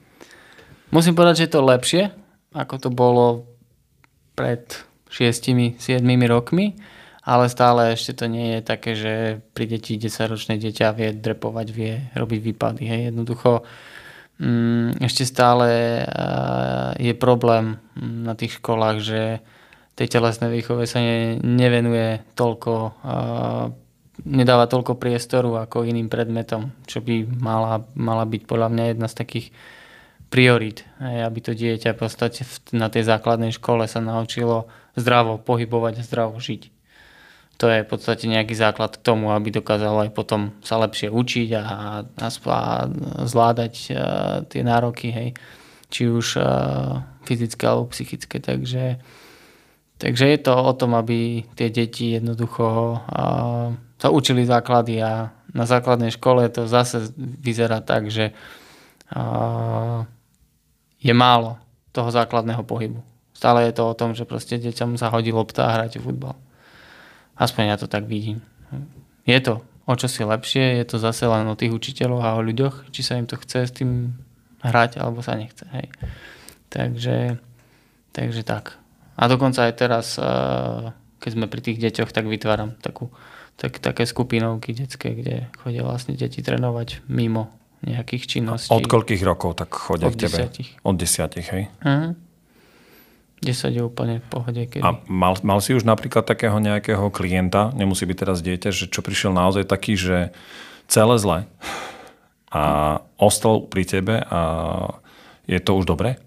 Musím 0.89 1.12
povedať, 1.12 1.45
že 1.45 1.45
je 1.49 1.53
to 1.53 1.68
lepšie, 1.68 2.03
ako 2.57 2.75
to 2.81 2.89
bolo 2.89 3.45
pred 4.33 4.64
6-7 5.12 5.77
rokmi, 6.25 6.81
ale 7.23 7.53
stále 7.53 7.93
ešte 7.93 8.25
to 8.25 8.27
nie 8.27 8.57
je 8.57 8.61
také, 8.64 8.97
že 8.97 9.45
pri 9.53 9.68
deti 9.68 10.01
10-ročné 10.01 10.57
dieťa 10.57 10.97
vie 10.97 11.12
drepovať, 11.12 11.66
vie 11.70 12.09
robiť 12.16 12.41
výpady. 12.41 12.83
Hej. 12.89 13.01
Jednoducho 13.12 13.62
ešte 14.99 15.22
stále 15.28 15.68
eh, 16.03 16.07
je 16.99 17.14
problém 17.14 17.78
mm, 17.95 18.22
na 18.26 18.35
tých 18.35 18.59
školách, 18.59 18.97
že 18.99 19.20
tej 19.93 20.09
telesnej 20.09 20.51
výchove 20.51 20.89
sa 20.89 20.99
nevenuje 21.39 22.24
toľko, 22.35 22.72
eh, 23.07 23.64
nedáva 24.26 24.66
toľko 24.66 24.99
priestoru 24.99 25.62
ako 25.62 25.85
iným 25.87 26.09
predmetom, 26.09 26.72
čo 26.89 27.05
by 27.05 27.28
mala, 27.39 27.87
mala 27.95 28.24
byť 28.26 28.43
podľa 28.49 28.68
mňa 28.72 28.85
jedna 28.97 29.07
z 29.07 29.18
takých 29.18 29.47
priorit, 30.33 30.89
aby 30.97 31.45
to 31.45 31.53
dieťa 31.53 31.93
v 31.93 32.01
podstate 32.09 32.49
na 32.72 32.89
tej 32.89 33.05
základnej 33.05 33.53
škole 33.53 33.85
sa 33.85 34.01
naučilo 34.01 34.64
zdravo 34.97 35.37
pohybovať 35.37 36.01
a 36.01 36.07
zdravo 36.09 36.41
žiť 36.41 36.82
to 37.57 37.70
je 37.70 37.84
v 37.84 37.88
podstate 37.88 38.26
nejaký 38.26 38.59
základ 38.59 38.98
k 38.98 39.05
tomu, 39.05 39.30
aby 39.30 39.55
dokázal 39.55 40.09
aj 40.09 40.11
potom 40.16 40.50
sa 40.64 40.82
lepšie 40.82 41.12
učiť 41.12 41.48
a, 41.55 41.62
a, 41.62 42.26
a 42.26 42.28
zvládať 43.22 43.74
e, 43.86 43.90
tie 44.50 44.62
nároky, 44.66 45.14
hej. 45.14 45.28
či 45.86 46.11
už 46.11 46.40
e, 46.40 46.42
fyzické 47.22 47.62
alebo 47.68 47.92
psychické. 47.94 48.42
Takže, 48.42 48.98
takže 50.00 50.24
je 50.26 50.38
to 50.42 50.53
o 50.59 50.72
tom, 50.74 50.98
aby 50.98 51.46
tie 51.55 51.70
deti 51.70 52.18
jednoducho 52.18 52.98
a, 52.98 53.24
sa 54.03 54.09
učili 54.11 54.42
základy 54.42 54.98
a 54.98 55.30
na 55.55 55.62
základnej 55.62 56.11
škole 56.11 56.48
to 56.50 56.66
zase 56.66 57.14
vyzerá 57.18 57.78
tak, 57.78 58.11
že 58.11 58.34
a, 59.14 60.03
je 60.98 61.14
málo 61.14 61.62
toho 61.94 62.11
základného 62.11 62.66
pohybu. 62.66 62.98
Stále 63.36 63.70
je 63.70 63.74
to 63.74 63.90
o 63.90 63.98
tom, 63.98 64.14
že 64.14 64.26
proste 64.26 64.59
deťom 64.59 64.98
sa 64.98 65.11
hodí 65.14 65.34
lopta 65.34 65.66
a 65.66 65.74
hráte 65.78 66.03
futbal. 66.03 66.34
Aspoň 67.37 67.62
ja 67.72 67.76
to 67.80 67.89
tak 67.89 68.05
vidím. 68.07 68.45
Je 69.26 69.39
to 69.41 69.62
o 69.87 69.95
čo 69.99 70.07
si 70.07 70.22
lepšie, 70.22 70.78
je 70.83 70.85
to 70.87 70.97
zase 71.03 71.26
len 71.26 71.47
o 71.51 71.59
tých 71.59 71.74
učiteľoch 71.74 72.22
a 72.22 72.39
o 72.39 72.45
ľuďoch, 72.45 72.91
či 72.95 73.03
sa 73.03 73.18
im 73.18 73.26
to 73.26 73.35
chce 73.39 73.68
s 73.68 73.72
tým 73.74 74.14
hrať, 74.62 75.03
alebo 75.03 75.20
sa 75.20 75.35
nechce. 75.35 75.66
Hej. 75.74 75.91
Takže, 76.70 77.43
takže 78.14 78.43
tak. 78.47 78.78
A 79.18 79.26
dokonca 79.26 79.66
aj 79.66 79.74
teraz, 79.76 80.07
keď 81.18 81.30
sme 81.30 81.51
pri 81.51 81.61
tých 81.61 81.83
deťoch, 81.83 82.14
tak 82.14 82.30
vytváram 82.30 82.78
takú, 82.78 83.11
tak, 83.59 83.83
také 83.83 84.07
skupinovky 84.07 84.72
detské, 84.72 85.12
kde 85.12 85.51
chodia 85.61 85.83
vlastne 85.83 86.14
deti 86.14 86.41
trénovať 86.41 87.05
mimo 87.11 87.51
nejakých 87.83 88.39
činností. 88.39 88.70
Od 88.70 88.87
koľkých 88.87 89.22
rokov 89.26 89.59
tak 89.59 89.74
chodia 89.74 90.07
Od 90.07 90.14
k 90.14 90.30
tebe? 90.30 90.39
Desiatich. 90.39 90.70
Od 90.87 90.95
desiatich, 90.95 91.49
hej? 91.51 91.64
Uh-huh. 91.83 92.14
10 93.43 93.74
je 93.74 93.82
úplne 93.82 94.22
v 94.22 94.26
pohode. 94.30 94.62
Kedy... 94.70 94.82
A 94.86 95.03
mal, 95.11 95.34
mal 95.43 95.59
si 95.59 95.74
už 95.74 95.82
napríklad 95.82 96.22
takého 96.22 96.62
nejakého 96.62 97.11
klienta, 97.11 97.74
nemusí 97.74 98.07
byť 98.07 98.16
teraz 98.16 98.38
dieťa, 98.38 98.70
že 98.70 98.86
čo 98.86 99.03
prišiel 99.03 99.34
naozaj 99.34 99.66
taký, 99.66 99.99
že 99.99 100.30
celé 100.86 101.18
zle 101.18 101.38
a 102.55 102.62
ostal 103.18 103.66
pri 103.66 103.82
tebe 103.82 104.22
a 104.22 104.40
je 105.51 105.59
to 105.59 105.74
už 105.74 105.90
dobré? 105.90 106.22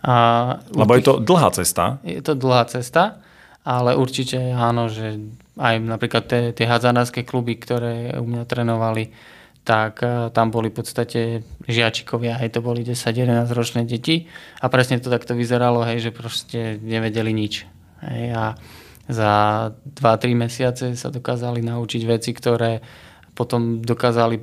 A 0.00 0.56
Lebo 0.72 0.96
tých... 0.96 1.04
je 1.04 1.06
to 1.12 1.14
dlhá 1.20 1.48
cesta. 1.52 1.84
Je 2.00 2.22
to 2.24 2.32
dlhá 2.32 2.64
cesta, 2.72 3.20
ale 3.60 3.92
určite 3.92 4.40
áno, 4.56 4.88
že 4.88 5.20
aj 5.60 5.74
napríklad 5.84 6.24
tie, 6.24 6.42
tie 6.56 6.64
hádzanárske 6.64 7.28
kluby, 7.28 7.60
ktoré 7.60 8.16
u 8.16 8.24
mňa 8.24 8.48
trénovali, 8.48 9.12
tak 9.64 10.00
e, 10.02 10.32
tam 10.32 10.48
boli 10.48 10.72
v 10.72 10.76
podstate 10.80 11.20
žiačikovia, 11.68 12.40
hej, 12.40 12.56
to 12.56 12.60
boli 12.64 12.80
10-11 12.82 13.50
ročné 13.52 13.82
deti 13.84 14.26
a 14.60 14.66
presne 14.72 14.98
to 14.98 15.12
takto 15.12 15.36
vyzeralo, 15.36 15.84
hej, 15.84 16.08
že 16.08 16.16
proste 16.16 16.80
nevedeli 16.80 17.30
nič. 17.30 17.68
Hej, 18.00 18.24
a 18.32 18.44
za 19.10 19.32
2-3 20.00 20.38
mesiace 20.38 20.84
sa 20.94 21.08
dokázali 21.10 21.60
naučiť 21.60 22.02
veci, 22.06 22.30
ktoré 22.32 22.80
potom 23.34 23.80
dokázali 23.80 24.36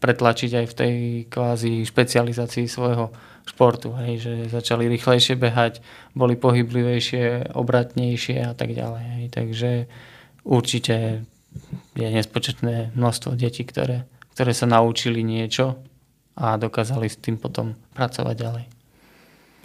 pretlačiť 0.00 0.50
aj 0.64 0.66
v 0.66 0.76
tej 0.76 0.94
kvázi 1.28 1.84
špecializácii 1.84 2.66
svojho 2.66 3.12
športu, 3.44 3.92
hej, 4.00 4.22
že 4.22 4.32
začali 4.52 4.86
rýchlejšie 4.86 5.34
behať, 5.34 5.82
boli 6.14 6.38
pohyblivejšie, 6.38 7.56
obratnejšie 7.56 8.38
a 8.46 8.54
tak 8.54 8.76
ďalej. 8.76 9.04
Hej. 9.18 9.24
Takže 9.34 9.70
určite 10.46 11.26
je 11.98 12.08
nespočetné 12.08 12.94
množstvo 12.94 13.34
detí, 13.34 13.66
ktoré 13.66 14.06
ktoré 14.40 14.56
sa 14.56 14.64
naučili 14.64 15.20
niečo 15.20 15.76
a 16.32 16.56
dokázali 16.56 17.12
s 17.12 17.20
tým 17.20 17.36
potom 17.36 17.76
pracovať 17.92 18.34
ďalej. 18.40 18.64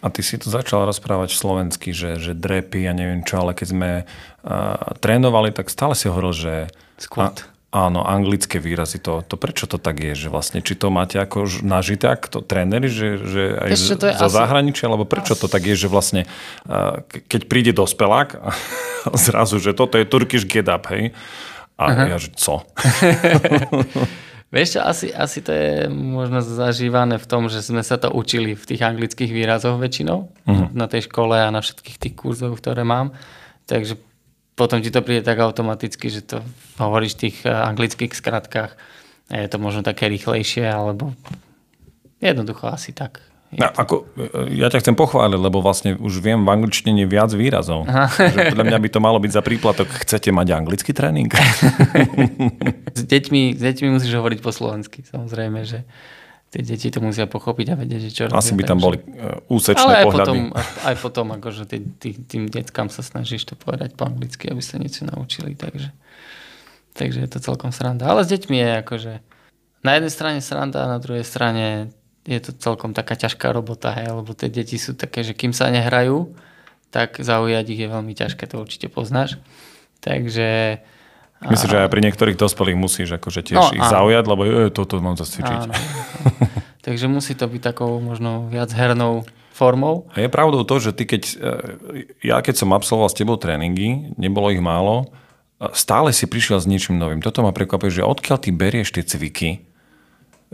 A 0.03 0.11
ty 0.11 0.19
si 0.19 0.35
to 0.35 0.51
začal 0.51 0.83
rozprávať 0.83 1.31
slovensky, 1.31 1.95
že, 1.95 2.19
že 2.19 2.35
drepy 2.35 2.83
a 2.83 2.91
neviem 2.91 3.23
čo, 3.23 3.39
ale 3.39 3.55
keď 3.55 3.67
sme 3.71 3.91
uh, 4.03 4.75
trénovali, 4.99 5.55
tak 5.55 5.71
stále 5.71 5.95
si 5.95 6.11
hovoril, 6.11 6.35
že... 6.35 6.53
Squat. 6.99 7.47
Áno, 7.71 8.03
anglické 8.03 8.59
výrazy, 8.59 8.99
to, 8.99 9.23
to 9.23 9.39
prečo 9.39 9.63
to 9.63 9.79
tak 9.79 9.95
je? 10.03 10.11
Že 10.11 10.27
vlastne, 10.27 10.59
či 10.59 10.75
to 10.75 10.91
máte 10.91 11.23
ako 11.23 11.47
nažité, 11.63 12.11
ako 12.11 12.27
to 12.27 12.39
tréneri, 12.43 12.91
že, 12.91 13.15
že 13.15 13.55
aj 13.55 13.69
Ešte, 13.79 13.95
to 13.95 14.05
je 14.11 14.15
zo 14.19 14.27
asi... 14.27 14.35
zahraničia, 14.35 14.91
alebo 14.91 15.07
prečo 15.07 15.39
to 15.39 15.47
tak 15.47 15.63
je, 15.63 15.87
že 15.87 15.87
vlastne 15.87 16.27
keď 17.31 17.41
príde 17.47 17.71
dospelák 17.71 18.43
zrazu, 19.23 19.55
že 19.63 19.71
toto 19.71 19.95
je 19.95 20.03
Turkish 20.03 20.43
get 20.43 20.67
up, 20.67 20.91
hej? 20.91 21.15
A 21.79 21.95
Aha. 21.95 22.03
ja, 22.11 22.17
že 22.19 22.35
co? 22.35 22.59
Vieš 24.55 24.79
čo, 24.79 24.81
asi, 24.87 25.11
asi 25.11 25.43
to 25.43 25.51
je 25.51 25.91
možno 25.91 26.39
zažívané 26.39 27.19
v 27.19 27.27
tom, 27.27 27.51
že 27.51 27.59
sme 27.59 27.83
sa 27.83 27.99
to 27.99 28.07
učili 28.07 28.55
v 28.55 28.63
tých 28.63 28.87
anglických 28.87 29.35
výrazoch 29.35 29.75
väčšinou, 29.75 30.31
uh-huh. 30.31 30.71
na 30.71 30.87
tej 30.87 31.11
škole 31.11 31.35
a 31.35 31.51
na 31.51 31.59
všetkých 31.59 31.99
tých 31.99 32.15
kurzoch, 32.15 32.55
ktoré 32.55 32.87
mám. 32.87 33.11
Takže 33.67 33.99
potom 34.55 34.79
ti 34.79 34.95
to 34.95 35.03
príde 35.03 35.27
tak 35.27 35.43
automaticky, 35.43 36.07
že 36.07 36.23
to 36.23 36.39
hovoríš 36.79 37.19
v 37.19 37.21
tých 37.27 37.37
eh, 37.43 37.51
anglických 37.51 38.15
skratkách. 38.15 38.79
Je 39.27 39.49
to 39.51 39.59
možno 39.59 39.83
také 39.83 40.07
rýchlejšie, 40.07 40.63
alebo 40.63 41.11
jednoducho 42.23 42.71
asi 42.71 42.95
tak. 42.95 43.19
No, 43.55 43.67
ako, 43.71 43.95
eh, 44.19 44.59
ja 44.59 44.67
ťa 44.67 44.83
chcem 44.83 44.95
pochváliť, 44.95 45.39
lebo 45.39 45.63
vlastne 45.63 45.95
už 45.95 46.19
viem 46.19 46.43
v 46.43 46.49
angličtine 46.51 47.07
viac 47.07 47.31
výrazov. 47.31 47.87
Že 47.87 48.51
podľa 48.55 48.65
mňa 48.67 48.79
by 48.83 48.89
to 48.91 48.99
malo 48.99 49.17
byť 49.23 49.31
za 49.31 49.41
príplatok. 49.41 49.87
Chcete 50.03 50.29
mať 50.35 50.47
anglický 50.55 50.91
tréning? 50.91 51.31
s, 52.99 53.03
deťmi, 53.03 53.55
s 53.55 53.61
deťmi 53.63 53.87
musíš 53.95 54.13
hovoriť 54.15 54.39
po 54.43 54.51
slovensky, 54.51 55.07
samozrejme, 55.07 55.63
že 55.63 55.87
tie 56.55 56.61
deti 56.63 56.87
to 56.87 57.03
musia 57.03 57.27
pochopiť 57.27 57.67
a 57.71 57.75
vedieť, 57.75 58.01
že 58.07 58.11
čo 58.11 58.21
robia. 58.31 58.39
Asi 58.39 58.55
by 58.55 58.63
tam 58.63 58.79
boli 58.79 58.95
e, 58.95 59.03
úsečné 59.51 59.83
Ale 59.83 59.95
aj 59.99 60.05
pohľady. 60.07 60.23
Potom, 60.23 60.39
aj 60.87 60.95
potom, 61.03 61.25
akože 61.35 61.61
tý, 61.67 61.77
tý, 61.99 62.09
tým 62.15 62.47
deckám 62.47 62.87
sa 62.87 63.03
snažíš 63.03 63.51
to 63.51 63.59
povedať 63.59 63.91
po 63.99 64.07
anglicky, 64.07 64.47
aby 64.47 64.63
sa 64.63 64.79
niečo 64.79 65.03
naučili, 65.03 65.51
takže, 65.59 65.91
takže 66.95 67.27
je 67.27 67.29
to 67.31 67.43
celkom 67.43 67.75
sranda. 67.75 68.07
Ale 68.07 68.23
s 68.23 68.31
deťmi 68.31 68.55
je 68.55 68.71
akože 68.87 69.13
na 69.83 69.91
jednej 69.99 70.11
strane 70.15 70.39
sranda 70.39 70.87
a 70.87 70.91
na 70.95 70.99
druhej 71.03 71.27
strane 71.27 71.91
je 72.25 72.39
to 72.41 72.51
celkom 72.57 72.91
taká 72.91 73.13
ťažká 73.13 73.53
robota, 73.53 73.93
hej, 73.93 74.09
lebo 74.09 74.33
tie 74.33 74.49
deti 74.49 74.81
sú 74.81 74.97
také, 74.97 75.21
že 75.21 75.37
kým 75.37 75.53
sa 75.53 75.69
nehrajú, 75.69 76.33
tak 76.89 77.21
zaujať 77.21 77.65
ich 77.69 77.81
je 77.85 77.89
veľmi 77.89 78.13
ťažké, 78.17 78.49
to 78.49 78.57
určite 78.57 78.89
poznáš. 78.89 79.37
Takže 80.01 80.81
Myslím, 81.45 81.69
že 81.69 81.83
aj 81.85 81.91
pri 81.91 82.01
niektorých 82.01 82.37
dospelých 82.39 82.77
musíš 82.79 83.09
akože 83.21 83.45
tiež 83.45 83.59
no, 83.59 83.69
ich 83.75 83.83
áno. 83.83 83.93
zaujať, 83.93 84.23
lebo 84.25 84.41
je, 84.47 84.73
toto 84.73 84.97
mám 85.03 85.19
zacvičiť. 85.19 85.61
Áno, 85.69 85.73
Takže 86.85 87.05
musí 87.11 87.37
to 87.37 87.45
byť 87.45 87.61
takou 87.61 87.97
možno 88.01 88.49
viac 88.49 88.71
hernou 88.73 89.27
formou. 89.51 90.07
A 90.15 90.23
je 90.23 90.29
pravdou 90.31 90.63
to, 90.63 90.79
že 90.79 90.95
ty 90.95 91.03
keď, 91.03 91.23
e, 91.27 91.35
ja 92.23 92.39
keď 92.39 92.55
som 92.65 92.73
absolvoval 92.73 93.09
s 93.11 93.17
tebou 93.17 93.37
tréningy, 93.37 94.15
nebolo 94.15 94.49
ich 94.49 94.63
málo, 94.63 95.11
stále 95.75 96.11
si 96.11 96.27
prišiel 96.27 96.59
s 96.59 96.67
niečím 96.67 96.99
novým. 96.99 97.23
Toto 97.23 97.43
ma 97.43 97.55
prekvapuje, 97.55 98.01
že 98.01 98.07
odkiaľ 98.07 98.37
ty 98.39 98.49
berieš 98.51 98.95
tie 98.95 99.03
cviky, 99.03 99.65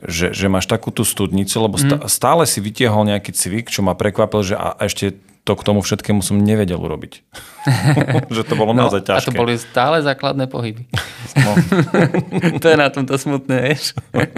že, 0.06 0.34
že 0.34 0.50
máš 0.50 0.66
takú 0.66 0.90
tú 0.90 1.06
studnicu, 1.06 1.56
lebo 1.62 1.78
mm. 1.78 2.10
stále 2.10 2.50
si 2.50 2.58
vytiahol 2.58 3.06
nejaký 3.06 3.32
cvik, 3.34 3.70
čo 3.70 3.86
ma 3.86 3.94
prekvapil, 3.94 4.42
že 4.42 4.56
a 4.58 4.74
ešte 4.82 5.18
to 5.52 5.60
k 5.60 5.68
tomu 5.68 5.84
všetkému 5.84 6.24
som 6.24 6.40
nevedel 6.40 6.80
urobiť. 6.80 7.28
že 8.36 8.48
to 8.48 8.56
bolo 8.56 8.72
no, 8.72 8.88
naozaj 8.88 9.04
ťažké. 9.04 9.20
A 9.20 9.36
to 9.36 9.36
boli 9.36 9.60
stále 9.60 10.00
základné 10.00 10.48
pohyby. 10.48 10.88
No. 11.36 11.52
to 12.64 12.68
je 12.72 12.78
na 12.80 12.88
tomto 12.88 13.20
smutné, 13.20 13.68
vieš. 13.68 13.92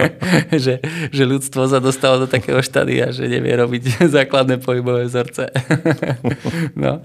že, 0.66 0.82
že 1.14 1.22
ľudstvo 1.22 1.70
sa 1.70 1.78
dostalo 1.78 2.18
do 2.18 2.26
takého 2.26 2.58
štádia, 2.58 3.14
že 3.14 3.30
nevie 3.30 3.54
robiť 3.54 4.10
základné 4.10 4.58
pohybové 4.58 5.06
vzorce. 5.06 5.54
no. 6.74 6.98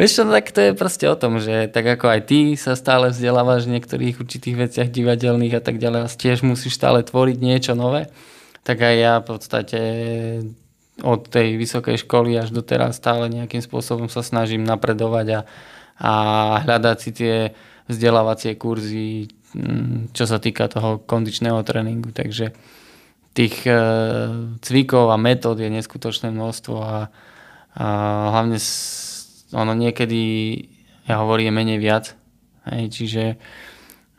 Vieš 0.00 0.10
čo, 0.16 0.22
no 0.24 0.32
tak 0.32 0.48
to 0.48 0.64
je 0.64 0.72
proste 0.72 1.04
o 1.04 1.20
tom, 1.20 1.36
že 1.36 1.68
tak 1.68 1.84
ako 1.84 2.16
aj 2.16 2.20
ty 2.24 2.56
sa 2.56 2.72
stále 2.72 3.12
vzdelávaš 3.12 3.68
v 3.68 3.76
niektorých 3.76 4.24
určitých 4.24 4.56
veciach 4.56 4.88
divadelných 4.88 5.60
a 5.60 5.62
tak 5.62 5.76
ďalej 5.76 6.00
a 6.00 6.08
tiež 6.08 6.40
musíš 6.48 6.80
stále 6.80 7.04
tvoriť 7.04 7.36
niečo 7.44 7.76
nové, 7.76 8.08
tak 8.64 8.80
aj 8.80 8.94
ja 8.96 9.12
v 9.20 9.26
podstate 9.28 9.80
od 11.02 11.26
tej 11.26 11.58
vysokej 11.58 12.06
školy 12.06 12.38
až 12.38 12.54
do 12.54 12.62
teraz 12.62 13.02
stále 13.02 13.26
nejakým 13.26 13.64
spôsobom 13.64 14.06
sa 14.06 14.22
snažím 14.22 14.62
napredovať 14.62 15.26
a, 15.26 15.40
a 15.98 16.12
hľadať 16.62 16.96
si 17.02 17.10
tie 17.10 17.34
vzdelávacie 17.90 18.54
kurzy, 18.54 19.26
mm, 19.58 20.14
čo 20.14 20.24
sa 20.30 20.38
týka 20.38 20.70
toho 20.70 21.02
kondičného 21.02 21.58
tréningu. 21.66 22.14
Takže 22.14 22.54
tých 23.34 23.66
e, 23.66 23.74
cvikov 24.62 25.10
a 25.10 25.18
metód 25.18 25.58
je 25.58 25.66
neskutočné 25.66 26.30
množstvo 26.30 26.76
a, 26.78 27.10
a 27.74 27.86
hlavne 28.30 28.62
ono 29.50 29.72
niekedy, 29.74 30.22
ja 31.10 31.18
hovorím, 31.18 31.58
menej 31.58 31.82
viac. 31.82 32.14
Hej, 32.70 32.94
čiže 32.94 33.22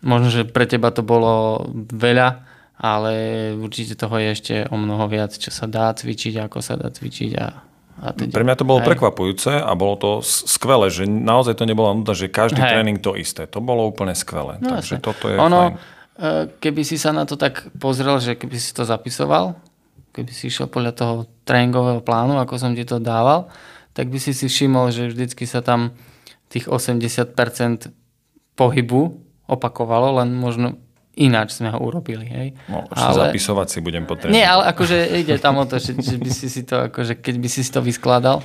možno, 0.04 0.30
že 0.30 0.44
pre 0.44 0.68
teba 0.68 0.92
to 0.92 1.02
bolo 1.02 1.66
veľa, 1.90 2.46
ale 2.76 3.14
určite 3.56 3.96
toho 3.96 4.16
je 4.20 4.28
ešte 4.36 4.56
o 4.68 4.76
mnoho 4.76 5.08
viac, 5.08 5.32
čo 5.36 5.50
sa 5.52 5.66
dá 5.68 5.92
cvičiť, 5.96 6.44
ako 6.44 6.60
sa 6.60 6.76
dá 6.76 6.92
cvičiť 6.92 7.32
a 7.40 7.48
a 7.96 8.12
Pre 8.12 8.44
mňa 8.44 8.60
to 8.60 8.68
bolo 8.68 8.84
Hej. 8.84 8.92
prekvapujúce 8.92 9.56
a 9.56 9.72
bolo 9.72 9.96
to 9.96 10.10
skvelé, 10.20 10.92
že 10.92 11.08
naozaj 11.08 11.56
to 11.56 11.64
nebola 11.64 11.96
nuda, 11.96 12.12
že 12.12 12.28
každý 12.28 12.60
Hej. 12.60 12.72
tréning 12.76 13.00
to 13.00 13.16
isté. 13.16 13.48
To 13.48 13.64
bolo 13.64 13.88
úplne 13.88 14.12
skvelé. 14.12 14.60
No, 14.60 14.76
Takže 14.76 15.00
jasne. 15.00 15.06
toto 15.08 15.32
je 15.32 15.40
ono, 15.40 15.72
fajn. 15.72 15.74
E, 15.76 15.80
keby 16.60 16.82
si 16.84 17.00
sa 17.00 17.16
na 17.16 17.24
to 17.24 17.40
tak 17.40 17.72
pozrel, 17.80 18.20
že 18.20 18.36
keby 18.36 18.60
si 18.60 18.76
to 18.76 18.84
zapisoval, 18.84 19.56
keby 20.12 20.28
si 20.36 20.52
išiel 20.52 20.68
podľa 20.68 20.92
toho 20.92 21.16
tréningového 21.48 22.04
plánu, 22.04 22.36
ako 22.36 22.60
som 22.60 22.76
ti 22.76 22.84
to 22.84 23.00
dával, 23.00 23.48
tak 23.96 24.12
by 24.12 24.20
si 24.20 24.36
si 24.36 24.52
všimol, 24.52 24.92
že 24.92 25.16
vždycky 25.16 25.48
sa 25.48 25.64
tam 25.64 25.96
tých 26.52 26.68
80% 26.68 27.32
pohybu 28.60 29.02
opakovalo, 29.48 30.20
len 30.20 30.36
možno 30.36 30.76
ináč 31.16 31.56
sme 31.58 31.72
ho 31.72 31.80
urobili. 31.80 32.28
Hej. 32.28 32.48
No, 32.68 32.84
ale... 32.92 33.32
zapisovať 33.32 33.68
si 33.72 33.80
budem 33.80 34.04
potrebovať. 34.04 34.36
Nie, 34.36 34.48
ale 34.48 34.70
akože 34.72 34.98
ide 35.24 35.36
tam 35.40 35.60
o 35.60 35.66
to, 35.66 35.80
že, 35.80 35.96
že 35.96 36.16
by 36.20 36.30
si 36.30 36.48
si 36.52 36.62
to, 36.68 36.92
akože 36.92 37.20
keď 37.20 37.36
by 37.40 37.48
si 37.50 37.62
si 37.64 37.72
to 37.72 37.80
vyskladal, 37.80 38.44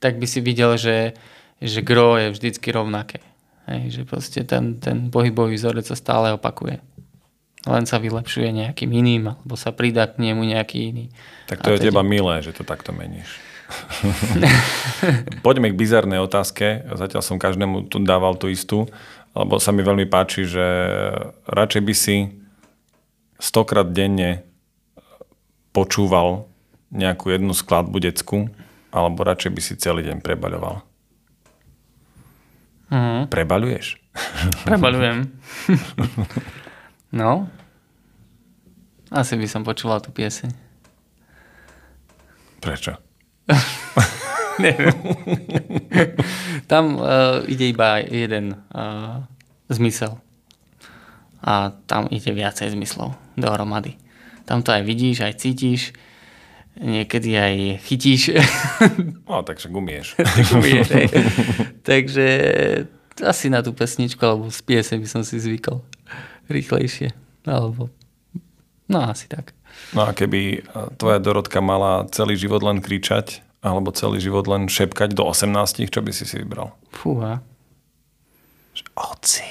tak 0.00 0.16
by 0.16 0.26
si 0.28 0.40
videl, 0.40 0.76
že, 0.76 1.16
že 1.60 1.80
gro 1.84 2.16
je 2.16 2.32
vždycky 2.32 2.68
rovnaké. 2.72 3.20
Hej, 3.66 4.00
že 4.00 4.02
proste 4.06 4.40
ten, 4.46 4.78
ten 4.78 5.10
pohybový 5.10 5.58
vzorec 5.58 5.84
sa 5.84 5.98
stále 5.98 6.32
opakuje. 6.32 6.78
Len 7.66 7.82
sa 7.82 7.98
vylepšuje 7.98 8.54
nejakým 8.54 8.90
iným, 8.94 9.34
alebo 9.34 9.58
sa 9.58 9.74
pridá 9.74 10.06
k 10.06 10.22
nemu 10.22 10.54
nejaký 10.54 10.94
iný. 10.94 11.04
Tak 11.50 11.66
to 11.66 11.74
A 11.74 11.74
je 11.74 11.90
teba 11.90 12.06
milé, 12.06 12.38
že 12.46 12.54
to 12.54 12.62
takto 12.62 12.94
meníš. 12.94 13.26
Poďme 15.46 15.74
k 15.74 15.78
bizarnej 15.78 16.22
otázke. 16.22 16.86
Zatiaľ 16.94 17.22
som 17.26 17.42
každému 17.42 17.90
tu 17.90 17.98
dával 18.06 18.38
tú 18.38 18.46
istú 18.46 18.86
lebo 19.36 19.60
sa 19.60 19.70
mi 19.76 19.84
veľmi 19.84 20.08
páči, 20.08 20.48
že 20.48 20.64
radšej 21.44 21.82
by 21.84 21.94
si 21.94 22.16
stokrát 23.36 23.92
denne 23.92 24.48
počúval 25.76 26.48
nejakú 26.88 27.28
jednu 27.28 27.52
skladbu 27.52 28.00
decku, 28.00 28.48
alebo 28.88 29.28
radšej 29.28 29.52
by 29.52 29.60
si 29.60 29.74
celý 29.76 30.08
deň 30.08 30.24
prebaľoval. 30.24 30.80
Mm. 32.88 33.28
Prebaľuješ? 33.28 34.00
Prebaľujem. 34.64 35.28
no. 37.20 37.50
Asi 39.12 39.36
by 39.36 39.46
som 39.50 39.66
počúval 39.66 40.00
tú 40.00 40.14
pieseň. 40.16 40.48
Prečo? 42.64 42.96
Neviem. 44.64 44.96
tam 46.66 46.96
uh, 46.98 47.44
ide 47.46 47.68
iba 47.68 48.00
jeden 48.00 48.56
uh, 48.72 49.22
zmysel. 49.68 50.18
A 51.44 51.70
tam 51.86 52.08
ide 52.10 52.32
viacej 52.32 52.74
zmyslov 52.74 53.14
dohromady. 53.38 53.94
Tam 54.48 54.62
to 54.62 54.72
aj 54.72 54.82
vidíš, 54.82 55.26
aj 55.26 55.34
cítiš, 55.38 55.94
niekedy 56.80 57.36
aj 57.36 57.54
chytíš. 57.86 58.34
No, 59.28 59.42
takže 59.42 59.68
gumieš. 59.68 60.16
gumieš 60.50 60.88
takže 61.86 62.26
asi 63.22 63.48
na 63.48 63.62
tú 63.62 63.72
pesničku 63.72 64.20
alebo 64.20 64.50
z 64.50 64.60
piese 64.66 64.94
by 64.98 65.08
som 65.08 65.22
si 65.22 65.40
zvykol 65.40 65.80
rýchlejšie. 66.50 67.14
Alebo, 67.46 67.88
no 68.90 68.98
asi 69.06 69.30
tak. 69.30 69.54
No 69.94 70.02
a 70.02 70.10
keby 70.10 70.66
tvoja 70.98 71.22
Dorotka 71.22 71.62
mala 71.62 72.10
celý 72.10 72.34
život 72.34 72.64
len 72.66 72.82
kričať, 72.82 73.45
alebo 73.60 73.92
celý 73.92 74.20
život 74.20 74.44
len 74.48 74.68
šepkať 74.68 75.16
do 75.16 75.28
18, 75.28 75.86
čo 75.88 76.00
by 76.00 76.10
si 76.12 76.24
si 76.28 76.36
vybral? 76.40 76.74
Fúha. 76.92 77.40
Oci. 78.96 79.44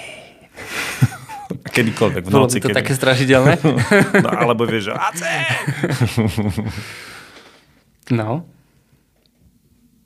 Kedykoľvek 1.76 2.24
v 2.26 2.30
Bolo 2.30 2.49
noci. 2.49 2.58
Bolo 2.58 2.66
to 2.66 2.70
kedy... 2.74 2.78
také 2.82 2.93
strašidelné? 2.97 3.53
no, 4.26 4.30
alebo 4.30 4.66
vieš, 4.66 4.89
že 4.89 4.93
oci. 4.97 5.34
no. 8.14 8.45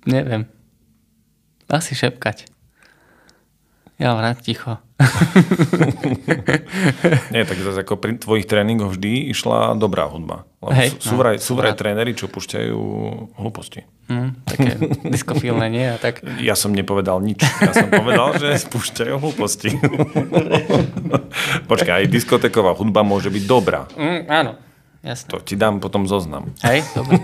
Neviem. 0.07 0.47
Asi 1.69 1.93
šepkať. 1.93 2.49
Ja 3.99 4.15
rád 4.15 4.39
ticho. 4.39 4.79
Nie, 7.35 7.43
tak 7.43 7.59
zase 7.59 7.83
ako 7.83 7.99
pri 7.99 8.15
tvojich 8.15 8.47
tréningoch 8.47 8.95
vždy 8.95 9.27
išla 9.35 9.75
dobrá 9.75 10.07
hudba. 10.07 10.47
Hej, 10.71 11.03
sú, 11.03 11.15
no, 11.15 11.19
vraj, 11.19 11.35
sú 11.39 11.51
vraj 11.59 11.75
tréneri, 11.75 12.15
čo 12.15 12.31
pušťajú 12.31 12.79
hlúposti. 13.35 13.83
Mm, 14.07 14.39
tak 14.47 14.55
také 14.55 14.71
diskofilné, 15.15 15.67
nie? 15.67 15.83
A 15.83 15.99
tak. 15.99 16.23
Ja 16.39 16.55
som 16.55 16.71
nepovedal 16.71 17.19
nič. 17.19 17.43
Ja 17.43 17.75
som 17.75 17.91
povedal, 17.91 18.39
že 18.39 18.55
spúšťajú 18.71 19.19
hlúposti. 19.19 19.75
Počkaj, 21.67 21.99
aj 21.99 22.07
diskoteková 22.07 22.71
hudba 22.79 23.03
môže 23.03 23.27
byť 23.27 23.43
dobrá. 23.43 23.83
Mm, 23.99 24.31
áno, 24.31 24.51
jasné. 25.03 25.29
To 25.31 25.39
ti 25.39 25.55
dám 25.55 25.79
potom 25.79 26.05
zoznam. 26.05 26.51
Hej, 26.63 26.83
dobre. 26.93 27.19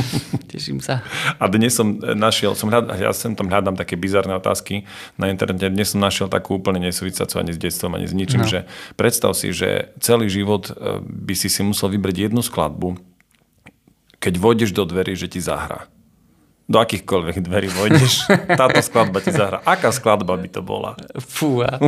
Teším 0.52 0.82
sa. 0.82 1.06
A 1.38 1.46
dnes 1.46 1.74
som 1.74 1.98
našiel, 2.00 2.58
som 2.58 2.70
hľad, 2.70 2.90
ja 2.98 3.14
sem 3.14 3.34
tam 3.38 3.46
hľadám 3.46 3.78
také 3.78 3.94
bizarné 3.94 4.34
otázky 4.36 4.84
na 5.14 5.30
internete, 5.30 5.70
dnes 5.70 5.94
som 5.94 6.02
našiel 6.02 6.26
takú 6.26 6.58
úplne 6.58 6.82
nesúvicacú 6.82 7.38
ani 7.38 7.54
s 7.54 7.58
detstvom, 7.58 7.94
ani 7.94 8.06
s 8.10 8.14
ničím, 8.14 8.42
no. 8.42 8.50
že 8.50 8.66
predstav 8.98 9.34
si, 9.38 9.54
že 9.54 9.94
celý 10.02 10.26
život 10.26 10.70
e, 10.70 11.02
by 11.02 11.34
si 11.38 11.46
si 11.46 11.62
musel 11.62 11.90
vybrať 11.94 12.30
jednu 12.30 12.42
skladbu, 12.42 12.98
keď 14.20 14.34
vôjdeš 14.36 14.70
do 14.76 14.84
dverí, 14.84 15.16
že 15.16 15.30
ti 15.30 15.40
zahrá. 15.40 15.88
Do 16.70 16.78
akýchkoľvek 16.78 17.42
dverí 17.42 17.66
vojdeš, 17.72 18.30
táto 18.60 18.78
skladba 18.84 19.18
ti 19.24 19.34
zahrá. 19.34 19.58
Aká 19.66 19.90
skladba 19.90 20.38
by 20.38 20.48
to 20.50 20.62
bola? 20.62 20.94
Fúha. 21.18 21.78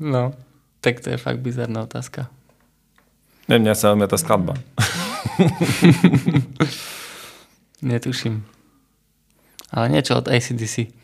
No, 0.00 0.32
tak 0.80 1.04
to 1.04 1.12
je 1.12 1.20
fakt 1.20 1.44
bizarná 1.44 1.84
otázka. 1.84 2.32
Ne, 3.50 3.58
mňa 3.58 3.74
sa 3.74 3.98
tá 3.98 4.14
skladba. 4.14 4.54
Netuším. 7.82 8.46
Ale 9.74 9.90
niečo 9.90 10.22
od 10.22 10.30
ACDC. 10.30 10.94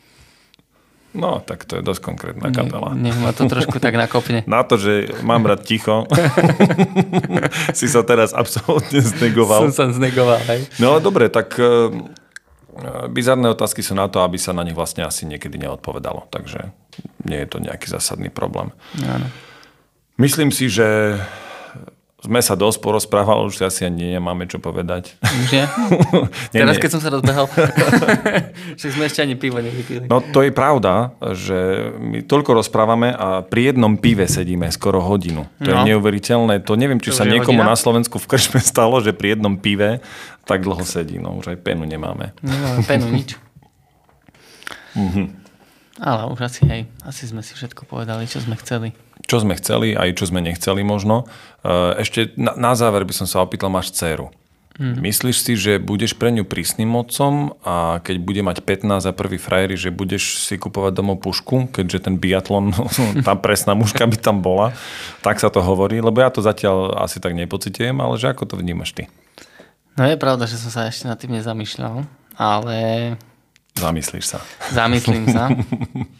No, 1.11 1.43
tak 1.43 1.67
to 1.67 1.75
je 1.75 1.83
dosť 1.83 2.01
konkrétna 2.03 2.47
kapela. 2.55 2.95
Ne, 2.95 3.11
nech 3.11 3.19
ma 3.19 3.35
to 3.35 3.51
trošku 3.51 3.83
tak 3.83 3.99
nakopne. 3.99 4.47
Na 4.51 4.63
to, 4.63 4.79
že 4.79 5.11
mám 5.27 5.43
rád 5.43 5.67
ticho, 5.67 6.07
si 7.79 7.91
sa 7.91 8.07
teraz 8.07 8.31
absolútne 8.31 9.03
znegoval. 9.03 9.67
Som 9.67 9.75
sa 9.75 9.85
znegoval, 9.91 10.39
hej. 10.47 10.71
No 10.79 11.03
dobre, 11.03 11.27
tak 11.27 11.51
uh, 11.59 11.91
bizarné 13.11 13.51
otázky 13.51 13.83
sú 13.83 13.91
na 13.91 14.07
to, 14.07 14.23
aby 14.23 14.39
sa 14.39 14.55
na 14.55 14.63
nich 14.63 14.77
vlastne 14.77 15.03
asi 15.03 15.27
niekedy 15.27 15.59
neodpovedalo. 15.59 16.31
Takže 16.31 16.71
nie 17.27 17.43
je 17.43 17.47
to 17.49 17.59
nejaký 17.59 17.91
zásadný 17.91 18.31
problém. 18.31 18.71
Áno. 19.03 19.27
Myslím 20.21 20.53
si, 20.53 20.69
že 20.69 21.17
sme 22.17 22.41
sa 22.41 22.57
dosť 22.57 22.81
porozprávali, 22.81 23.45
už 23.45 23.61
si 23.61 23.63
asi 23.63 23.81
ani 23.85 24.17
nemáme 24.17 24.49
čo 24.49 24.57
povedať. 24.57 25.13
Už 25.21 25.53
nie? 25.53 25.65
nie 26.57 26.59
Teraz, 26.65 26.75
nie. 26.77 26.81
keď 26.81 26.89
som 26.97 27.01
sa 27.01 27.13
rozbehol, 27.13 27.45
však 28.77 28.89
sme 28.89 29.03
ešte 29.05 29.21
ani 29.21 29.37
pivo 29.37 29.61
nevypili. 29.61 30.09
No 30.09 30.25
to 30.25 30.41
je 30.41 30.49
pravda, 30.49 31.13
že 31.37 31.93
my 32.01 32.25
toľko 32.25 32.57
rozprávame 32.57 33.13
a 33.13 33.45
pri 33.45 33.69
jednom 33.69 34.01
pive 34.01 34.25
sedíme 34.25 34.65
skoro 34.73 34.97
hodinu. 34.97 35.45
To 35.61 35.69
no. 35.69 35.85
je 35.85 35.93
neuveriteľné. 35.93 36.65
To 36.65 36.73
neviem, 36.73 36.97
či 36.97 37.13
to 37.13 37.21
sa 37.21 37.29
niekomu 37.29 37.61
hodina? 37.61 37.73
na 37.73 37.77
Slovensku 37.77 38.17
v 38.17 38.25
krčme 38.25 38.65
stalo, 38.65 38.97
že 38.97 39.13
pri 39.13 39.37
jednom 39.37 39.53
pive 39.53 40.01
tak 40.49 40.65
dlho 40.65 40.81
sedí. 40.81 41.21
No 41.21 41.37
už 41.37 41.53
aj 41.53 41.57
penu 41.61 41.85
nemáme. 41.85 42.33
Nemáme 42.41 42.81
penu, 42.81 43.13
nič. 43.13 43.37
Mhm. 44.97 45.45
Ale 46.01 46.29
už 46.29 46.45
asi, 46.45 46.61
hej, 46.65 46.81
asi 47.05 47.29
sme 47.29 47.41
si 47.41 47.57
všetko 47.57 47.85
povedali, 47.89 48.29
čo 48.29 48.41
sme 48.41 48.57
chceli. 48.57 48.93
Čo 49.27 49.43
sme 49.43 49.59
chceli, 49.59 49.93
aj 49.93 50.17
čo 50.17 50.31
sme 50.31 50.39
nechceli 50.39 50.87
možno. 50.87 51.27
E, 51.61 51.99
ešte 51.99 52.31
na, 52.39 52.55
na 52.55 52.73
záver 52.79 53.03
by 53.03 53.13
som 53.13 53.27
sa 53.27 53.43
opýtal, 53.43 53.67
máš 53.67 53.91
dceru. 53.91 54.31
Hmm. 54.77 54.93
Myslíš 55.01 55.37
si, 55.41 55.53
že 55.57 55.81
budeš 55.81 56.13
pre 56.13 56.29
ňu 56.29 56.45
prísnym 56.45 56.93
otcom 56.93 57.57
a 57.65 57.97
keď 57.97 58.15
bude 58.21 58.41
mať 58.45 58.61
15 58.61 59.09
a 59.09 59.11
prvý 59.11 59.41
frajery, 59.41 59.73
že 59.73 59.89
budeš 59.89 60.45
si 60.45 60.53
kupovať 60.53 60.93
domov 60.93 61.25
pušku, 61.25 61.73
keďže 61.73 62.05
ten 62.05 62.15
biatlon, 62.21 62.69
tá 63.25 63.33
presná 63.33 63.73
mužka 63.73 64.05
by 64.05 64.17
tam 64.21 64.45
bola, 64.45 64.77
tak 65.25 65.41
sa 65.41 65.49
to 65.49 65.65
hovorí, 65.65 65.97
lebo 65.97 66.21
ja 66.21 66.29
to 66.29 66.45
zatiaľ 66.45 66.93
asi 67.01 67.17
tak 67.17 67.33
nepocitujem, 67.33 67.97
ale 67.97 68.21
že 68.21 68.29
ako 68.29 68.53
to 68.53 68.55
vnímaš 68.61 68.93
ty? 68.93 69.09
No 69.97 70.05
je 70.05 70.13
pravda, 70.13 70.45
že 70.45 70.61
som 70.61 70.69
sa 70.69 70.85
ešte 70.85 71.09
nad 71.09 71.17
tým 71.17 71.33
nezamýšľal, 71.41 72.05
ale 72.37 72.77
Zamyslíš 73.77 74.25
sa. 74.25 74.39
Zamyslím 74.73 75.25
sa. 75.29 75.49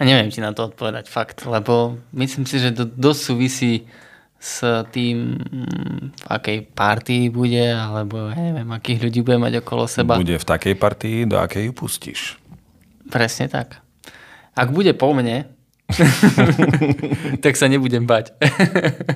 A 0.00 0.08
neviem 0.08 0.32
ti 0.32 0.40
na 0.40 0.56
to 0.56 0.72
odpovedať 0.72 1.12
fakt, 1.12 1.44
lebo 1.44 2.00
myslím 2.16 2.48
si, 2.48 2.56
že 2.56 2.72
to 2.72 2.88
dosť 2.88 3.20
súvisí 3.20 3.84
s 4.40 4.64
tým, 4.96 5.36
v 6.16 6.24
akej 6.24 6.64
partii 6.72 7.28
bude, 7.28 7.60
alebo 7.60 8.32
ja 8.32 8.40
neviem, 8.40 8.64
akých 8.72 9.04
ľudí 9.04 9.20
bude 9.20 9.36
mať 9.36 9.60
okolo 9.60 9.84
seba. 9.84 10.16
Bude 10.16 10.40
v 10.40 10.48
takej 10.48 10.74
partii, 10.80 11.28
do 11.28 11.36
akej 11.36 11.68
ju 11.68 11.72
pustíš. 11.76 12.20
Presne 13.12 13.52
tak. 13.52 13.84
Ak 14.56 14.72
bude 14.72 14.96
po 14.96 15.12
mne, 15.12 15.44
tak 17.44 17.60
sa 17.60 17.68
nebudem 17.68 18.08
bať. 18.08 18.32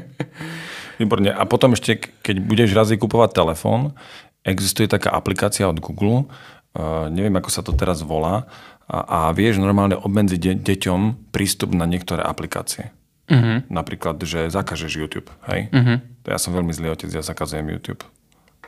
Výborne. 1.01 1.33
A 1.33 1.49
potom 1.49 1.73
ešte, 1.73 2.13
keď 2.21 2.45
budeš 2.45 2.77
razy 2.77 3.01
kupovať 3.01 3.33
telefón, 3.33 3.97
existuje 4.45 4.85
taká 4.85 5.17
aplikácia 5.17 5.65
od 5.65 5.81
Google, 5.81 6.29
Uh, 6.75 7.07
neviem, 7.07 7.31
ako 7.39 7.51
sa 7.55 7.63
to 7.63 7.71
teraz 7.71 8.03
volá, 8.03 8.51
a, 8.85 8.99
a 9.01 9.19
vieš 9.33 9.61
normálne 9.61 9.97
obmedziť 9.97 10.41
de- 10.41 10.61
deťom 10.61 11.33
prístup 11.33 11.73
na 11.73 11.89
niektoré 11.89 12.21
aplikácie. 12.21 12.93
Uh-huh. 13.25 13.65
Napríklad, 13.73 14.21
že 14.21 14.53
zakažeš 14.53 15.01
YouTube. 15.01 15.33
Hej? 15.49 15.73
Uh-huh. 15.73 15.97
Ja 16.29 16.37
som 16.37 16.53
veľmi 16.53 16.77
zlý 16.77 16.93
otec, 16.93 17.09
ja 17.09 17.25
zakazujem 17.25 17.65
YouTube. 17.73 18.05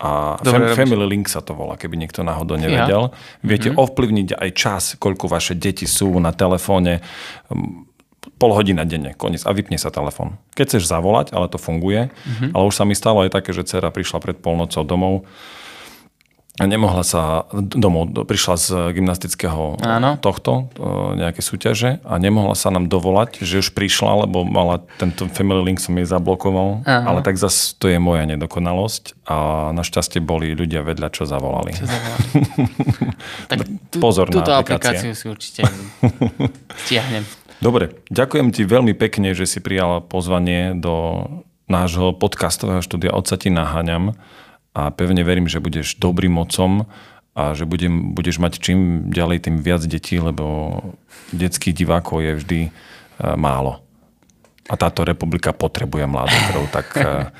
A 0.00 0.40
Dobre, 0.40 0.72
fam- 0.72 0.88
Family 0.88 1.04
Link 1.08 1.28
sa 1.28 1.44
to 1.44 1.52
volá, 1.52 1.76
keby 1.76 2.00
niekto 2.00 2.24
náhodou 2.24 2.56
nevedel. 2.56 3.12
Ja. 3.12 3.16
Viete 3.44 3.68
uh-huh. 3.72 3.84
ovplyvniť 3.84 4.36
aj 4.36 4.50
čas, 4.56 4.82
koľko 4.96 5.28
vaše 5.28 5.52
deti 5.52 5.84
sú 5.84 6.16
na 6.16 6.32
telefóne. 6.32 7.04
Pol 8.36 8.52
hodina 8.52 8.88
denne, 8.88 9.12
koniec. 9.12 9.44
A 9.44 9.52
vypne 9.52 9.76
sa 9.76 9.92
telefón. 9.92 10.40
Keď 10.56 10.64
chceš 10.64 10.88
zavolať, 10.88 11.36
ale 11.36 11.52
to 11.52 11.60
funguje. 11.60 12.08
Uh-huh. 12.08 12.48
Ale 12.56 12.64
už 12.64 12.74
sa 12.76 12.88
mi 12.88 12.96
stalo 12.96 13.24
aj 13.24 13.36
také, 13.36 13.52
že 13.52 13.64
dcera 13.64 13.92
prišla 13.92 14.24
pred 14.24 14.36
polnocou 14.40 14.84
domov 14.88 15.28
nemohla 16.64 17.04
sa 17.04 17.44
domov, 17.52 18.16
prišla 18.24 18.54
z 18.56 18.66
gymnastického 18.96 19.76
Áno. 19.84 20.16
tohto, 20.16 20.72
nejaké 21.20 21.44
súťaže 21.44 22.00
a 22.00 22.16
nemohla 22.16 22.56
sa 22.56 22.72
nám 22.72 22.88
dovolať, 22.88 23.44
že 23.44 23.60
už 23.60 23.76
prišla, 23.76 24.24
lebo 24.24 24.48
mala 24.48 24.80
tento 24.96 25.28
family 25.28 25.72
link 25.72 25.78
som 25.84 25.92
jej 26.00 26.08
zablokoval, 26.08 26.88
Áno. 26.88 27.04
ale 27.12 27.20
tak 27.20 27.36
zase 27.36 27.76
to 27.76 27.92
je 27.92 28.00
moja 28.00 28.24
nedokonalosť 28.24 29.28
a 29.28 29.68
našťastie 29.76 30.24
boli 30.24 30.56
ľudia 30.56 30.80
vedľa, 30.80 31.08
čo 31.12 31.28
zavolali. 31.28 31.76
Čo 31.76 31.84
zavolali. 31.84 32.28
tak 33.52 33.58
Pozor 34.00 34.32
túto 34.32 34.48
na 34.48 34.64
aplikáciu 34.64 35.12
si 35.12 35.28
určite 35.28 35.68
stiahnem. 36.88 37.28
Dobre, 37.60 38.00
ďakujem 38.12 38.52
ti 38.52 38.68
veľmi 38.68 38.92
pekne, 38.92 39.32
že 39.32 39.48
si 39.48 39.64
prijala 39.64 40.04
pozvanie 40.04 40.76
do 40.76 41.24
nášho 41.66 42.14
podcastového 42.14 42.84
štúdia 42.84 43.10
Od 43.10 43.26
sa 43.26 43.34
ti 43.40 43.50
naháňam 43.50 44.14
a 44.76 44.92
pevne 44.92 45.24
verím, 45.24 45.48
že 45.48 45.64
budeš 45.64 45.96
dobrým 45.96 46.36
mocom 46.36 46.84
a 47.32 47.56
že 47.56 47.64
budem, 47.64 48.12
budeš 48.12 48.36
mať 48.36 48.60
čím 48.60 49.08
ďalej 49.08 49.48
tým 49.48 49.56
viac 49.64 49.80
detí, 49.88 50.20
lebo 50.20 50.76
detských 51.32 51.72
divákov 51.72 52.20
je 52.20 52.32
vždy 52.36 52.60
e, 52.68 52.70
málo. 53.40 53.80
A 54.68 54.76
táto 54.76 55.00
republika 55.08 55.56
potrebuje 55.56 56.04
mladých 56.04 56.48
tak 56.68 56.86
e, 56.92 57.32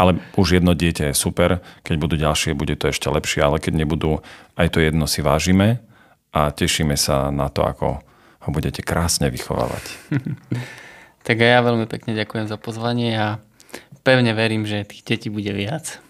ale 0.00 0.16
už 0.40 0.56
jedno 0.56 0.72
dieťa 0.72 1.12
je 1.12 1.14
super, 1.16 1.60
keď 1.84 1.94
budú 2.00 2.16
ďalšie, 2.16 2.56
bude 2.56 2.72
to 2.80 2.88
ešte 2.88 3.12
lepšie, 3.12 3.44
ale 3.44 3.60
keď 3.60 3.84
nebudú, 3.84 4.24
aj 4.56 4.72
to 4.72 4.80
jedno 4.80 5.04
si 5.04 5.20
vážime 5.20 5.84
a 6.32 6.48
tešíme 6.48 6.96
sa 6.96 7.28
na 7.28 7.52
to, 7.52 7.68
ako 7.68 8.00
ho 8.40 8.48
budete 8.48 8.80
krásne 8.80 9.28
vychovávať. 9.28 9.84
tak 11.28 11.36
aj 11.44 11.50
ja 11.52 11.60
veľmi 11.60 11.84
pekne 11.84 12.16
ďakujem 12.16 12.48
za 12.48 12.56
pozvanie 12.56 13.12
a 13.12 13.28
pevne 14.00 14.32
verím, 14.32 14.64
že 14.64 14.88
tých 14.88 15.04
detí 15.04 15.28
bude 15.28 15.52
viac. 15.52 16.00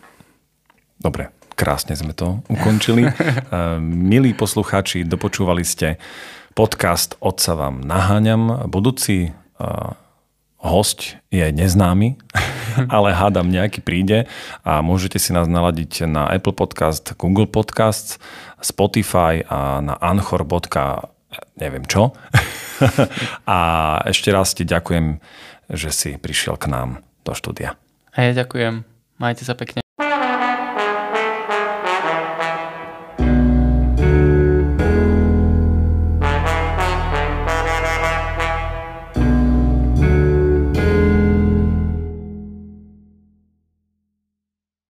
Dobre, 1.01 1.33
krásne 1.57 1.97
sme 1.97 2.13
to 2.13 2.45
ukončili. 2.53 3.09
Milí 3.81 4.37
poslucháči, 4.37 5.09
dopočúvali 5.09 5.65
ste 5.65 5.97
podcast 6.53 7.17
Otca 7.25 7.57
vám 7.57 7.81
naháňam. 7.81 8.69
Budúci 8.69 9.33
host 10.61 11.17
je 11.33 11.41
neznámy, 11.41 12.21
ale 12.95 13.17
hádam 13.17 13.49
nejaký 13.49 13.81
príde 13.81 14.29
a 14.61 14.85
môžete 14.85 15.17
si 15.17 15.33
nás 15.33 15.49
naladiť 15.49 16.05
na 16.05 16.29
Apple 16.29 16.53
Podcast, 16.53 17.17
Google 17.17 17.49
Podcast, 17.49 18.21
Spotify 18.61 19.41
a 19.49 19.81
na 19.81 19.97
Anchor. 20.05 20.45
neviem 21.57 21.89
čo. 21.89 22.13
a 23.49 23.59
ešte 24.05 24.29
raz 24.29 24.53
ti 24.53 24.69
ďakujem, 24.69 25.17
že 25.73 25.89
si 25.97 26.11
prišiel 26.21 26.61
k 26.61 26.69
nám 26.69 27.01
do 27.25 27.33
štúdia. 27.33 27.81
A 28.13 28.29
ja 28.29 28.37
ďakujem. 28.37 28.85
Majte 29.17 29.49
sa 29.49 29.57
pekne. 29.57 29.81